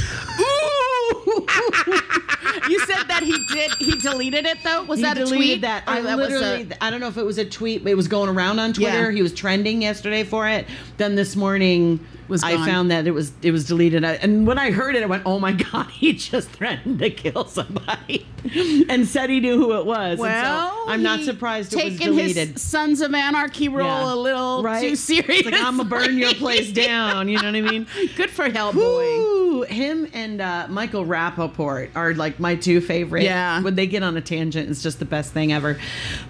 You 2.68 2.78
said 2.80 3.04
that 3.08 3.22
he 3.22 3.44
did. 3.52 3.72
He 3.78 3.96
deleted 3.96 4.46
it 4.46 4.58
though. 4.62 4.84
Was 4.84 4.98
he 4.98 5.04
that 5.04 5.16
a 5.16 5.20
deleted 5.20 5.38
tweet? 5.38 5.60
that. 5.62 5.84
I 5.86 6.00
that 6.00 6.16
literally, 6.18 6.68
I 6.80 6.90
don't 6.90 7.00
know 7.00 7.08
if 7.08 7.16
it 7.18 7.24
was 7.24 7.38
a 7.38 7.44
tweet, 7.44 7.82
but 7.84 7.90
it 7.90 7.96
was 7.96 8.08
going 8.08 8.28
around 8.28 8.58
on 8.58 8.72
Twitter. 8.72 9.10
Yeah. 9.10 9.16
He 9.16 9.22
was 9.22 9.32
trending 9.34 9.82
yesterday 9.82 10.24
for 10.24 10.48
it. 10.48 10.66
Then 10.96 11.14
this 11.14 11.36
morning, 11.36 12.04
Was 12.28 12.42
I 12.42 12.56
found 12.64 12.90
that 12.90 13.06
it 13.06 13.10
was 13.12 13.32
it 13.42 13.50
was 13.50 13.66
deleted. 13.66 14.04
I- 14.04 14.14
And 14.14 14.46
when 14.46 14.58
I 14.58 14.70
heard 14.70 14.94
it, 14.96 15.02
I 15.02 15.06
went, 15.06 15.24
"Oh 15.26 15.38
my 15.38 15.52
god, 15.72 15.90
he 15.90 16.12
just 16.14 16.48
threatened 16.50 16.98
to 17.00 17.10
kill 17.10 17.44
somebody," 17.46 18.26
and 18.88 19.06
said 19.06 19.28
he 19.30 19.40
knew 19.40 19.58
who 19.58 19.76
it 19.78 19.84
was. 19.86 20.12
And 20.12 20.18
so 20.18 20.24
well, 20.24 20.84
I'm 20.88 21.02
not 21.02 21.20
surprised 21.20 21.72
it 21.72 21.76
was 21.76 21.84
taking 21.98 22.06
deleted. 22.16 22.52
his 22.52 22.62
Sons 22.62 23.00
of 23.02 23.12
Anarchy 23.14 23.68
role 23.68 23.86
Yeah. 23.86 24.14
a 24.14 24.16
little 24.16 24.62
Right? 24.62 24.80
too 24.80 24.96
serious. 24.96 25.40
It's 25.40 25.50
like 25.50 25.60
I'm 25.60 25.76
gonna 25.76 25.88
burn 25.88 26.16
your 26.16 26.32
place 26.44 26.72
down. 26.72 27.28
You 27.28 27.38
know 27.42 27.46
what 27.52 27.56
I 27.56 27.60
mean? 27.60 27.86
Good 28.16 28.30
for 28.30 28.48
Hellboy. 28.48 28.74
Woo! 28.74 29.33
Him 29.64 30.08
and 30.12 30.40
uh, 30.40 30.66
Michael 30.68 31.04
Rapaport 31.04 31.90
are 31.94 32.14
like 32.14 32.38
my 32.40 32.54
two 32.54 32.80
favorite. 32.80 33.24
Yeah. 33.24 33.60
When 33.62 33.74
they 33.74 33.86
get 33.86 34.02
on 34.02 34.16
a 34.16 34.20
tangent, 34.20 34.70
it's 34.70 34.82
just 34.82 34.98
the 34.98 35.04
best 35.04 35.32
thing 35.32 35.52
ever. 35.52 35.78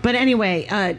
But 0.02 0.14
anyway, 0.14 0.66
uh, 0.70 0.94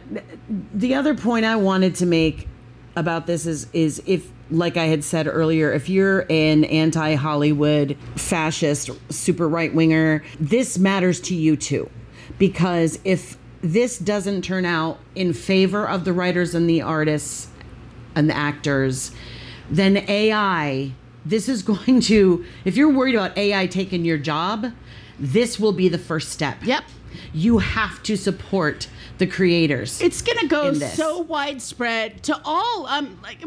the 0.73 0.95
other 0.95 1.15
point 1.15 1.45
I 1.45 1.55
wanted 1.55 1.95
to 1.95 2.05
make 2.05 2.47
about 2.95 3.27
this 3.27 3.45
is 3.45 3.67
is 3.73 4.01
if 4.05 4.31
like 4.51 4.77
I 4.77 4.85
had 4.85 5.03
said 5.03 5.27
earlier, 5.27 5.71
if 5.73 5.89
you're 5.89 6.25
an 6.29 6.65
anti 6.65 7.15
Hollywood 7.15 7.97
fascist, 8.15 8.91
super 9.09 9.49
right 9.49 9.73
winger, 9.73 10.23
this 10.39 10.77
matters 10.77 11.19
to 11.21 11.35
you 11.35 11.55
too. 11.55 11.89
Because 12.37 12.99
if 13.03 13.37
this 13.61 13.97
doesn't 13.97 14.43
turn 14.43 14.65
out 14.65 14.99
in 15.15 15.33
favor 15.33 15.87
of 15.87 16.05
the 16.05 16.13
writers 16.13 16.53
and 16.53 16.69
the 16.69 16.81
artists 16.81 17.47
and 18.13 18.29
the 18.29 18.35
actors, 18.35 19.11
then 19.69 19.97
AI, 20.07 20.91
this 21.25 21.49
is 21.49 21.63
going 21.63 22.01
to, 22.01 22.45
if 22.63 22.77
you're 22.77 22.91
worried 22.91 23.15
about 23.15 23.37
AI 23.37 23.67
taking 23.67 24.05
your 24.05 24.17
job, 24.17 24.71
this 25.19 25.59
will 25.59 25.71
be 25.71 25.89
the 25.89 25.97
first 25.97 26.29
step. 26.29 26.57
Yep. 26.63 26.83
You 27.33 27.59
have 27.59 28.03
to 28.03 28.15
support 28.15 28.87
the 29.17 29.27
creators. 29.27 30.01
It's 30.01 30.21
gonna 30.21 30.47
go 30.47 30.73
so 30.73 31.19
widespread 31.19 32.23
to 32.23 32.39
all. 32.43 32.85
Um, 32.87 33.17
like 33.23 33.39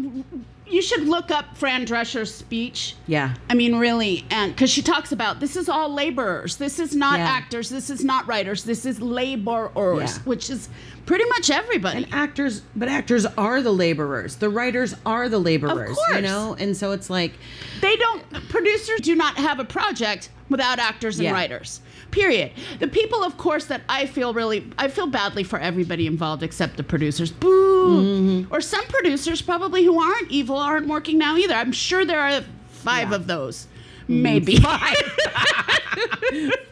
you 0.71 0.83
should 0.83 1.07
look 1.09 1.31
up 1.31 1.57
Fran 1.57 1.85
Drescher's 1.85 2.33
speech. 2.35 2.95
yeah. 3.07 3.35
I 3.51 3.55
mean, 3.55 3.77
really, 3.79 4.25
and 4.31 4.53
because 4.55 4.71
she 4.71 4.83
talks 4.83 5.13
about 5.13 5.41
this 5.41 5.57
is 5.57 5.69
all 5.69 5.93
laborers. 5.93 6.57
This 6.57 6.79
is 6.79 6.95
not 6.95 7.19
Yeah. 7.19 7.27
actors. 7.29 7.69
This 7.69 7.91
is 7.91 8.05
not 8.05 8.27
writers. 8.27 8.65
This 8.65 8.85
is 8.87 9.01
laborers, 9.01 10.17
Yeah. 10.17 10.23
which 10.25 10.51
is 10.51 10.69
pretty 11.07 11.25
much 11.27 11.51
everybody. 11.51 12.05
And 12.05 12.15
actors, 12.15 12.63
but 12.77 12.89
actors 12.89 13.25
are 13.37 13.63
the 13.63 13.73
laborers. 13.73 14.37
The 14.37 14.49
writers 14.51 14.95
are 15.07 15.29
the 15.29 15.39
laborers. 15.39 15.91
You 15.91 15.95
course. 15.95 16.17
You 16.17 16.23
know? 16.23 16.57
And 16.59 16.77
so 16.77 16.93
it's 16.93 17.09
like, 17.11 17.33
they 17.81 17.97
don't. 17.97 18.23
Producers 18.49 19.01
do 19.01 19.15
not 19.15 19.37
have 19.37 19.59
a 19.59 19.65
project 19.65 20.29
without 20.51 20.79
actors 20.79 21.19
and 21.19 21.25
Yeah. 21.27 21.33
writers. 21.33 21.81
Period. 22.11 22.53
The 22.79 22.89
people, 22.89 23.23
of 23.23 23.37
course, 23.37 23.67
that 23.67 23.83
I 23.89 24.07
feel 24.07 24.33
really, 24.33 24.67
I 24.79 24.89
feel 24.89 25.07
badly 25.07 25.45
for 25.45 25.59
everybody 25.59 26.07
involved 26.07 26.43
except 26.43 26.77
the 26.79 26.83
producers. 26.83 27.31
Boo. 27.31 27.68
Mm-hmm. 27.87 28.55
Or 28.55 28.61
some 28.61 28.85
producers 28.87 29.41
probably 29.43 29.85
who 29.85 30.01
aren't 30.01 30.31
evil 30.31 30.57
aren't 30.57 30.87
working 30.89 31.19
now 31.19 31.37
either. 31.37 31.55
I'm 31.55 31.73
sure 31.73 32.05
there 32.05 32.21
are 32.21 32.43
five 32.69 33.11
Yeah. 33.11 33.17
of 33.17 33.27
those, 33.27 33.67
maybe. 34.09 34.57
five. 34.57 34.97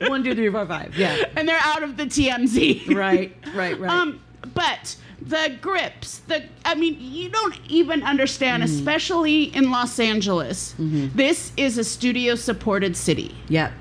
one, 0.09 0.23
two, 0.25 0.35
three, 0.35 0.51
four, 0.51 0.67
five. 0.67 0.97
Yeah. 0.97 1.25
and 1.37 1.49
they're 1.49 1.59
out 1.63 1.83
of 1.83 1.97
the 1.97 2.05
TMZ. 2.05 2.95
Right, 2.95 3.35
right, 3.55 3.79
right. 3.79 3.91
Um, 3.91 4.21
but 4.55 4.97
the 5.21 5.57
grips, 5.61 6.19
the 6.29 6.45
I 6.65 6.75
mean, 6.75 6.97
you 7.01 7.29
don't 7.29 7.59
even 7.69 8.03
understand, 8.03 8.63
Mm-hmm. 8.63 8.75
especially 8.79 9.43
in 9.55 9.71
Los 9.71 9.99
Angeles. 9.99 10.75
This 10.79 11.53
is 11.57 11.79
a 11.79 11.85
studio-supported 11.85 12.97
city. 12.97 13.35
yep. 13.49 13.73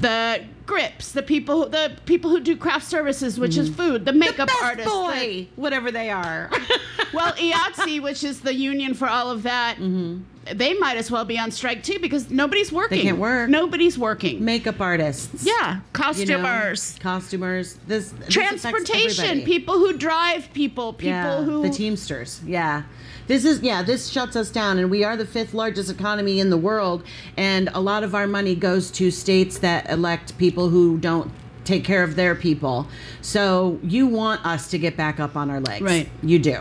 The 0.00 0.44
grips, 0.66 1.12
the 1.12 1.22
people, 1.22 1.68
the 1.68 1.92
people 2.04 2.30
who 2.30 2.40
do 2.40 2.56
craft 2.56 2.86
services, 2.86 3.38
which 3.38 3.56
is 3.56 3.70
mm. 3.70 3.74
food, 3.74 4.04
the 4.04 4.12
makeup 4.12 4.48
Best 4.48 4.62
artists, 4.62 4.92
the- 4.92 5.46
whatever 5.56 5.90
they 5.90 6.10
are. 6.10 6.50
well, 7.14 7.32
IATSE, 7.34 8.02
which 8.02 8.24
is 8.24 8.40
the 8.40 8.54
union 8.54 8.94
for 8.94 9.08
all 9.08 9.30
of 9.30 9.44
that, 9.44 9.76
mm-hmm. 9.76 10.18
they 10.52 10.74
might 10.74 10.96
as 10.96 11.10
well 11.10 11.24
be 11.24 11.38
on 11.38 11.50
strike 11.50 11.82
too 11.82 11.98
because 12.00 12.30
nobody's 12.30 12.72
working. 12.72 12.98
They 12.98 13.04
can't 13.04 13.18
work. 13.18 13.48
Nobody's 13.48 13.96
working. 13.96 14.44
Makeup 14.44 14.80
artists. 14.80 15.46
yeah, 15.46 15.52
you 15.52 15.74
know, 15.76 15.82
costumers. 15.92 16.98
costumers. 16.98 17.74
This, 17.86 18.12
Transportation, 18.28 19.42
people 19.42 19.74
who 19.74 19.96
drive 19.96 20.52
people, 20.52 20.92
people 20.92 21.10
yeah, 21.10 21.44
who 21.44 21.62
the 21.62 21.70
Teamsters. 21.70 22.42
Yeah. 22.44 22.82
This 23.26 23.44
is 23.44 23.60
yeah, 23.60 23.82
this 23.82 24.08
shuts 24.08 24.36
us 24.36 24.50
down 24.50 24.78
and 24.78 24.90
we 24.90 25.04
are 25.04 25.16
the 25.16 25.26
fifth 25.26 25.54
largest 25.54 25.90
economy 25.90 26.40
in 26.40 26.50
the 26.50 26.56
world 26.56 27.04
and 27.36 27.68
a 27.74 27.80
lot 27.80 28.04
of 28.04 28.14
our 28.14 28.26
money 28.26 28.54
goes 28.54 28.90
to 28.92 29.10
states 29.10 29.58
that 29.58 29.88
elect 29.90 30.36
people 30.38 30.68
who 30.68 30.98
don't 30.98 31.30
take 31.64 31.84
care 31.84 32.04
of 32.04 32.16
their 32.16 32.34
people. 32.34 32.86
So 33.20 33.78
you 33.82 34.06
want 34.06 34.44
us 34.46 34.70
to 34.70 34.78
get 34.78 34.96
back 34.96 35.20
up 35.20 35.36
on 35.36 35.50
our 35.50 35.60
legs. 35.60 35.82
Right. 35.82 36.08
You 36.22 36.38
do. 36.38 36.60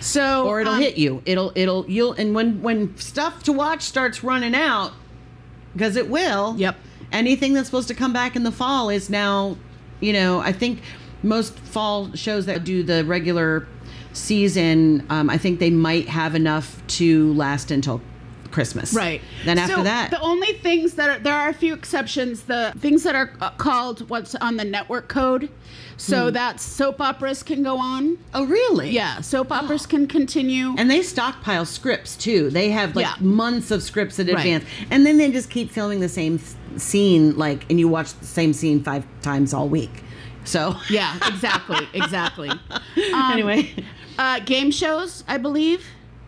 So 0.00 0.46
Or 0.46 0.60
it'll 0.60 0.74
um, 0.74 0.80
hit 0.80 0.96
you. 0.96 1.22
It'll 1.26 1.52
it'll 1.54 1.88
you'll 1.88 2.14
and 2.14 2.34
when 2.34 2.62
when 2.62 2.96
stuff 2.96 3.42
to 3.44 3.52
watch 3.52 3.82
starts 3.82 4.24
running 4.24 4.54
out 4.54 4.92
because 5.74 5.96
it 5.96 6.08
will. 6.08 6.54
Yep. 6.56 6.76
Anything 7.12 7.54
that's 7.54 7.68
supposed 7.68 7.88
to 7.88 7.94
come 7.94 8.12
back 8.12 8.36
in 8.36 8.42
the 8.42 8.52
fall 8.52 8.90
is 8.90 9.08
now, 9.08 9.56
you 10.00 10.12
know, 10.12 10.40
I 10.40 10.52
think 10.52 10.80
most 11.22 11.58
fall 11.58 12.12
shows 12.14 12.46
that 12.46 12.64
do 12.64 12.82
the 12.82 13.04
regular 13.04 13.66
season, 14.18 15.06
um, 15.10 15.30
I 15.30 15.38
think 15.38 15.58
they 15.60 15.70
might 15.70 16.08
have 16.08 16.34
enough 16.34 16.82
to 16.98 17.32
last 17.34 17.70
until 17.70 18.00
Christmas. 18.50 18.94
Right. 18.94 19.20
Then 19.44 19.58
after 19.58 19.76
So 19.76 19.82
that, 19.84 20.10
the 20.10 20.20
only 20.20 20.54
things 20.54 20.94
that 20.94 21.08
are 21.10 21.18
there 21.18 21.34
are 21.34 21.48
a 21.50 21.54
few 21.54 21.74
exceptions. 21.74 22.42
The 22.44 22.72
things 22.78 23.02
that 23.04 23.14
are 23.14 23.30
uh, 23.40 23.50
called 23.50 24.08
what's 24.08 24.34
on 24.36 24.56
the 24.56 24.64
network 24.64 25.08
code, 25.08 25.50
so 25.98 26.30
that 26.30 26.58
soap 26.60 27.00
operas 27.00 27.42
can 27.42 27.62
go 27.62 27.76
on. 27.78 28.16
oh 28.34 28.46
really? 28.46 28.90
Yeah, 28.90 29.20
soap 29.20 29.52
operas 29.52 29.84
can 29.86 30.06
continue. 30.06 30.74
And 30.78 30.90
they 30.90 31.02
stockpile 31.02 31.66
scripts 31.66 32.16
too. 32.16 32.48
They 32.50 32.70
have 32.70 32.96
like 32.96 33.04
Yeah. 33.06 33.14
months 33.20 33.70
of 33.70 33.82
scripts 33.82 34.18
in 34.18 34.26
Right. 34.28 34.38
advance, 34.38 34.64
and 34.90 35.04
then 35.04 35.18
they 35.18 35.30
just 35.30 35.50
keep 35.50 35.70
filming 35.70 36.00
the 36.00 36.08
same 36.08 36.40
scene, 36.78 37.36
like, 37.36 37.66
and 37.68 37.78
you 37.78 37.86
watch 37.88 38.14
the 38.14 38.26
same 38.26 38.52
scene 38.54 38.82
five 38.82 39.04
times 39.20 39.52
all 39.52 39.68
week. 39.68 40.02
So 40.44 40.74
yeah, 40.88 41.16
exactly, 41.28 41.86
exactly. 41.92 42.50
Um, 43.12 43.32
anyway, 43.32 43.74
uh, 44.18 44.40
game 44.40 44.70
shows, 44.70 45.24
I 45.28 45.38
believe. 45.38 45.84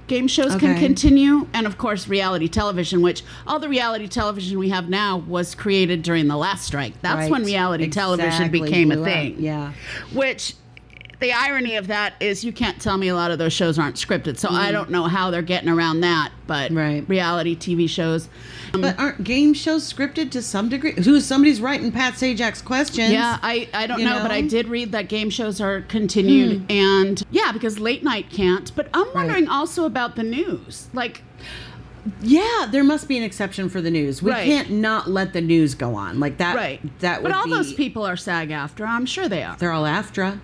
Game 0.07 0.27
shows 0.27 0.57
can 0.57 0.77
continue, 0.77 1.47
and 1.55 1.69
of 1.69 1.79
course, 1.79 2.09
reality 2.09 2.49
television, 2.49 3.01
which 3.01 3.23
all 3.47 3.61
the 3.61 3.69
reality 3.69 4.09
television 4.09 4.59
we 4.59 4.71
have 4.71 4.89
now 4.89 5.19
was 5.19 5.55
created 5.55 6.03
during 6.03 6.27
the 6.27 6.37
last 6.37 6.65
strike. 6.65 7.01
That's 7.01 7.15
Right. 7.17 7.31
when 7.31 7.45
reality 7.45 7.89
television 7.89 8.47
Exactly. 8.47 8.61
became 8.63 8.91
a 8.91 8.99
up. 8.99 9.05
thing. 9.05 9.37
Yeah. 9.39 9.73
Which 10.13 10.55
the 11.21 11.33
irony 11.33 11.77
of 11.77 11.87
that 11.89 12.15
is 12.19 12.43
you 12.43 12.53
can't 12.53 12.81
tell 12.81 12.97
me 12.97 13.09
a 13.09 13.15
lot 13.15 13.31
of 13.31 13.39
those 13.39 13.53
shows 13.53 13.79
aren't 13.79 13.97
scripted. 13.97 14.39
So 14.39 14.49
I 14.51 14.69
mm. 14.69 14.73
don't 14.73 14.91
know 14.91 15.05
how 15.05 15.31
they're 15.31 15.43
getting 15.43 15.69
around 15.69 16.01
that, 16.01 16.33
but. 16.47 16.71
Right. 16.73 17.07
reality 17.09 17.55
TV 17.55 17.89
shows. 17.89 18.29
Um, 18.73 18.81
but 18.81 18.99
aren't 18.99 19.23
game 19.23 19.53
shows 19.53 19.91
scripted 19.91 20.31
to 20.33 20.43
some 20.43 20.69
degree? 20.69 20.93
Who 20.93 21.21
somebody's 21.21 21.61
writing 21.61 21.93
Pat 21.93 22.15
Sajak's 22.15 22.63
questions? 22.63 23.13
Yeah, 23.13 23.39
I, 23.43 23.69
I 23.75 23.87
don't 23.87 24.01
You 24.01 24.07
know, 24.07 24.23
but 24.23 24.31
I? 24.31 24.41
Did 24.41 24.69
read 24.69 24.93
that 24.93 25.09
game 25.09 25.29
shows 25.31 25.61
are 25.61 25.83
continued. 25.83 26.63
Hmm. 26.63 26.71
And 26.71 27.23
yeah, 27.31 27.53
because 27.53 27.79
late 27.79 28.03
night 28.03 28.31
can't. 28.31 28.75
But 28.75 28.89
I'm 28.95 29.13
wondering 29.15 29.49
also 29.49 29.85
about 29.85 30.17
the 30.17 30.23
news. 30.23 30.89
Like, 30.95 31.23
Yeah, 32.23 32.67
there 32.71 32.83
must 32.83 33.09
be 33.09 33.19
an 33.19 33.23
exception 33.23 33.69
for 33.69 33.83
the 33.83 33.91
news. 33.91 34.23
We 34.23 34.31
Right. 34.31 34.47
can't 34.47 34.71
not 34.71 35.11
let 35.11 35.35
the 35.35 35.43
news 35.43 35.75
go 35.75 35.95
on 35.95 36.19
like 36.19 36.39
that. 36.39 36.57
Right. 36.57 36.81
That 37.01 37.23
would 37.23 37.31
But 37.31 37.37
all 37.37 37.45
be, 37.45 37.51
those 37.51 37.75
people 37.75 38.07
are 38.07 38.17
SAG-AFTRA. 38.17 38.89
I'm 38.89 39.05
sure 39.05 39.29
they 39.29 39.43
are. 39.43 39.57
They're 39.57 39.73
all 39.73 39.85
AFTRA. 39.85 40.41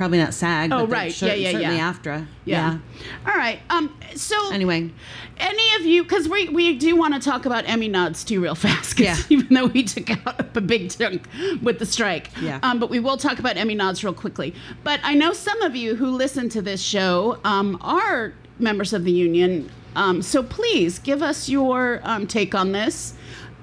Probably 0.00 0.16
not 0.16 0.32
SAG. 0.32 0.72
Oh, 0.72 0.86
but 0.86 0.92
right. 0.92 1.12
cer- 1.12 1.26
Yeah, 1.26 1.34
yeah, 1.34 1.50
certainly 1.52 1.76
yeah. 1.76 1.92
AFTRA. 1.92 2.26
Yeah. 2.46 2.78
All 3.26 3.34
right. 3.34 3.60
Um. 3.68 3.94
So 4.14 4.50
Anyway, 4.50 4.90
any 5.36 5.74
of 5.76 5.82
you, 5.82 6.04
because 6.04 6.26
we 6.26 6.48
we 6.48 6.78
do 6.78 6.96
want 6.96 7.12
to 7.12 7.20
talk 7.20 7.44
about 7.44 7.68
Emmy 7.68 7.86
nods 7.86 8.24
too 8.24 8.40
real 8.40 8.54
fast. 8.66 8.98
Yeah. 8.98 9.14
Even 9.28 9.48
though 9.54 9.66
we 9.66 9.82
took 9.82 10.08
out 10.26 10.56
a 10.56 10.60
big 10.62 10.88
chunk 10.90 11.26
with 11.60 11.78
the 11.80 11.84
strike. 11.84 12.30
Yeah. 12.40 12.60
Um. 12.62 12.78
But 12.80 12.88
we 12.88 12.98
will 12.98 13.18
talk 13.18 13.38
about 13.40 13.58
Emmy 13.58 13.74
nods 13.74 14.02
real 14.02 14.14
quickly. 14.14 14.54
But 14.84 15.00
I 15.02 15.12
know 15.12 15.34
some 15.34 15.60
of 15.60 15.76
you 15.76 15.96
who 15.96 16.06
listen 16.06 16.48
to 16.48 16.62
this 16.62 16.80
show 16.80 17.38
um 17.44 17.76
are 17.82 18.32
members 18.58 18.94
of 18.94 19.04
the 19.04 19.12
union. 19.12 19.70
Um. 19.96 20.22
So 20.22 20.42
please 20.42 20.98
give 20.98 21.20
us 21.22 21.46
your 21.46 22.00
um, 22.04 22.26
take 22.26 22.54
on 22.54 22.72
this. 22.72 23.12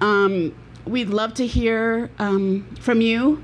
Um. 0.02 0.54
We'd 0.86 1.10
love 1.10 1.34
to 1.34 1.48
hear 1.48 2.10
um, 2.18 2.64
from 2.80 3.02
you 3.02 3.44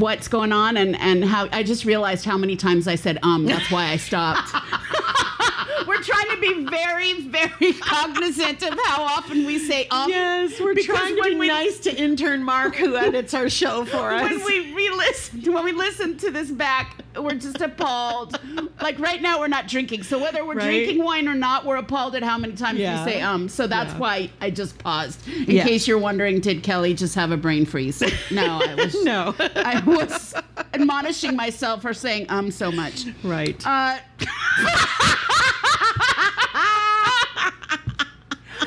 what's 0.00 0.28
going 0.28 0.52
on 0.52 0.76
and 0.76 0.96
and 1.00 1.24
how 1.24 1.48
I 1.52 1.62
just 1.62 1.84
realized 1.84 2.24
how 2.24 2.36
many 2.38 2.56
times 2.56 2.86
I 2.88 2.94
said 2.94 3.18
um 3.22 3.44
that's 3.46 3.70
why 3.70 3.86
I 3.90 3.96
stopped. 3.96 4.52
We're 5.86 6.00
trying 6.02 6.30
to 6.30 6.40
be 6.40 6.64
very 6.66 7.20
very 7.22 7.72
cognizant 7.74 8.62
of 8.62 8.78
how 8.86 9.02
often 9.02 9.44
we 9.44 9.58
say 9.58 9.86
um 9.88 10.08
yes, 10.08 10.58
we're 10.60 10.74
trying 10.74 11.16
to 11.16 11.22
be 11.22 11.34
we- 11.36 11.48
nice 11.48 11.78
to 11.80 11.94
intern 11.94 12.42
Mark, 12.42 12.76
who 12.76 12.96
edits 12.96 13.34
our 13.34 13.48
show 13.48 13.84
for 13.84 14.10
us. 14.12 14.22
when 14.30 14.44
we 14.44 14.72
re-listen 14.74 15.52
when 15.52 15.64
we 15.64 15.72
listen 15.72 16.16
to 16.18 16.30
this 16.30 16.50
back 16.50 17.01
we're 17.16 17.34
just 17.34 17.60
appalled 17.60 18.38
like 18.80 18.98
right 18.98 19.20
now 19.20 19.38
we're 19.38 19.48
not 19.48 19.68
drinking 19.68 20.02
so 20.02 20.18
whether 20.18 20.44
we're 20.44 20.54
Right. 20.54 20.64
drinking 20.84 21.04
wine 21.04 21.28
or 21.28 21.34
not 21.34 21.64
we're 21.66 21.76
appalled 21.76 22.14
at 22.16 22.22
how 22.22 22.38
many 22.38 22.54
times 22.54 22.78
Yeah. 22.78 23.04
we 23.04 23.12
say 23.12 23.20
um 23.20 23.48
so 23.48 23.66
that's 23.66 23.92
Yeah. 23.92 23.98
why 23.98 24.30
i 24.40 24.50
just 24.50 24.78
paused 24.78 25.26
in 25.28 25.56
Yeah. 25.56 25.64
case 25.64 25.86
you're 25.86 25.98
wondering 25.98 26.40
did 26.40 26.62
kelly 26.62 26.94
just 26.94 27.14
have 27.14 27.30
a 27.30 27.36
brain 27.36 27.66
freeze 27.66 28.02
no 28.30 28.60
i 28.62 28.74
was 28.82 29.04
no, 29.04 29.34
i 29.56 29.82
was 29.84 30.34
admonishing 30.74 31.36
myself 31.36 31.82
for 31.82 31.92
saying 31.92 32.26
um 32.28 32.50
so 32.50 32.72
much 32.72 33.04
right. 33.22 33.60
uh, 33.66 33.98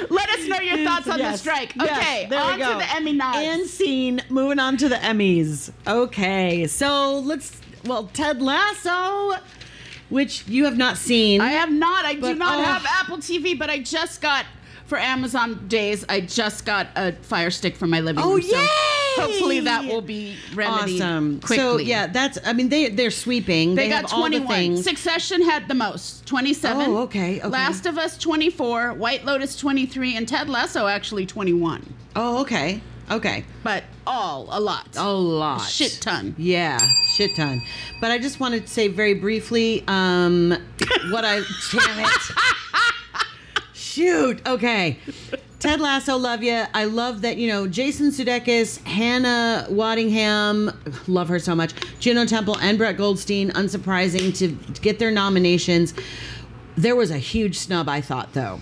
let 0.09 0.29
us 0.29 0.47
know 0.47 0.59
your 0.59 0.77
thoughts 0.85 1.07
on 1.07 1.17
the 1.19 1.35
strike. 1.37 1.73
Yes, 1.75 1.97
Okay, 1.97 2.27
there 2.29 2.39
we 2.45 2.51
on 2.53 2.59
go. 2.59 2.71
to 2.73 2.77
the 2.79 2.93
Emmy 2.95 3.13
nods. 3.13 3.37
And 3.39 3.65
scene. 3.67 4.21
Moving 4.29 4.59
on 4.59 4.77
to 4.77 4.89
the 4.89 4.95
Emmys. 4.97 5.71
Okay, 5.87 6.67
so 6.67 7.19
let's. 7.19 7.59
Well, 7.85 8.09
Ted 8.13 8.41
Lasso, 8.41 9.35
which 10.09 10.47
you 10.47 10.65
have 10.65 10.77
not 10.77 10.97
seen. 10.97 11.41
I 11.41 11.51
have 11.51 11.71
not. 11.71 12.05
I 12.05 12.15
do 12.15 12.35
not 12.35 12.59
oh. 12.59 12.63
have 12.63 12.85
Apple 12.87 13.17
TV, 13.17 13.57
but 13.57 13.69
I 13.69 13.79
just 13.79 14.21
got 14.21 14.45
for 14.85 14.97
Amazon 14.97 15.67
Days. 15.67 16.05
I 16.09 16.21
just 16.21 16.65
got 16.65 16.87
a 16.95 17.13
Fire 17.13 17.51
Stick 17.51 17.75
for 17.75 17.87
my 17.87 17.99
living 17.99 18.23
Oh, 18.23 18.33
room. 18.33 18.41
so 18.41 18.57
yay! 18.57 18.67
hopefully 19.15 19.59
that 19.61 19.85
will 19.85 20.01
be 20.01 20.35
remedied 20.53 21.01
awesome. 21.01 21.39
quickly. 21.39 21.57
So 21.57 21.77
yeah, 21.77 22.07
that's. 22.07 22.37
I 22.45 22.53
mean, 22.53 22.69
they 22.69 22.89
they're 22.89 23.11
sweeping. 23.11 23.75
They, 23.75 23.83
They, 23.83 23.89
got 23.89 24.09
21. 24.09 24.47
things. 24.47 24.83
Succession 24.83 25.41
had 25.41 25.67
the 25.67 25.73
most, 25.75 26.25
27. 26.25 26.89
Oh, 26.89 26.97
okay, 27.03 27.39
okay. 27.39 27.47
Last 27.47 27.85
of 27.85 27.97
Us, 27.97 28.17
24. 28.17 28.93
White 28.93 29.25
Lotus, 29.25 29.55
23. 29.57 30.15
And 30.15 30.27
Ted 30.27 30.49
Lasso, 30.49 30.87
actually, 30.87 31.25
21. 31.25 31.93
Oh, 32.15 32.41
okay, 32.41 32.81
okay. 33.11 33.45
But 33.63 33.83
all, 34.05 34.47
a 34.51 34.59
lot. 34.59 34.87
A 34.97 35.11
lot. 35.11 35.61
shit 35.61 35.99
ton. 36.01 36.35
Yeah, 36.37 36.77
shit 36.77 37.35
ton. 37.35 37.61
But 38.01 38.11
I 38.11 38.17
just 38.17 38.39
wanted 38.39 38.67
to 38.67 38.73
say 38.73 38.87
very 38.87 39.13
briefly, 39.13 39.83
um, 39.87 40.55
what 41.11 41.25
I 41.25 41.41
damn 41.71 42.05
it. 42.05 42.11
Shoot. 43.73 44.45
Okay. 44.47 44.99
Ted 45.59 45.79
Lasso, 45.79 46.17
love 46.17 46.43
you. 46.43 46.63
I 46.73 46.83
love 46.83 47.21
that, 47.21 47.37
you 47.37 47.47
know, 47.47 47.65
Jason 47.65 48.11
Sudeikis, 48.11 48.83
Hannah 48.83 49.65
Waddingham, 49.69 50.75
love 51.07 51.29
her 51.29 51.39
so 51.39 51.55
much. 51.55 51.73
Juno 51.99 52.25
Temple 52.25 52.57
and 52.59 52.77
Brett 52.77 52.97
Goldstein, 52.97 53.51
unsurprising 53.51 54.37
to 54.37 54.49
get 54.81 54.99
their 54.99 55.11
nominations. 55.11 55.93
There 56.75 56.95
was 56.95 57.09
a 57.09 57.17
huge 57.17 57.57
snub, 57.57 57.87
I 57.87 58.01
thought, 58.01 58.33
though. 58.33 58.59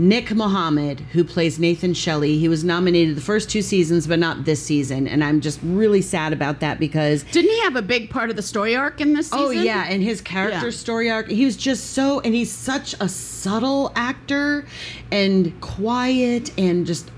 Nick 0.00 0.34
Mohammed, 0.34 1.00
who 1.12 1.22
plays 1.24 1.58
Nathan 1.58 1.92
Shelley, 1.92 2.38
he 2.38 2.48
was 2.48 2.64
nominated 2.64 3.18
the 3.18 3.20
first 3.20 3.50
two 3.50 3.60
seasons, 3.60 4.06
but 4.06 4.18
not 4.18 4.46
this 4.46 4.62
season. 4.62 5.06
And 5.06 5.22
I'm 5.22 5.42
just 5.42 5.60
really 5.62 6.00
sad 6.00 6.32
about 6.32 6.60
that 6.60 6.80
because 6.80 7.22
Didn't 7.24 7.50
he 7.50 7.60
have 7.60 7.76
a 7.76 7.82
big 7.82 8.08
part 8.08 8.30
of 8.30 8.36
the 8.36 8.42
story 8.42 8.74
arc 8.74 9.02
in 9.02 9.12
this 9.12 9.28
oh, 9.30 9.50
season? 9.50 9.58
Oh 9.58 9.62
yeah, 9.62 9.84
and 9.90 10.02
his 10.02 10.22
character 10.22 10.64
Yeah. 10.64 10.70
story 10.70 11.10
arc. 11.10 11.28
He 11.28 11.44
was 11.44 11.54
just 11.54 11.90
so, 11.92 12.20
and 12.20 12.34
he's 12.34 12.50
such 12.50 12.94
a 12.98 13.10
subtle 13.10 13.92
actor, 13.94 14.64
and 15.12 15.60
quiet, 15.60 16.50
and 16.58 16.86
just 16.86 17.10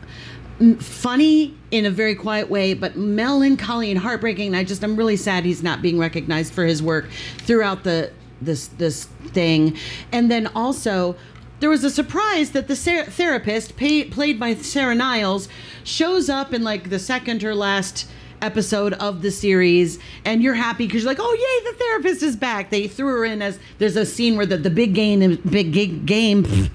funny 0.81 1.57
in 1.71 1.87
a 1.87 1.90
very 1.90 2.16
quiet 2.16 2.51
way, 2.51 2.75
but 2.75 2.97
melancholy 2.97 3.92
and 3.92 4.01
heartbreaking. 4.01 4.49
And 4.49 4.57
I 4.57 4.64
just, 4.64 4.83
I'm 4.83 4.97
really 4.97 5.16
sad 5.16 5.45
he's 5.45 5.62
not 5.62 5.83
being 5.83 6.01
recognized 6.01 6.53
for 6.53 6.64
his 6.64 6.83
work 6.83 7.09
throughout 7.38 7.85
the 7.85 8.11
this 8.40 8.66
this 8.66 9.05
thing. 9.05 9.77
And 10.11 10.33
then 10.33 10.49
also. 10.49 11.14
There 11.62 11.70
was 11.70 11.85
a 11.85 11.90
surprise 11.90 12.51
that 12.51 12.66
the 12.66 12.75
ser- 12.75 13.05
therapist, 13.05 13.77
pay- 13.77 14.03
played 14.03 14.40
by 14.40 14.57
Sarah 14.57 14.96
Niles, 14.96 15.48
shows 15.85 16.29
up 16.29 16.53
in 16.53 16.64
like 16.64 16.90
the 16.90 16.98
second 16.98 17.44
or 17.44 17.55
last 17.55 18.11
episode 18.40 18.94
of 18.94 19.22
the 19.22 19.31
series 19.31 20.01
and 20.25 20.42
you're 20.42 20.55
happy 20.55 20.88
because 20.88 21.05
you're 21.05 21.12
like 21.12 21.20
oh 21.20 21.33
yay 21.33 21.70
the 21.70 21.79
therapist 21.79 22.25
is 22.25 22.35
back. 22.35 22.70
They 22.70 22.88
threw 22.88 23.07
her 23.07 23.25
in 23.25 23.40
as 23.42 23.61
there's 23.79 23.94
a 23.94 24.05
scene 24.05 24.37
where 24.37 24.44
the, 24.44 24.57
the 24.57 24.70
big 24.70 24.92
game 24.92 25.37
big 25.48 26.05
game 26.05 26.68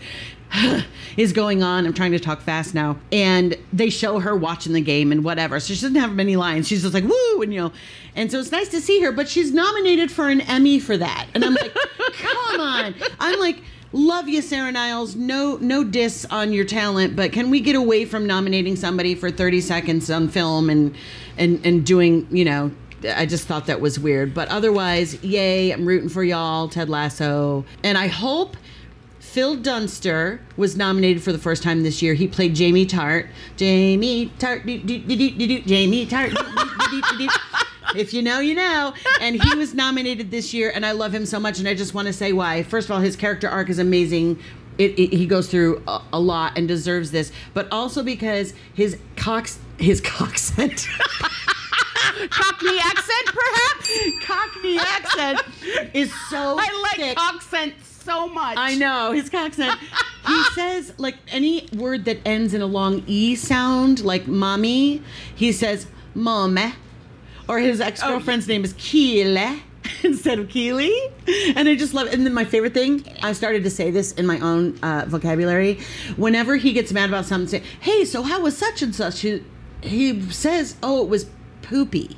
is 1.17 1.34
going 1.34 1.63
on. 1.63 1.86
I'm 1.86 1.93
trying 1.93 2.13
to 2.13 2.19
talk 2.19 2.39
fast 2.39 2.73
now. 2.73 2.97
And 3.12 3.58
they 3.73 3.89
show 3.89 4.19
her 4.19 4.38
watching 4.38 4.71
the 4.71 4.80
game 4.80 5.12
and 5.12 5.21
whatever. 5.21 5.60
So 5.60 5.73
she 5.73 5.82
doesn't 5.82 5.95
have 5.95 6.13
many 6.13 6.38
lines. 6.38 6.65
She's 6.65 6.84
just 6.84 6.93
like 6.93 7.04
woo 7.04 7.41
and 7.41 7.54
you 7.54 7.60
know. 7.60 7.73
And 8.15 8.32
so 8.32 8.39
it's 8.39 8.54
nice 8.54 8.69
to 8.69 8.80
see 8.80 9.02
her 9.02 9.12
but 9.12 9.28
she's 9.28 9.52
nominated 9.52 10.13
for 10.13 10.30
an 10.30 10.39
emmy 10.39 10.80
for 10.80 10.95
that. 10.95 11.28
And 11.36 11.43
i'm 11.43 11.56
like 11.56 11.73
come 12.13 12.62
on. 12.62 12.95
I'm 13.19 13.38
like 13.41 13.58
love 13.93 14.28
you 14.28 14.41
sarah 14.41 14.71
niles 14.71 15.15
no 15.15 15.58
no 15.62 15.84
diss 15.84 16.26
on 16.30 16.52
your 16.52 16.65
talent 16.65 17.15
but 17.15 17.32
can 17.32 17.50
we 17.50 17.60
get 17.62 17.76
away 17.76 18.06
from 18.06 18.28
nominating 18.28 18.76
somebody 18.76 19.15
for 19.15 19.32
30 19.32 19.62
seconds 19.62 20.10
on 20.10 20.28
film 20.28 20.69
and 20.69 20.95
and 21.38 21.65
and 21.65 21.86
doing 21.86 22.28
you 22.30 22.45
know 22.45 22.71
I 23.15 23.28
just 23.28 23.47
thought 23.47 23.67
that 23.67 23.80
was 23.80 24.00
weird, 24.00 24.34
but 24.34 24.50
otherwise, 24.50 25.23
yay! 25.23 25.71
I'm 25.71 25.86
rooting 25.86 26.10
for 26.10 26.23
y'all, 26.23 26.67
Ted 26.67 26.89
Lasso, 26.89 27.63
and 27.84 27.95
I 27.95 28.08
hope 28.08 28.58
Phil 29.19 29.56
Dunster 29.56 30.41
was 30.56 30.76
nominated 30.76 31.21
for 31.21 31.32
the 31.32 31.38
first 31.38 31.62
time 31.62 31.84
this 31.84 32.02
year. 32.02 32.15
He 32.15 32.28
played 32.28 32.56
Jamie 32.56 32.88
Tartt. 32.88 33.28
Jamie 33.56 34.32
Tartt. 34.39 34.65
Jamie 35.67 36.08
Tartt. 36.08 37.63
If 37.95 38.13
you 38.13 38.21
know, 38.21 38.39
you 38.39 38.56
know. 38.56 38.93
And 39.21 39.41
he 39.41 39.56
was 39.56 39.73
nominated 39.73 40.32
this 40.32 40.54
year, 40.54 40.71
and 40.73 40.86
I 40.86 40.91
love 40.91 41.13
him 41.13 41.26
so 41.26 41.39
much. 41.39 41.60
And 41.60 41.67
I 41.67 41.73
just 41.73 41.93
want 41.93 42.08
to 42.08 42.13
say 42.13 42.34
why. 42.34 42.63
First 42.63 42.89
of 42.89 42.95
all, 42.95 43.02
his 43.02 43.15
character 43.15 43.47
arc 43.50 43.69
is 43.69 43.80
amazing. 43.80 44.39
It, 44.78 44.97
it, 45.00 45.13
he 45.13 45.26
goes 45.26 45.50
through 45.50 45.82
a, 45.88 46.02
a 46.13 46.19
lot 46.19 46.58
and 46.58 46.67
deserves 46.67 47.12
this, 47.12 47.32
but 47.54 47.67
also 47.71 48.04
because 48.04 48.54
his 48.73 48.97
cox 49.15 49.60
his 49.80 50.02
coccent. 50.02 50.88
Cockney 52.30 52.80
accent, 52.80 53.26
perhaps? 53.26 54.26
Cockney 54.26 54.78
accent 54.80 55.39
is 55.93 56.12
so 56.30 56.58
I 56.60 56.82
like 56.84 56.95
thick. 56.95 57.17
accent 57.19 57.73
so 57.84 58.28
much. 58.28 58.56
I 58.58 58.76
know 58.76 59.12
his 59.12 59.34
accent. 59.34 59.80
he 60.26 60.43
says 60.56 60.93
like 60.97 61.15
any 61.30 61.67
word 61.76 62.06
that 62.06 62.19
ends 62.26 62.54
in 62.54 62.62
a 62.62 62.65
long 62.65 63.04
e 63.08 63.36
sound, 63.36 64.04
like 64.04 64.28
mommy. 64.28 65.02
He 65.36 65.52
says 65.52 65.88
mome, 66.15 66.58
eh? 66.58 66.71
Or 67.47 67.60
his 67.60 67.81
ex 67.81 68.01
girlfriend's 68.01 68.47
name 68.47 68.63
is 68.63 68.73
Keely 68.77 69.63
instead 70.03 70.39
of 70.39 70.49
Keely, 70.49 70.93
and 71.55 71.67
I 71.67 71.75
just 71.75 71.93
love. 71.93 72.07
It. 72.07 72.13
And 72.13 72.25
then 72.25 72.33
my 72.33 72.45
favorite 72.45 72.73
thing, 72.73 73.03
I 73.21 73.33
started 73.33 73.63
to 73.63 73.69
say 73.69 73.91
this 73.91 74.12
in 74.13 74.25
my 74.25 74.39
own 74.39 74.77
uh, 74.79 75.05
vocabulary. 75.07 75.79
Whenever 76.15 76.55
he 76.55 76.73
gets 76.73 76.91
mad 76.91 77.10
about 77.10 77.25
something, 77.25 77.47
say, 77.47 77.65
"Hey, 77.79 78.05
so 78.05 78.23
how 78.23 78.41
was 78.41 78.57
such 78.57 78.81
and 78.81 78.93
such?" 78.93 79.21
He, 79.21 79.43
he 79.81 80.21
says, 80.31 80.75
"Oh, 80.83 81.03
it 81.03 81.10
was 81.10 81.29
poopy." 81.62 82.17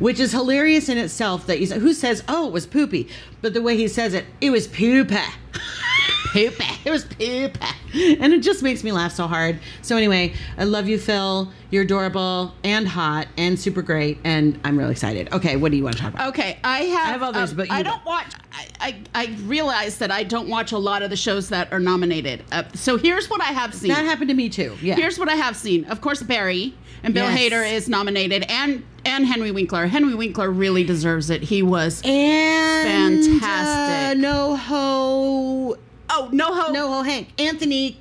Which 0.00 0.18
is 0.18 0.32
hilarious 0.32 0.88
in 0.88 0.98
itself. 0.98 1.46
That 1.46 1.60
you 1.60 1.66
say, 1.66 1.78
who 1.78 1.92
says, 1.92 2.24
"Oh, 2.28 2.48
it 2.48 2.52
was 2.52 2.66
poopy," 2.66 3.08
but 3.42 3.54
the 3.54 3.62
way 3.62 3.76
he 3.76 3.88
says 3.88 4.14
it, 4.14 4.26
it 4.40 4.50
was 4.50 4.66
poopa. 4.66 5.24
Poopa. 6.34 6.70
It 6.84 6.90
was 6.90 7.04
poopa. 7.06 7.72
And 8.20 8.34
it 8.34 8.40
just 8.42 8.62
makes 8.62 8.84
me 8.84 8.92
laugh 8.92 9.12
so 9.12 9.26
hard. 9.26 9.58
So 9.80 9.96
anyway, 9.96 10.34
I 10.58 10.64
love 10.64 10.86
you, 10.86 10.98
Phil. 10.98 11.50
You're 11.70 11.84
adorable 11.84 12.52
and 12.62 12.86
hot 12.86 13.26
and 13.38 13.58
super 13.58 13.80
great, 13.80 14.18
and 14.22 14.60
I'm 14.64 14.76
really 14.78 14.90
excited. 14.92 15.32
Okay, 15.32 15.56
what 15.56 15.70
do 15.70 15.78
you 15.78 15.84
want 15.84 15.96
to 15.96 16.02
talk 16.02 16.12
about? 16.12 16.28
Okay, 16.28 16.58
I 16.62 16.80
have. 16.80 17.08
I 17.08 17.12
have 17.12 17.22
others, 17.22 17.52
uh, 17.52 17.56
but 17.56 17.68
you 17.68 17.74
I 17.74 17.82
don't. 17.82 17.94
don't 17.94 18.04
watch. 18.04 18.32
I, 18.52 18.68
I 18.80 19.02
I 19.14 19.26
realize 19.46 19.96
that 19.98 20.10
I 20.10 20.24
don't 20.24 20.48
watch 20.48 20.72
a 20.72 20.78
lot 20.78 21.02
of 21.02 21.08
the 21.10 21.16
shows 21.16 21.48
that 21.48 21.72
are 21.72 21.80
nominated. 21.80 22.44
Uh, 22.52 22.64
so 22.74 22.98
here's 22.98 23.30
what 23.30 23.40
I 23.40 23.46
have 23.52 23.72
seen. 23.74 23.88
That 23.88 24.04
happened 24.04 24.28
to 24.28 24.34
me 24.34 24.48
too. 24.50 24.76
Yeah. 24.82 24.96
Here's 24.96 25.18
what 25.18 25.28
I 25.30 25.36
have 25.36 25.56
seen. 25.56 25.84
Of 25.86 26.00
course, 26.02 26.22
Barry 26.22 26.74
and 27.02 27.14
Bill 27.14 27.30
Yes. 27.30 27.52
Hader 27.52 27.72
is 27.72 27.88
nominated, 27.88 28.44
and 28.50 28.84
and 29.06 29.24
Henry 29.26 29.52
Winkler. 29.52 29.86
Henry 29.86 30.14
Winkler 30.14 30.50
really 30.50 30.84
deserves 30.84 31.30
it. 31.30 31.42
He 31.42 31.62
was 31.62 32.02
and 32.04 33.24
Fantastic. 33.24 34.18
Uh, 34.18 34.20
no 34.20 34.56
ho. 34.56 35.76
Oh, 36.10 36.28
NoHo. 36.32 36.74
NoHo 36.74 37.04
Hank. 37.04 37.28
Anthony 37.40 37.98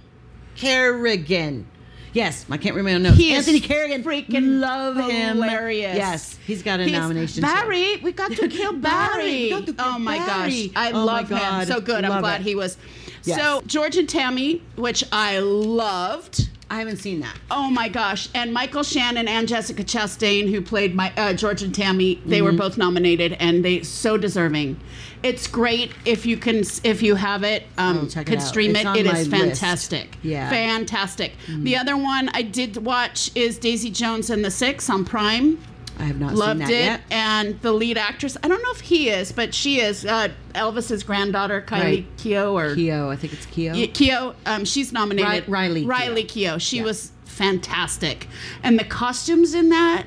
Carrigan. 0.55 1.67
Yes, 2.13 2.45
I 2.49 2.57
can't 2.57 2.75
remember. 2.75 3.09
No, 3.09 3.15
He 3.15 3.33
Anthony 3.33 3.59
Carrigan. 3.59 4.03
freaking 4.03 4.59
love 4.59 4.97
him. 4.97 5.37
hilarious. 5.37 5.95
Yes, 5.95 6.37
he's 6.45 6.61
got 6.61 6.79
a 6.79 6.83
He's- 6.83 6.95
nomination. 6.99 7.41
Barry, 7.41 7.95
we 8.03 8.11
got 8.11 8.31
to 8.31 8.47
kill 8.47 8.73
Barry. 8.73 9.49
Barry, 9.49 9.65
to 9.65 9.73
kill 9.73 9.75
oh 9.79 9.97
my 9.97 10.19
Barry. 10.19 10.67
gosh, 10.67 10.69
I 10.75 10.91
Oh 10.91 11.05
love 11.05 11.29
him. 11.29 11.65
So 11.65 11.81
good. 11.81 12.05
I'm 12.05 12.21
glad 12.21 12.41
it. 12.41 12.43
he 12.43 12.53
was. 12.55 12.77
Yes. 13.23 13.39
So 13.39 13.63
George 13.65 13.97
and 13.97 14.07
Tammy, 14.07 14.61
which 14.75 15.03
I 15.11 15.39
loved. 15.39 16.49
I 16.73 16.77
haven't 16.79 16.97
seen 16.97 17.19
that. 17.19 17.37
Oh 17.51 17.69
my 17.69 17.87
gosh! 17.87 18.29
And 18.33 18.51
Michael 18.51 18.81
Shannon 18.81 19.27
and 19.27 19.47
Jessica 19.47 19.83
Chastain, 19.83 20.49
who 20.49 20.59
played 20.59 20.95
my 20.95 21.13
uh, 21.15 21.33
George 21.33 21.61
and 21.61 21.73
Tammy, 21.73 22.15
they 22.25 22.37
Mm-hmm. 22.37 22.45
were 22.45 22.51
both 22.53 22.77
nominated, 22.79 23.33
and 23.39 23.63
they 23.63 23.83
so 23.83 24.17
deserving. 24.17 24.79
It's 25.21 25.45
great 25.47 25.91
if 26.03 26.25
you 26.25 26.35
can, 26.35 26.63
if 26.83 27.01
you 27.03 27.13
have 27.15 27.43
it, 27.43 27.63
um, 27.77 27.99
Oh, 28.03 28.07
check 28.07 28.27
it 28.27 28.31
could 28.31 28.41
stream 28.41 28.75
It's 28.75 28.85
it. 28.85 28.97
It 28.97 29.05
is 29.05 29.19
is 29.19 29.27
list. 29.29 29.41
fantastic. 29.61 30.17
Yeah. 30.23 30.49
fantastic. 30.49 31.33
The 31.47 31.77
other 31.77 31.95
one 31.95 32.29
I 32.33 32.41
did 32.41 32.75
watch 32.77 33.29
is 33.35 33.57
Daisy 33.59 33.89
Jones 33.91 34.29
and 34.31 34.43
the 34.43 34.51
Six 34.51 34.89
on 34.89 35.05
Prime. 35.05 35.59
I 35.99 36.03
have 36.03 36.19
not 36.19 36.33
Loved 36.33 36.59
seen 36.61 36.67
that 36.67 36.73
it, 36.73 36.83
yet. 36.85 37.01
and 37.11 37.61
the 37.61 37.71
lead 37.71 37.97
actress. 37.97 38.35
I 38.43 38.47
don't 38.47 38.61
know 38.63 38.71
if 38.71 38.81
he 38.81 39.09
is, 39.09 39.31
but 39.31 39.53
she 39.53 39.79
is 39.79 40.05
uh, 40.05 40.29
Elvis's 40.55 41.03
granddaughter, 41.03 41.61
Kylie 41.61 41.81
Right. 41.83 42.17
Keough, 42.17 42.51
or 42.53 42.75
Keo, 42.75 43.09
I 43.11 43.15
think 43.15 43.33
it's 43.33 43.45
Keo. 43.45 43.73
Y- 43.73 43.87
Keough, 43.93 44.35
um, 44.45 44.65
she's 44.65 44.91
nominated. 44.91 45.47
Ri- 45.47 45.51
Riley 45.51 45.85
Riley 45.85 46.23
Keough. 46.23 46.55
Keough. 46.55 46.61
She 46.61 46.77
Yeah. 46.77 46.83
was 46.83 47.11
fantastic, 47.25 48.27
and 48.63 48.79
the 48.79 48.83
costumes 48.85 49.53
in 49.53 49.69
that. 49.69 50.05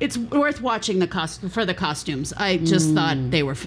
It's 0.00 0.16
worth 0.16 0.60
watching 0.62 1.00
the 1.00 1.08
cost 1.08 1.40
for 1.50 1.64
the 1.66 1.74
costumes. 1.74 2.32
I 2.36 2.58
just 2.58 2.90
Mm. 2.90 2.94
thought 2.94 3.30
they 3.32 3.42
were 3.42 3.52
f- 3.52 3.66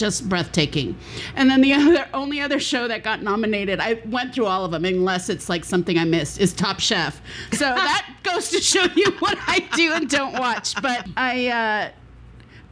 just 0.00 0.28
breathtaking. 0.28 0.96
And 1.36 1.48
then 1.48 1.60
the 1.60 1.74
other 1.74 2.08
only 2.12 2.40
other 2.40 2.58
show 2.58 2.88
that 2.88 3.04
got 3.04 3.22
nominated, 3.22 3.78
I 3.78 4.02
went 4.06 4.34
through 4.34 4.46
all 4.46 4.64
of 4.64 4.72
them 4.72 4.84
unless 4.84 5.28
it's 5.28 5.48
like 5.48 5.64
something 5.64 5.98
I 5.98 6.04
missed, 6.04 6.40
is 6.40 6.52
Top 6.52 6.80
Chef. 6.80 7.20
So 7.52 7.58
that 7.64 8.16
goes 8.24 8.48
to 8.50 8.60
show 8.60 8.86
you 8.96 9.12
what 9.20 9.38
I 9.46 9.60
do 9.76 9.92
and 9.92 10.08
don't 10.08 10.32
watch. 10.32 10.80
But 10.82 11.06
I. 11.16 11.48
Uh, 11.48 11.90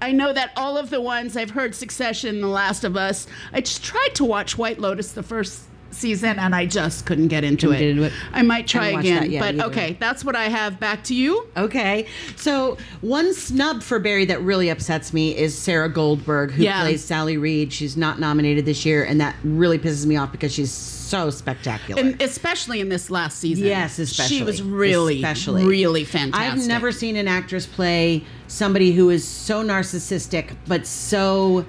I 0.01 0.13
know 0.13 0.33
that 0.33 0.53
all 0.57 0.79
of 0.79 0.91
the 0.91 1.01
ones 1.01 1.37
I've 1.37 1.51
heard 1.51 1.75
Succession, 1.75 2.41
The 2.41 2.47
Last 2.47 2.85
of 2.85 2.97
Us. 2.97 3.27
I 3.53 3.61
just 3.61 3.83
tried 3.83 4.15
to 4.15 4.25
watch 4.25 4.57
White 4.57 4.79
Lotus 4.79 5.11
the 5.11 5.25
first 5.25 5.68
season 5.91 6.39
and 6.39 6.55
I 6.55 6.67
just 6.67 7.07
couldn't 7.07 7.29
get 7.29 7.45
into, 7.45 7.69
Couldn't 7.69 7.77
it. 7.77 7.81
get 7.81 7.91
into 7.91 8.03
it. 8.05 8.13
I 8.33 8.43
might 8.43 8.67
try 8.67 8.89
again. 8.89 9.39
but 9.39 9.59
okay, 9.69 9.97
that's 9.99 10.25
what 10.25 10.37
I 10.37 10.45
have. 10.45 10.79
Back 10.79 11.05
to 11.05 11.15
you. 11.15 11.47
Okay, 11.57 12.07
so 12.37 12.77
one 13.01 13.33
snub 13.35 13.83
for 13.83 13.99
Barry 13.99 14.25
that 14.27 14.41
really 14.43 14.69
upsets 14.69 15.13
me 15.13 15.37
is 15.37 15.57
Sarah 15.57 15.89
Goldberg, 15.89 16.51
who 16.53 16.63
Yeah. 16.63 16.83
plays 16.83 17.03
Sally 17.05 17.37
Reed. 17.37 17.73
She's 17.73 17.97
not 17.97 18.21
nominated 18.21 18.65
this 18.67 18.85
year, 18.87 19.05
and 19.05 19.21
that 19.21 19.35
really 19.43 19.79
pisses 19.79 20.07
me 20.07 20.17
off 20.17 20.31
because 20.33 20.53
she's 20.53 20.71
so 20.73 21.31
spectacular. 21.31 22.01
And 22.03 22.21
especially 22.21 22.81
in 22.81 22.91
this 22.91 23.11
last 23.11 23.39
season. 23.39 23.65
Yes, 23.67 23.99
especially. 23.99 24.37
She 24.37 24.43
was 24.45 24.61
really, 24.63 25.17
Especially. 25.17 25.65
really 25.65 26.05
fantastic. 26.05 26.61
I've 26.61 26.69
never 26.69 26.93
seen 26.93 27.17
an 27.17 27.27
actress 27.27 27.67
play 27.67 28.23
somebody 28.47 28.93
who 28.93 29.09
is 29.09 29.27
so 29.27 29.65
narcissistic, 29.65 30.55
but 30.67 30.87
so 30.87 31.65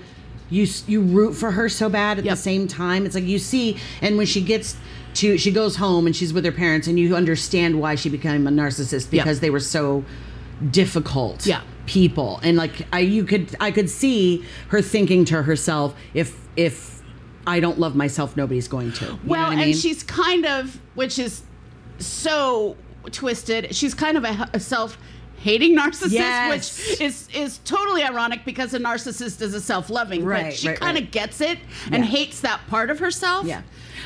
you 0.50 0.68
you 0.88 1.02
root 1.02 1.34
for 1.34 1.52
her 1.52 1.70
so 1.70 1.90
bad 1.90 2.20
at 2.20 2.26
Yep. 2.26 2.36
the 2.36 2.42
same 2.42 2.68
time. 2.68 3.06
It's 3.06 3.16
like 3.16 3.24
you 3.26 3.40
see, 3.40 3.78
and 4.02 4.18
when 4.18 4.26
she 4.26 4.42
gets 4.42 4.76
to, 5.16 5.38
she 5.38 5.52
goes 5.52 5.76
home 5.78 6.06
and 6.06 6.16
she's 6.16 6.32
with 6.34 6.46
her 6.46 6.52
parents, 6.52 6.88
and 6.88 7.00
you 7.00 7.16
understand 7.16 7.80
why 7.82 7.96
she 7.96 8.10
became 8.10 8.46
a 8.48 8.52
narcissist 8.52 9.10
because 9.12 9.40
they 9.40 9.50
were 9.50 9.60
so 9.60 10.04
difficult. 10.72 11.46
Yeah. 11.46 11.62
people 11.86 12.40
and 12.44 12.56
like 12.58 12.86
I 12.94 13.00
you 13.00 13.24
could 13.24 13.56
I 13.60 13.72
could 13.72 13.90
see 13.90 14.44
her 14.68 14.82
thinking 14.82 15.26
to 15.26 15.42
herself 15.44 15.96
if 16.14 16.36
if 16.56 17.02
I 17.48 17.60
don't 17.60 17.80
love 17.80 17.96
myself 17.96 18.36
nobody's 18.38 18.68
going 18.68 18.92
to. 18.94 19.06
You 19.06 19.12
know 19.12 19.20
well, 19.26 19.46
I 19.48 19.54
and 19.54 19.62
mean? 19.62 19.74
she's 19.74 20.04
kind 20.04 20.46
of, 20.46 20.80
which 20.96 21.18
is 21.18 21.42
so 21.98 22.76
twisted. 23.12 23.74
She's 23.74 23.94
kind 23.94 24.18
of 24.18 24.24
a, 24.24 24.50
a 24.54 24.60
self-hating 25.40 25.76
narcissist, 25.78 26.12
Yes. 26.12 26.50
which 26.90 27.02
is 27.02 27.28
is 27.34 27.60
totally 27.66 28.04
ironic 28.04 28.44
because 28.46 28.74
a 28.74 28.80
narcissist 28.80 29.42
is 29.42 29.54
a 29.54 29.62
self-loving, 29.62 30.24
Right, 30.24 30.46
but 30.46 30.54
she 30.54 30.68
right, 30.70 30.80
kind 30.80 30.98
of 30.98 31.04
right. 31.06 31.12
gets 31.12 31.42
it 31.42 31.58
and 31.92 32.04
Yeah. 32.04 32.10
hates 32.12 32.42
that 32.42 32.60
part 32.68 32.90
of 32.90 33.00
herself. 33.00 33.46
Yeah. 33.46 33.62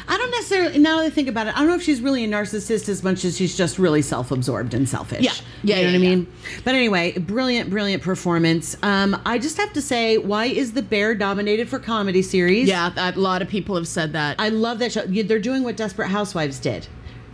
I 0.05 0.17
don't 0.17 0.31
necessarily, 0.31 0.79
now 0.79 0.97
that 0.97 1.05
I 1.05 1.09
think 1.09 1.29
about 1.29 1.47
it, 1.47 1.55
I 1.55 1.59
don't 1.59 1.67
know 1.69 1.75
if 1.75 1.83
she's 1.83 2.01
really 2.01 2.25
a 2.25 2.27
narcissist 2.27 2.89
as 2.89 3.03
much 3.03 3.23
as 3.23 3.37
she's 3.37 3.55
just 3.55 3.79
really 3.79 4.01
self 4.01 4.31
absorbed 4.31 4.73
and 4.73 4.87
selfish. 4.87 5.23
Yeah. 5.23 5.31
Yeah, 5.63 5.75
You 5.77 5.83
know 5.83 5.89
yeah, 5.91 5.97
what 5.99 6.05
I 6.07 6.09
mean? 6.15 6.27
But 6.65 6.75
anyway, 6.75 7.17
brilliant, 7.17 7.69
brilliant 7.69 8.03
performance. 8.03 8.75
Um, 8.83 9.19
I 9.25 9.37
just 9.39 9.57
have 9.57 9.71
to 9.73 9.81
say, 9.81 10.17
why 10.17 10.45
is 10.45 10.73
The 10.73 10.81
Bear 10.81 11.15
dominated 11.15 11.69
for 11.69 11.79
comedy 11.79 12.21
series? 12.21 12.67
Yeah, 12.67 12.91
a 12.97 13.17
lot 13.17 13.41
of 13.41 13.47
people 13.47 13.75
have 13.75 13.87
said 13.87 14.11
that. 14.13 14.35
I 14.39 14.49
love 14.49 14.79
that 14.79 14.91
show. 14.91 15.05
They're 15.05 15.39
doing 15.39 15.63
what 15.63 15.77
Desperate 15.77 16.09
Housewives 16.09 16.59
did. 16.59 16.87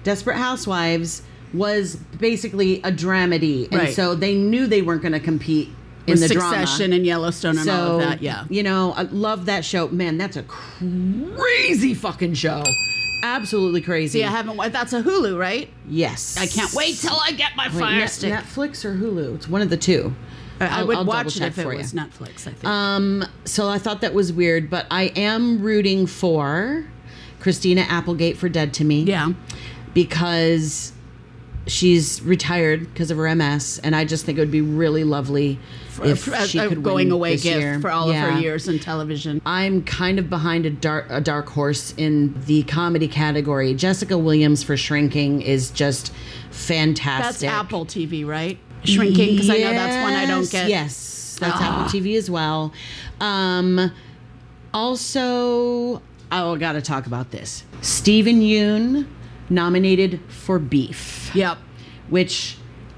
Desperate 0.04 0.38
Housewives 0.38 1.24
was 1.54 1.96
basically 1.96 2.78
a 2.84 2.92
dramedy. 2.92 3.66
And 3.72 3.80
Right. 3.82 3.94
so 3.94 4.16
they 4.16 4.36
knew 4.36 4.68
they 4.68 4.82
weren't 4.82 5.02
going 5.02 5.14
to 5.14 5.20
compete 5.20 5.70
in 6.08 6.14
With 6.14 6.22
the 6.22 6.28
Succession 6.30 6.78
drama. 6.92 6.96
and 6.96 7.06
Yellowstone 7.06 7.58
and 7.58 7.70
all 7.70 8.00
of 8.00 8.08
that. 8.08 8.22
Yeah. 8.22 8.46
You 8.50 8.64
know, 8.64 8.94
I 8.96 9.04
love 9.04 9.46
that 9.46 9.64
show. 9.66 9.88
Man, 9.90 10.18
that's 10.18 10.38
a 10.38 10.44
crazy 10.44 11.94
fucking 11.94 12.34
show. 12.36 12.64
Absolutely 13.22 13.82
crazy. 13.82 14.20
See, 14.20 14.24
I 14.24 14.30
haven't. 14.32 14.58
That's 14.72 14.94
a 14.94 15.02
Hulu, 15.04 15.38
right? 15.38 15.70
yes. 15.90 16.38
I 16.40 16.48
can't 16.48 16.74
wait 16.74 16.96
till 16.98 17.20
I 17.24 17.32
get 17.34 17.52
my 17.56 17.68
Wait, 17.68 17.80
Fire 17.80 18.00
Net- 18.00 18.10
Stick. 18.12 18.34
Netflix 18.34 18.86
or 18.86 18.96
Hulu? 18.96 19.36
It's 19.36 19.48
one 19.50 19.62
of 19.62 19.70
the 19.70 19.78
two. 19.78 20.16
I- 20.62 20.82
I 20.82 20.84
would 20.84 20.98
I'll 20.98 21.06
watch 21.06 21.36
it 21.38 21.42
if 21.44 21.58
it 21.58 21.64
for 21.64 21.72
you. 21.74 21.80
was 21.80 21.94
Netflix. 21.94 22.48
I 22.48 22.52
think. 22.52 22.66
Um, 22.66 23.26
so 23.46 23.68
I 23.70 23.78
thought 23.78 24.02
that 24.02 24.14
was 24.14 24.32
weird, 24.34 24.70
but 24.70 24.86
I 24.92 25.04
am 25.16 25.62
rooting 25.62 26.06
for 26.08 26.86
Christina 27.40 27.82
Applegate 27.90 28.38
for 28.38 28.48
Dead 28.50 28.74
to 28.76 28.84
Me. 28.86 29.04
yeah. 29.04 29.30
because 29.94 30.92
she's 31.68 32.22
retired 32.22 32.82
because 32.92 33.12
of 33.12 33.18
her 33.18 33.34
MS, 33.36 33.80
and 33.84 33.96
I 33.96 34.06
just 34.06 34.26
think 34.26 34.38
it 34.38 34.42
would 34.42 34.52
be 34.52 34.62
really 34.62 35.04
lovely 35.04 35.60
if 36.04 36.24
For- 36.24 36.36
she 36.48 36.58
a 36.60 36.70
could 36.70 36.82
going 36.82 37.12
away 37.12 37.34
gift 37.38 37.46
year. 37.46 37.80
for 37.82 37.90
all 37.92 38.10
of 38.10 38.16
her 38.16 38.40
years 38.40 38.68
in 38.68 38.80
television. 38.80 39.42
I'm 39.46 39.84
kind 39.84 40.18
of 40.18 40.30
behind 40.30 40.66
a 40.66 40.70
dark 40.70 41.08
a 41.10 41.20
dark 41.22 41.50
horse 41.50 41.94
in 41.98 42.34
the 42.46 42.64
comedy 42.64 43.08
category. 43.08 43.74
Jessica 43.74 44.18
Williams 44.18 44.64
for 44.64 44.78
Shrinking 44.78 45.42
is 45.42 45.70
just 45.72 46.14
fantastic. 46.52 47.50
That's. 47.50 47.60
Apple 47.66 47.86
TV, 47.86 48.26
right? 48.26 48.58
Shrinking 48.86 49.32
because 49.36 49.50
I 49.50 49.58
know 49.58 49.74
that's 49.74 50.02
one 50.04 50.14
I 50.14 50.26
don't 50.26 50.50
get. 50.50 50.70
Yes, 50.70 51.38
that's 51.40 51.58
Ah. 51.60 51.82
Apple 51.86 52.00
TV 52.00 52.16
as 52.18 52.30
well. 52.32 52.72
Um, 53.20 53.92
also, 54.74 56.02
I 56.32 56.56
got 56.58 56.74
to 56.74 56.82
talk 56.82 57.06
about 57.06 57.32
this. 57.32 57.64
Steven 57.82 58.40
Yeun 58.42 59.06
nominated 59.50 60.20
for 60.28 60.60
Beef 60.60 61.32
Yep. 61.34 61.58
which 62.10 62.58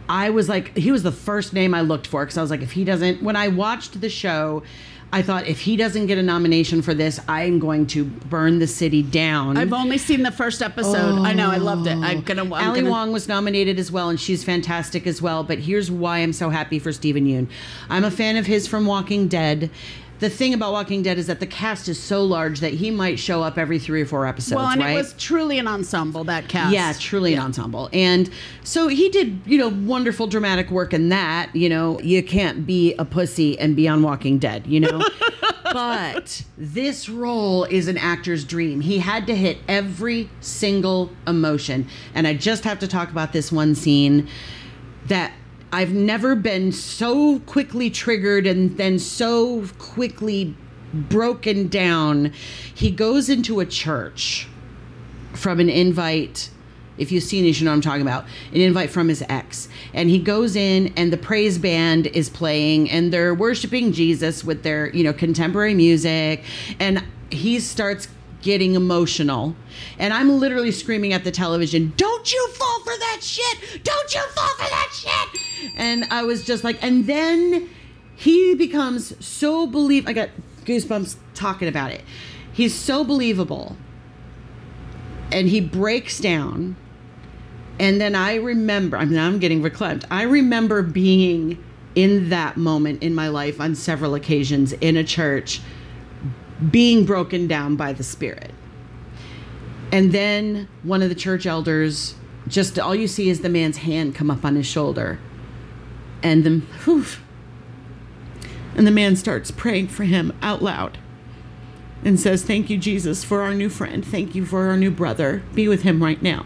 I 0.10 0.30
was 0.30 0.50
like, 0.50 0.76
he 0.78 0.92
was 0.92 1.04
the 1.04 1.12
first 1.12 1.54
name 1.54 1.74
I 1.74 1.82
looked 1.82 2.08
for 2.08 2.26
because 2.26 2.38
I 2.38 2.42
was 2.42 2.52
like, 2.52 2.62
if 2.62 2.74
he 2.74 2.84
doesn't, 2.84 3.24
when 3.24 3.36
I 3.36 3.48
watched 3.48 4.02
the 4.02 4.10
show, 4.10 4.64
I 5.14 5.22
thought 5.22 5.48
if 5.48 5.60
he 5.62 5.76
doesn't 5.76 6.08
get 6.08 6.18
a 6.18 6.24
nomination 6.24 6.82
for 6.82 6.94
this, 6.94 7.20
I'm 7.28 7.60
going 7.60 7.88
to 7.88 8.06
burn 8.06 8.60
the 8.60 8.68
city 8.68 9.04
down. 9.04 9.58
I've 9.58 9.74
only 9.74 9.98
seen 9.98 10.24
the 10.24 10.32
first 10.32 10.62
episode. 10.62 11.20
I 11.20 11.34
know. 11.34 11.52
I 11.52 11.58
loved 11.58 11.88
it. 11.88 11.98
I'm 11.98 12.20
oh. 12.20 12.22
gonna. 12.22 12.44
I'm 12.44 12.54
Ali 12.54 12.82
gonna, 12.82 12.90
Wong 12.90 13.12
was 13.12 13.28
nominated 13.28 13.78
as 13.78 13.92
well, 13.92 14.10
and 14.10 14.20
she's 14.20 14.44
fantastic 14.44 15.06
as 15.06 15.22
well. 15.22 15.44
But 15.44 15.60
here's 15.60 15.92
why 15.92 16.20
I'm 16.20 16.32
so 16.32 16.50
happy 16.50 16.80
for 16.80 16.94
Steven 16.94 17.26
Yeun. 17.26 17.50
I'm 17.90 18.06
a 18.06 18.12
fan 18.12 18.38
of 18.38 18.46
his 18.46 18.68
from 18.68 18.86
Walking 18.86 19.28
Dead. 19.28 19.70
The 20.22 20.30
thing 20.30 20.54
about 20.54 20.72
Walking 20.72 21.02
Dead 21.02 21.18
is 21.18 21.26
that 21.26 21.40
the 21.40 21.48
cast 21.48 21.90
is 21.90 22.00
so 22.00 22.24
large 22.24 22.60
that 22.60 22.74
he 22.74 22.92
might 22.92 23.18
show 23.18 23.42
up 23.42 23.58
every 23.58 23.80
three 23.80 24.04
or 24.04 24.06
four 24.06 24.28
episodes. 24.28 24.56
Well, 24.56 24.68
and 24.68 24.80
right? 24.80 24.92
it 24.92 24.96
was 24.96 25.14
truly 25.14 25.58
an 25.58 25.68
ensemble 25.68 26.24
that 26.26 26.48
cast. 26.48 26.72
Yeah, 26.72 26.94
truly 26.94 27.34
an 27.34 27.40
ensemble. 27.40 27.90
And 27.92 28.30
so 28.64 28.88
he 28.88 29.10
did, 29.10 29.42
you 29.48 29.58
know, 29.58 29.70
wonderful 29.70 30.28
dramatic 30.28 30.70
work 30.70 30.94
in 30.94 31.10
that. 31.10 31.50
You 31.56 31.70
know, 31.70 32.00
you 32.02 32.22
can't 32.22 32.68
be 32.68 32.94
a 33.00 33.04
pussy 33.04 33.58
and 33.58 33.76
be 33.76 33.88
on 33.88 34.04
Walking 34.04 34.38
Dead, 34.38 34.68
you 34.68 34.80
know? 34.80 35.02
but 35.64 36.44
this 36.56 37.10
role 37.10 37.64
is 37.64 37.88
an 37.88 37.98
actor's 37.98 38.46
dream. 38.46 38.82
He 38.82 39.00
had 39.00 39.26
to 39.26 39.36
hit 39.36 39.58
every 39.68 40.30
single 40.40 41.10
emotion. 41.26 41.88
And 42.14 42.28
I 42.28 42.36
just 42.36 42.64
have 42.64 42.78
to 42.78 42.88
talk 42.88 43.10
about 43.10 43.34
this 43.34 43.52
one 43.52 43.74
scene 43.74 44.28
that 45.08 45.34
I've 45.74 45.94
never 45.94 46.36
been 46.36 46.72
so 46.72 47.40
quickly 47.40 47.90
triggered 47.90 48.46
and 48.46 48.78
then 48.78 49.00
so 49.00 49.66
quickly 49.78 50.56
broken 50.94 51.68
down. 51.70 52.34
He 52.76 52.92
goes 52.92 53.30
into 53.30 53.60
a 53.62 53.66
church 53.66 54.48
from 55.34 55.60
an 55.60 55.70
invite. 55.70 56.50
If 56.98 57.12
you've 57.12 57.24
seen 57.24 57.46
this, 57.46 57.60
you 57.60 57.66
know 57.66 57.72
what 57.72 57.76
I'm 57.76 57.82
talking 57.82 58.02
about. 58.02 58.26
An 58.54 58.60
invite 58.60 58.90
from 58.90 59.08
his 59.08 59.24
ex. 59.30 59.70
And 59.94 60.10
he 60.10 60.20
goes 60.20 60.58
in, 60.58 60.94
and 60.98 61.12
the 61.12 61.18
praise 61.18 61.58
band 61.58 62.08
is 62.08 62.30
playing, 62.30 62.92
and 62.92 63.14
they're 63.14 63.34
worshiping 63.34 63.94
Jesus 63.94 64.44
with 64.44 64.63
their, 64.63 64.94
you 64.94 65.04
know, 65.04 65.13
contemporary 65.13 65.74
music. 65.74 66.44
And 66.80 67.04
he 67.30 67.60
starts 67.60 68.10
getting 68.42 68.75
emotional. 68.75 69.56
And 69.98 70.13
I'm 70.13 70.39
literally 70.39 70.71
screaming 70.71 71.13
at 71.13 71.23
the 71.23 71.31
television, 71.31 71.94
Don't 71.98 72.31
you 72.33 72.48
fall 72.50 72.79
for 72.81 72.98
that 72.98 73.19
shit! 73.21 73.83
Don't 73.83 74.13
you 74.13 74.21
fall 74.21 74.50
for 74.58 74.69
that 74.69 74.89
shit! 74.94 75.73
And 75.77 76.06
I 76.06 76.23
was 76.23 76.46
just 76.46 76.63
like, 76.63 76.81
and 76.83 77.08
then 77.08 77.69
he 78.15 78.56
becomes 78.56 79.13
so 79.25 79.65
believe 79.65 80.08
I 80.08 80.13
got 80.13 80.29
goosebumps 80.65 81.15
talking 81.33 81.67
about 81.67 81.92
it. 81.92 82.02
He's 82.54 82.75
so 82.75 83.04
believable 83.04 83.77
and 85.31 85.48
he 85.48 85.62
breaks 85.62 86.19
down. 86.19 86.75
And 87.79 88.00
then 88.00 88.15
I 88.15 88.35
remember, 88.35 88.98
I 88.98 89.06
mean, 89.06 89.17
I'm 89.17 89.39
getting 89.39 89.62
verklempt. 89.62 90.06
I 90.12 90.23
remember 90.23 90.83
being 90.83 91.63
in 91.96 92.29
that 92.29 92.58
moment 92.58 93.02
in 93.02 93.15
my 93.15 93.27
life 93.27 93.60
on 93.60 93.75
several 93.75 94.13
occasions 94.13 94.73
in 94.73 94.98
a 94.98 95.04
church, 95.04 95.62
being 96.70 97.06
broken 97.06 97.48
down 97.48 97.76
by 97.76 97.94
the 97.94 98.04
Spirit. 98.04 98.52
And 99.92 100.12
then 100.12 100.68
one 100.84 101.02
of 101.02 101.10
the 101.10 101.16
church 101.16 101.46
elders, 101.46 102.16
just 102.48 102.80
all 102.80 102.96
you 102.96 103.08
see 103.08 103.30
is 103.30 103.42
the 103.42 103.50
man's 103.50 103.78
hand 103.78 104.16
come 104.16 104.32
up 104.32 104.46
on 104.46 104.56
his 104.56 104.66
shoulder. 104.66 105.20
And 106.24 106.44
the, 106.44 106.60
whew, 106.84 107.06
and 108.76 108.88
the 108.88 108.92
man 108.92 109.16
starts 109.16 109.52
praying 109.52 109.90
for 109.90 110.04
him 110.04 110.34
out 110.42 110.62
loud 110.62 110.98
and 112.04 112.20
says, 112.20 112.44
Thank 112.44 112.70
you, 112.70 112.78
Jesus, 112.78 113.24
for 113.24 113.42
our 113.42 113.54
new 113.54 113.70
friend. 113.70 114.06
Thank 114.06 114.34
you 114.34 114.46
for 114.46 114.68
our 114.68 114.78
new 114.78 114.92
brother. 114.92 115.44
Be 115.54 115.68
with 115.68 115.84
him 115.84 116.02
right 116.02 116.22
now. 116.22 116.46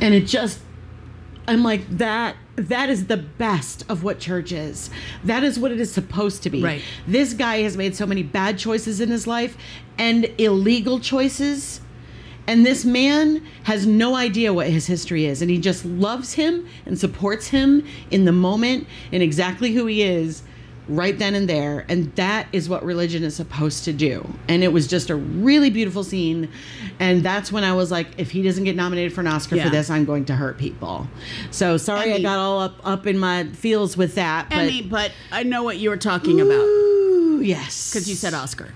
And 0.00 0.14
it 0.14 0.26
just, 0.26 0.60
I'm 1.48 1.62
like, 1.62 1.86
that. 1.98 2.36
That 2.56 2.88
is 2.88 3.06
the 3.06 3.18
best 3.18 3.84
of 3.88 4.02
what 4.02 4.18
church 4.18 4.50
is. 4.50 4.90
That 5.24 5.44
is 5.44 5.58
what 5.58 5.72
it 5.72 5.80
is 5.80 5.92
supposed 5.92 6.42
to 6.44 6.50
be. 6.50 6.62
Right. 6.62 6.82
This 7.06 7.34
guy 7.34 7.58
has 7.58 7.76
made 7.76 7.94
so 7.94 8.06
many 8.06 8.22
bad 8.22 8.58
choices 8.58 9.00
in 9.00 9.10
his 9.10 9.26
life 9.26 9.56
and 9.98 10.24
illegal 10.38 10.98
choices. 10.98 11.80
And 12.46 12.64
this 12.64 12.84
man 12.84 13.44
has 13.64 13.86
no 13.86 14.14
idea 14.14 14.54
what 14.54 14.68
his 14.68 14.86
history 14.86 15.26
is. 15.26 15.42
And 15.42 15.50
he 15.50 15.58
just 15.58 15.84
loves 15.84 16.34
him 16.34 16.66
and 16.86 16.98
supports 16.98 17.48
him 17.48 17.84
in 18.10 18.24
the 18.24 18.32
moment 18.32 18.86
and 19.12 19.22
exactly 19.22 19.72
who 19.72 19.86
he 19.86 20.02
is 20.02 20.42
right 20.88 21.18
then 21.18 21.34
and 21.34 21.48
there. 21.48 21.84
And 21.88 22.14
that 22.16 22.46
is 22.52 22.68
what 22.68 22.84
religion 22.84 23.24
is 23.24 23.34
supposed 23.34 23.84
to 23.84 23.92
do. 23.92 24.26
And 24.48 24.62
it 24.62 24.68
was 24.72 24.86
just 24.86 25.10
a 25.10 25.16
really 25.16 25.70
beautiful 25.70 26.04
scene. 26.04 26.48
And 27.00 27.22
that's 27.22 27.50
when 27.50 27.64
I 27.64 27.72
was 27.72 27.90
like, 27.90 28.06
if 28.18 28.30
he 28.30 28.42
doesn't 28.42 28.64
get 28.64 28.76
nominated 28.76 29.12
for 29.12 29.20
an 29.20 29.26
Oscar 29.26 29.56
Yeah. 29.56 29.64
for 29.64 29.70
this, 29.70 29.90
I'm 29.90 30.04
going 30.04 30.24
to 30.26 30.34
hurt 30.36 30.58
people. 30.58 31.08
So 31.50 31.76
sorry 31.76 32.12
I 32.12 32.20
got 32.20 32.38
all 32.38 32.60
up, 32.60 32.74
up 32.84 33.06
in 33.06 33.18
my 33.18 33.44
feels 33.48 33.96
with 33.96 34.14
that. 34.14 34.48
But 34.50 34.58
Emmy, 34.58 34.82
but 34.82 35.12
I 35.32 35.42
know 35.42 35.62
what 35.62 35.78
you 35.78 35.90
were 35.90 35.96
talking 35.96 36.40
about 36.40 36.52
Ooh, 36.54 37.40
yes. 37.42 37.90
because 37.90 38.08
you 38.08 38.14
said 38.14 38.32
Oscar. 38.34 38.68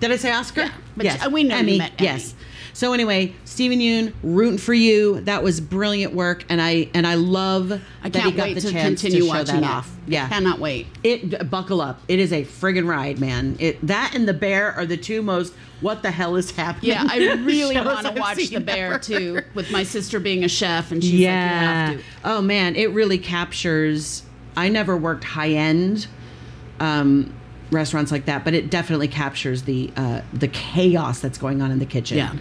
Did 0.00 0.12
I 0.12 0.16
say 0.16 0.32
Oscar? 0.32 0.70
but 0.96 1.04
yes. 1.04 1.28
we 1.28 1.44
know 1.44 1.56
you 1.56 1.60
Emmy. 1.60 1.78
meant 1.78 1.94
Emmy. 1.98 2.08
Yes. 2.08 2.34
So 2.80 2.94
anyway, 2.94 3.34
Steven 3.44 3.78
Yeun, 3.78 4.14
rooting 4.22 4.56
for 4.56 4.72
you. 4.72 5.20
That 5.20 5.42
was 5.42 5.60
brilliant 5.60 6.14
work, 6.14 6.46
and 6.48 6.62
I 6.62 6.88
and 6.94 7.06
I 7.06 7.16
love 7.16 7.78
I 8.02 8.08
that 8.08 8.22
he 8.22 8.32
got 8.32 8.54
the 8.54 8.60
to 8.62 8.72
chance 8.72 9.02
continue 9.02 9.20
to 9.20 9.26
show 9.26 9.32
watching 9.34 9.60
that 9.60 9.64
it. 9.64 9.70
off. 9.70 9.96
Yeah, 10.06 10.26
Cannot 10.30 10.60
wait. 10.60 10.86
it 11.04 11.50
buckle 11.50 11.82
up. 11.82 12.00
It 12.08 12.18
is 12.18 12.32
a 12.32 12.42
friggin' 12.42 12.88
ride, 12.88 13.20
man. 13.20 13.58
It 13.60 13.86
that 13.86 14.14
and 14.14 14.26
the 14.26 14.32
bear 14.32 14.72
are 14.72 14.86
the 14.86 14.96
two 14.96 15.20
most. 15.20 15.52
What 15.82 16.02
the 16.02 16.10
hell 16.10 16.36
is 16.36 16.52
happening? 16.52 16.92
Yeah, 16.92 17.06
I 17.06 17.34
really 17.44 17.74
want 17.74 18.06
to 18.06 18.18
watch 18.18 18.38
The 18.48 18.60
Bear 18.60 18.94
ever. 18.94 18.98
too, 18.98 19.42
with 19.52 19.70
my 19.70 19.82
sister 19.82 20.18
being 20.18 20.42
a 20.42 20.48
chef, 20.48 20.90
and 20.90 21.04
she's 21.04 21.12
yeah. 21.12 21.88
like, 21.88 21.98
you 21.98 21.98
have 21.98 22.22
to. 22.22 22.30
Oh 22.30 22.40
man, 22.40 22.76
it 22.76 22.92
really 22.92 23.18
captures. 23.18 24.22
I 24.56 24.70
never 24.70 24.96
worked 24.96 25.24
high 25.24 25.50
end 25.50 26.06
um, 26.78 27.34
restaurants 27.70 28.10
like 28.10 28.24
that, 28.24 28.42
but 28.42 28.54
it 28.54 28.70
definitely 28.70 29.08
captures 29.08 29.64
the 29.64 29.92
uh, 29.98 30.22
the 30.32 30.48
chaos 30.48 31.20
that's 31.20 31.36
going 31.36 31.60
on 31.60 31.70
in 31.70 31.78
the 31.78 31.84
kitchen. 31.84 32.16
Yeah. 32.16 32.32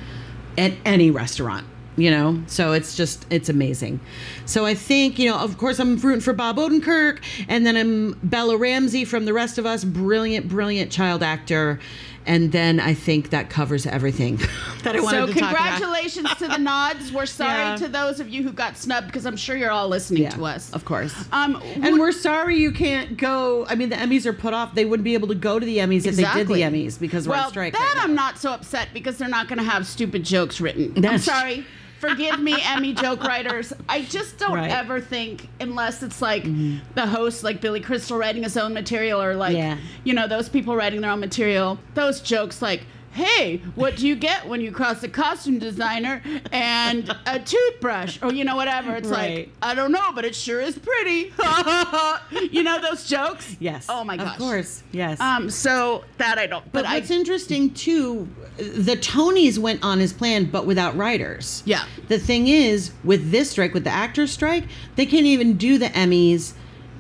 At 0.59 0.73
any 0.83 1.09
restaurant. 1.09 1.65
You 1.95 2.11
know, 2.11 2.43
so 2.47 2.71
it's 2.73 2.95
just 2.95 3.25
it's 3.29 3.49
amazing. 3.49 3.99
So 4.45 4.65
I 4.65 4.73
think 4.73 5.19
you 5.19 5.29
know, 5.29 5.37
of 5.37 5.57
course, 5.57 5.79
I'm 5.79 5.97
rooting 5.97 6.21
for 6.21 6.33
Bob 6.33 6.57
Odenkirk, 6.57 7.19
and 7.47 7.65
then 7.65 7.75
I'm 7.75 8.17
Bella 8.23 8.57
Ramsey 8.57 9.03
from 9.05 9.25
The 9.25 9.33
Rest 9.33 9.57
of 9.57 9.65
Us, 9.65 9.83
brilliant, 9.83 10.47
brilliant 10.47 10.91
child 10.91 11.23
actor, 11.23 11.79
and 12.25 12.51
then 12.51 12.79
I 12.79 12.93
think 12.93 13.29
that 13.31 13.49
covers 13.49 13.85
everything 13.85 14.37
that 14.83 14.95
I 14.95 14.99
wanted 14.99 15.19
So 15.19 15.25
to 15.27 15.33
talk 15.39 15.51
about. 15.51 15.55
congratulations 15.79 16.33
to 16.35 16.47
the 16.47 16.57
nods. 16.57 17.11
We're 17.11 17.25
sorry 17.43 17.51
Yeah. 17.63 17.75
to 17.77 17.87
those 17.87 18.19
of 18.19 18.29
you 18.29 18.43
who 18.43 18.51
got 18.51 18.77
snubbed 18.77 19.07
because 19.07 19.25
I'm 19.25 19.37
sure 19.37 19.55
you're 19.57 19.71
all 19.71 19.87
listening 19.87 20.23
Yeah, 20.23 20.29
to 20.31 20.45
us. 20.45 20.71
of 20.73 20.85
course. 20.85 21.13
Um, 21.31 21.61
And 21.81 21.99
we're 21.99 22.11
sorry 22.11 22.57
you 22.57 22.71
can't 22.71 23.17
go. 23.17 23.65
I 23.67 23.75
mean, 23.75 23.89
the 23.89 23.95
Emmys 23.95 24.25
are 24.25 24.33
put 24.33 24.53
off. 24.53 24.75
They 24.75 24.85
wouldn't 24.85 25.03
be 25.05 25.13
able 25.13 25.27
to 25.29 25.35
go 25.35 25.59
to 25.59 25.65
the 25.65 25.77
Emmys 25.77 26.05
if 26.05 26.15
they 26.15 26.23
did 26.33 26.47
the 26.47 26.61
Emmys 26.61 26.99
because 26.99 27.27
we're 27.27 27.35
well, 27.35 27.45
on 27.45 27.49
strike. 27.49 27.73
that 27.73 27.93
right 27.95 28.03
I'm 28.03 28.15
not 28.15 28.37
so 28.37 28.51
upset 28.51 28.89
because 28.93 29.17
they're 29.17 29.27
not 29.29 29.47
going 29.47 29.59
to 29.59 29.65
have 29.65 29.87
stupid 29.87 30.23
jokes 30.23 30.61
written. 30.61 30.93
I'm 30.95 31.01
That's- 31.01 31.23
sorry. 31.25 31.65
Forgive 31.99 32.39
me, 32.39 32.55
Emmy 32.63 32.93
joke 32.93 33.23
writers. 33.23 33.73
I 33.87 34.01
just 34.03 34.37
don't 34.37 34.53
Right. 34.53 34.69
Mm-hmm. 34.71 34.79
ever 34.79 35.01
think, 35.01 35.47
unless 35.59 36.01
it's 36.03 36.21
like 36.21 36.43
the 36.95 37.05
host, 37.07 37.43
like 37.43 37.61
Billy 37.61 37.79
Crystal, 37.81 38.17
writing 38.17 38.43
his 38.43 38.57
own 38.57 38.73
material, 38.73 39.21
or 39.21 39.35
like, 39.35 39.55
Yeah. 39.55 39.77
you 40.03 40.13
know, 40.13 40.27
those 40.27 40.49
people 40.49 40.75
writing 40.75 41.01
their 41.01 41.11
own 41.11 41.19
material. 41.19 41.77
Those 41.95 42.21
jokes, 42.21 42.61
like, 42.61 42.85
hey, 43.11 43.57
what 43.75 43.95
do 43.97 44.07
you 44.07 44.15
get 44.15 44.47
when 44.47 44.61
you 44.61 44.71
cross 44.71 45.01
a 45.03 45.09
costume 45.09 45.57
designer 45.59 46.21
and 46.51 47.13
a 47.25 47.39
toothbrush? 47.39 48.19
Or, 48.21 48.31
you 48.31 48.43
know, 48.45 48.55
whatever. 48.55 48.95
It's 48.95 49.07
Right. 49.09 49.37
like, 49.37 49.49
I 49.61 49.73
don't 49.75 49.91
know, 49.91 50.11
but 50.13 50.25
it 50.25 50.35
sure 50.35 50.61
is 50.61 50.77
pretty. 50.77 51.33
you 52.51 52.63
know 52.63 52.79
those 52.79 53.07
jokes? 53.07 53.55
Yes. 53.59 53.87
Oh 53.89 54.03
my 54.03 54.15
gosh. 54.15 54.33
Of 54.33 54.37
course. 54.39 54.83
Yes. 54.91 55.19
Um, 55.19 55.49
so 55.49 56.03
that 56.17 56.37
I 56.37 56.45
don't. 56.47 56.63
but 56.71 56.83
But, 56.83 56.85
I 56.85 56.99
interesting 57.13 57.73
too, 57.73 58.27
the 58.59 58.95
Tonys 58.97 59.57
went 59.57 59.83
on 59.83 59.99
as 59.99 60.13
planned, 60.13 60.51
but 60.51 60.65
without 60.65 60.95
writers. 60.97 61.63
Yeah. 61.65 61.83
The 62.07 62.19
thing 62.19 62.47
is, 62.47 62.91
with 63.03 63.31
this 63.31 63.51
strike, 63.51 63.73
with 63.73 63.83
the 63.83 63.89
actors' 63.89 64.31
strike, 64.31 64.65
they 64.95 65.05
can't 65.05 65.25
even 65.25 65.57
do 65.57 65.77
the 65.77 65.87
Emmys 65.87 66.53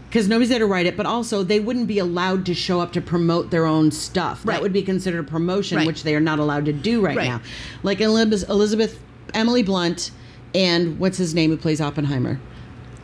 because 0.09 0.27
nobody's 0.27 0.49
there 0.49 0.59
to 0.59 0.65
write 0.65 0.85
it. 0.85 0.97
But 0.97 1.05
also, 1.05 1.43
they 1.43 1.59
wouldn't 1.59 1.87
be 1.87 1.99
allowed 1.99 2.45
to 2.47 2.53
show 2.53 2.79
up 2.79 2.93
to 2.93 3.01
promote 3.01 3.51
their 3.51 3.65
own 3.65 3.91
stuff. 3.91 4.41
Right. 4.43 4.55
That 4.55 4.61
would 4.63 4.73
be 4.73 4.81
considered 4.81 5.19
a 5.19 5.23
promotion, 5.23 5.77
Right. 5.77 5.87
which 5.87 6.03
they 6.03 6.15
are 6.15 6.19
not 6.21 6.39
allowed 6.39 6.65
to 6.65 6.73
do 6.73 7.01
right, 7.01 7.15
Right. 7.17 7.27
now. 7.27 7.41
Like 7.83 8.01
Elizabeth, 8.01 8.49
Elizabeth, 8.49 8.99
Emily 9.33 9.61
Blunt, 9.63 10.11
and 10.55 10.97
what's 10.99 11.17
his 11.19 11.35
name 11.35 11.51
who 11.51 11.57
plays 11.57 11.79
Oppenheimer. 11.79 12.39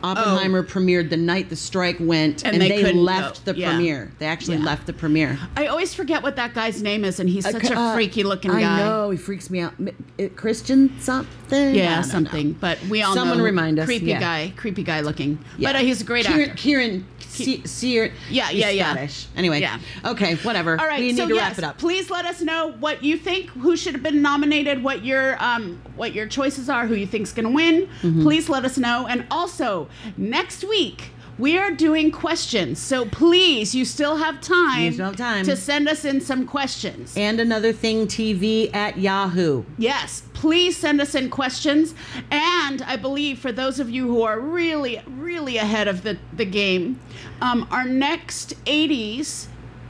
Oppenheimer 0.06 0.62
premiered 0.62 1.10
the 1.10 1.16
night 1.16 1.48
the 1.50 1.56
strike 1.56 1.96
went, 2.00 2.44
And 2.44 2.54
and, 2.54 2.62
they 2.62 2.82
they, 2.82 2.92
left 2.92 3.44
go. 3.44 3.52
the 3.52 3.58
Yeah. 3.58 3.70
premiere. 3.70 4.12
They 4.18 4.26
actually 4.26 4.58
Yeah. 4.58 4.64
left 4.64 4.86
the 4.86 4.92
premiere. 4.92 5.38
I 5.56 5.66
always 5.66 5.94
forget 5.94 6.22
what 6.22 6.36
that 6.36 6.54
guy's 6.54 6.82
name 6.82 7.04
is, 7.04 7.18
and 7.20 7.28
he's 7.28 7.44
such 7.48 7.70
a 7.70 7.78
Uh, 7.78 7.94
freaky 7.94 8.22
looking 8.22 8.50
guy. 8.52 8.62
I 8.62 8.78
know 8.78 9.10
he 9.10 9.16
freaks 9.16 9.50
me 9.50 9.60
out. 9.60 9.74
Uh, 10.18 10.24
Christian 10.36 10.90
something. 11.00 11.74
Yeah, 11.74 11.96
don't 11.96 12.02
know. 12.06 12.12
something. 12.12 12.56
But 12.60 12.78
we 12.88 13.02
all 13.02 13.14
Someone 13.14 13.38
know. 13.38 13.44
remind 13.44 13.78
us, 13.78 13.86
Creepy 13.86 14.06
yeah. 14.06 14.20
guy, 14.20 14.52
creepy 14.56 14.82
guy 14.82 15.00
looking. 15.00 15.38
But 15.60 15.74
uh, 15.76 15.78
he's 15.80 16.00
a 16.00 16.04
great 16.04 16.28
actor. 16.28 16.52
Kieran 16.56 17.04
Se- 17.44 17.62
Sear. 17.64 18.12
Yeah, 18.30 18.50
yeah, 18.50 18.70
yeah. 18.70 18.92
Scottish. 18.92 19.26
Anyway. 19.36 19.60
Yeah. 19.60 19.78
Okay. 20.04 20.36
Whatever. 20.36 20.78
All 20.80 20.86
right, 20.86 21.00
We 21.00 21.08
need 21.08 21.16
so 21.16 21.28
to 21.28 21.34
yes, 21.34 21.50
wrap 21.50 21.58
it 21.58 21.64
up. 21.64 21.78
please 21.78 22.10
let 22.10 22.24
us 22.24 22.40
know 22.40 22.72
what 22.80 23.02
you 23.04 23.16
think, 23.16 23.50
who 23.50 23.76
should 23.76 23.94
have 23.94 24.02
been 24.02 24.22
nominated, 24.22 24.82
what 24.82 25.04
your 25.04 25.42
um, 25.42 25.80
what 25.96 26.12
your 26.14 26.26
choices 26.26 26.68
are, 26.68 26.86
who 26.86 26.94
you 26.94 27.06
think's 27.06 27.32
going 27.32 27.46
to 27.46 27.52
win. 27.52 27.86
Mm-hmm. 28.02 28.22
Please 28.22 28.48
let 28.48 28.64
us 28.64 28.76
know. 28.78 29.06
And 29.06 29.26
also, 29.30 29.88
next 30.16 30.64
week 30.64 31.10
we 31.38 31.58
are 31.58 31.70
doing 31.70 32.10
questions, 32.10 32.78
so 32.78 33.04
please, 33.04 33.74
you 33.74 33.84
still 33.84 34.16
have 34.16 34.40
time, 34.40 34.84
You 34.84 34.92
still 34.92 35.04
have 35.06 35.16
time. 35.16 35.44
to 35.44 35.54
send 35.54 35.86
us 35.86 36.06
in 36.06 36.18
some 36.22 36.46
questions. 36.46 37.14
And 37.14 37.38
another 37.40 37.74
thing, 37.74 38.06
TV 38.06 38.74
at 38.74 38.96
Yahoo. 38.96 39.64
Yes, 39.76 40.22
please 40.32 40.78
send 40.78 40.98
us 40.98 41.14
in 41.14 41.28
questions. 41.28 41.94
And 42.30 42.40
I 42.86 42.96
believe 42.96 43.38
for 43.38 43.52
those 43.52 43.78
of 43.80 43.88
you 43.90 44.06
who 44.06 44.22
are 44.22 44.38
really, 44.40 45.00
really 45.06 45.56
ahead 45.58 45.88
of 45.88 46.02
the, 46.02 46.18
the 46.32 46.44
game, 46.44 46.98
um, 47.40 47.66
our 47.70 47.84
next 47.84 48.54
80s 48.64 49.18
is 49.18 49.46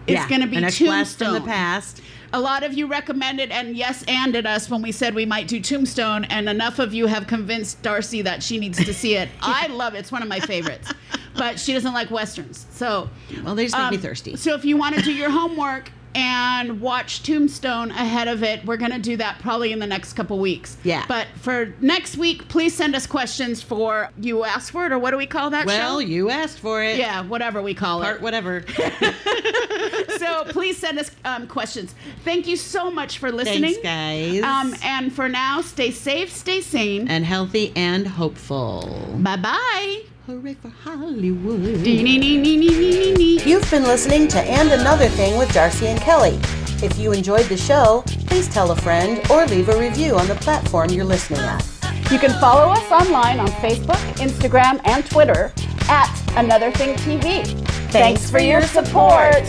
Yeah, 0.07 0.29
going 0.29 0.41
to 0.43 0.47
be 0.47 0.57
Tombstone. 0.61 0.87
blast 0.89 1.19
from 1.19 1.33
the 1.35 1.41
past. 1.41 2.03
A 2.33 2.41
lot 2.41 2.63
of 2.63 2.75
you 2.75 2.87
recommended 2.87 3.51
and 3.51 3.77
yes 3.77 4.05
anded 4.09 4.47
us 4.47 4.69
when 4.69 4.83
we 4.83 4.93
said 4.93 5.15
we 5.15 5.25
might 5.25 5.49
do 5.49 5.61
Tombstone, 5.61 6.25
and 6.25 6.49
enough 6.49 6.79
of 6.79 6.93
you 6.93 7.07
have 7.07 7.27
convinced 7.27 7.81
Darcy 7.83 8.21
that 8.23 8.43
she 8.43 8.59
needs 8.59 8.85
to 8.85 8.93
see 8.93 9.17
it. 9.17 9.29
I 9.41 9.69
love 9.69 9.95
it; 9.95 9.99
it's 9.99 10.13
one 10.13 10.23
of 10.23 10.29
my 10.29 10.41
favorites, 10.41 10.93
but 11.35 11.59
she 11.59 11.73
doesn't 11.73 11.95
like 11.95 12.11
westerns. 12.11 12.67
So, 12.71 13.09
Well, 13.43 13.55
they 13.55 13.65
just 13.65 13.77
make 13.77 13.91
me 13.93 13.97
um, 13.97 14.03
thirsty. 14.03 14.37
So 14.37 14.55
if 14.55 14.65
you 14.65 14.77
want 14.77 14.97
to 14.97 15.03
do 15.03 15.13
your 15.13 15.31
homework 15.31 15.91
and 16.17 16.81
watch 16.81 17.23
Tombstone 17.23 17.91
ahead 17.91 18.27
of 18.27 18.43
it, 18.43 18.65
we're 18.65 18.77
gonna 18.79 18.99
do 18.99 19.17
that 19.19 19.39
probably 19.41 19.71
in 19.73 19.79
the 19.79 19.87
next 19.87 20.15
couple 20.15 20.39
weeks. 20.39 20.77
Yeah. 20.83 21.05
But 21.07 21.27
for 21.37 21.75
next 21.81 22.17
week, 22.17 22.49
please 22.49 22.75
send 22.75 22.95
us 22.97 23.07
questions 23.07 23.63
for 23.63 24.11
you 24.21 24.45
asked 24.45 24.71
for 24.73 24.87
it 24.87 24.93
or 24.93 24.99
what 24.99 25.11
do 25.11 25.17
we 25.19 25.27
call 25.27 25.51
that 25.51 25.67
Well, 25.67 25.97
show? 25.97 26.07
you 26.07 26.31
asked 26.31 26.59
for 26.59 26.83
it. 26.83 26.97
yeah, 26.99 27.23
whatever 27.23 27.61
we 27.63 27.75
call 27.75 28.01
Part 28.03 28.17
it. 28.17 28.23
whatever. 28.23 28.65
So 30.19 30.45
please 30.49 30.79
send 30.79 30.99
us 30.99 31.11
um, 31.25 31.47
questions. 31.47 31.95
Thank 32.25 32.47
you 32.47 32.57
so 32.57 32.91
much 32.91 33.19
for 33.19 33.31
listening. 33.31 33.75
Thanks, 33.75 33.83
guys. 33.83 34.43
Um, 34.43 34.75
and 34.83 35.13
for 35.13 35.29
now, 35.29 35.61
stay 35.61 35.91
safe, 35.91 36.33
stay 36.33 36.61
sane. 36.63 37.07
and 37.09 37.25
healthy 37.25 37.73
and 37.77 38.07
hopeful. 38.09 39.19
Bye 39.21 39.37
bye. 39.37 40.16
Hooray 40.27 40.55
for 40.55 40.71
Hollywood. 40.71 41.87
You've 41.87 43.71
been 43.71 43.85
listening 43.85 44.27
to 44.27 44.41
And 44.41 44.73
Another 44.73 45.09
Thing 45.11 45.39
with 45.39 45.53
Darcy 45.53 45.87
and 45.87 46.01
Kelly. 46.01 46.41
If 46.83 46.99
you 46.99 47.13
enjoyed 47.13 47.47
the 47.47 47.57
show, 47.57 48.03
please 48.27 48.49
tell 48.49 48.73
a 48.73 48.77
friend 48.77 49.21
or 49.31 49.47
leave 49.47 49.69
a 49.69 49.79
review 49.79 50.17
on 50.17 50.27
the 50.27 50.35
platform 50.35 50.91
you're 50.91 51.05
listening 51.05 51.39
at. 51.39 51.65
You 52.11 52.19
can 52.19 52.33
follow 52.41 52.73
us 52.73 52.91
online 52.91 53.39
on 53.39 53.47
Facebook, 53.47 54.03
Instagram, 54.17 54.81
and 54.85 55.09
Twitter 55.09 55.53
at 55.89 56.11
Another 56.37 56.73
Thing 56.73 56.97
TV. 56.97 57.47
Thanks 57.93 58.29
for 58.29 58.41
your 58.41 58.63
support. 58.63 59.45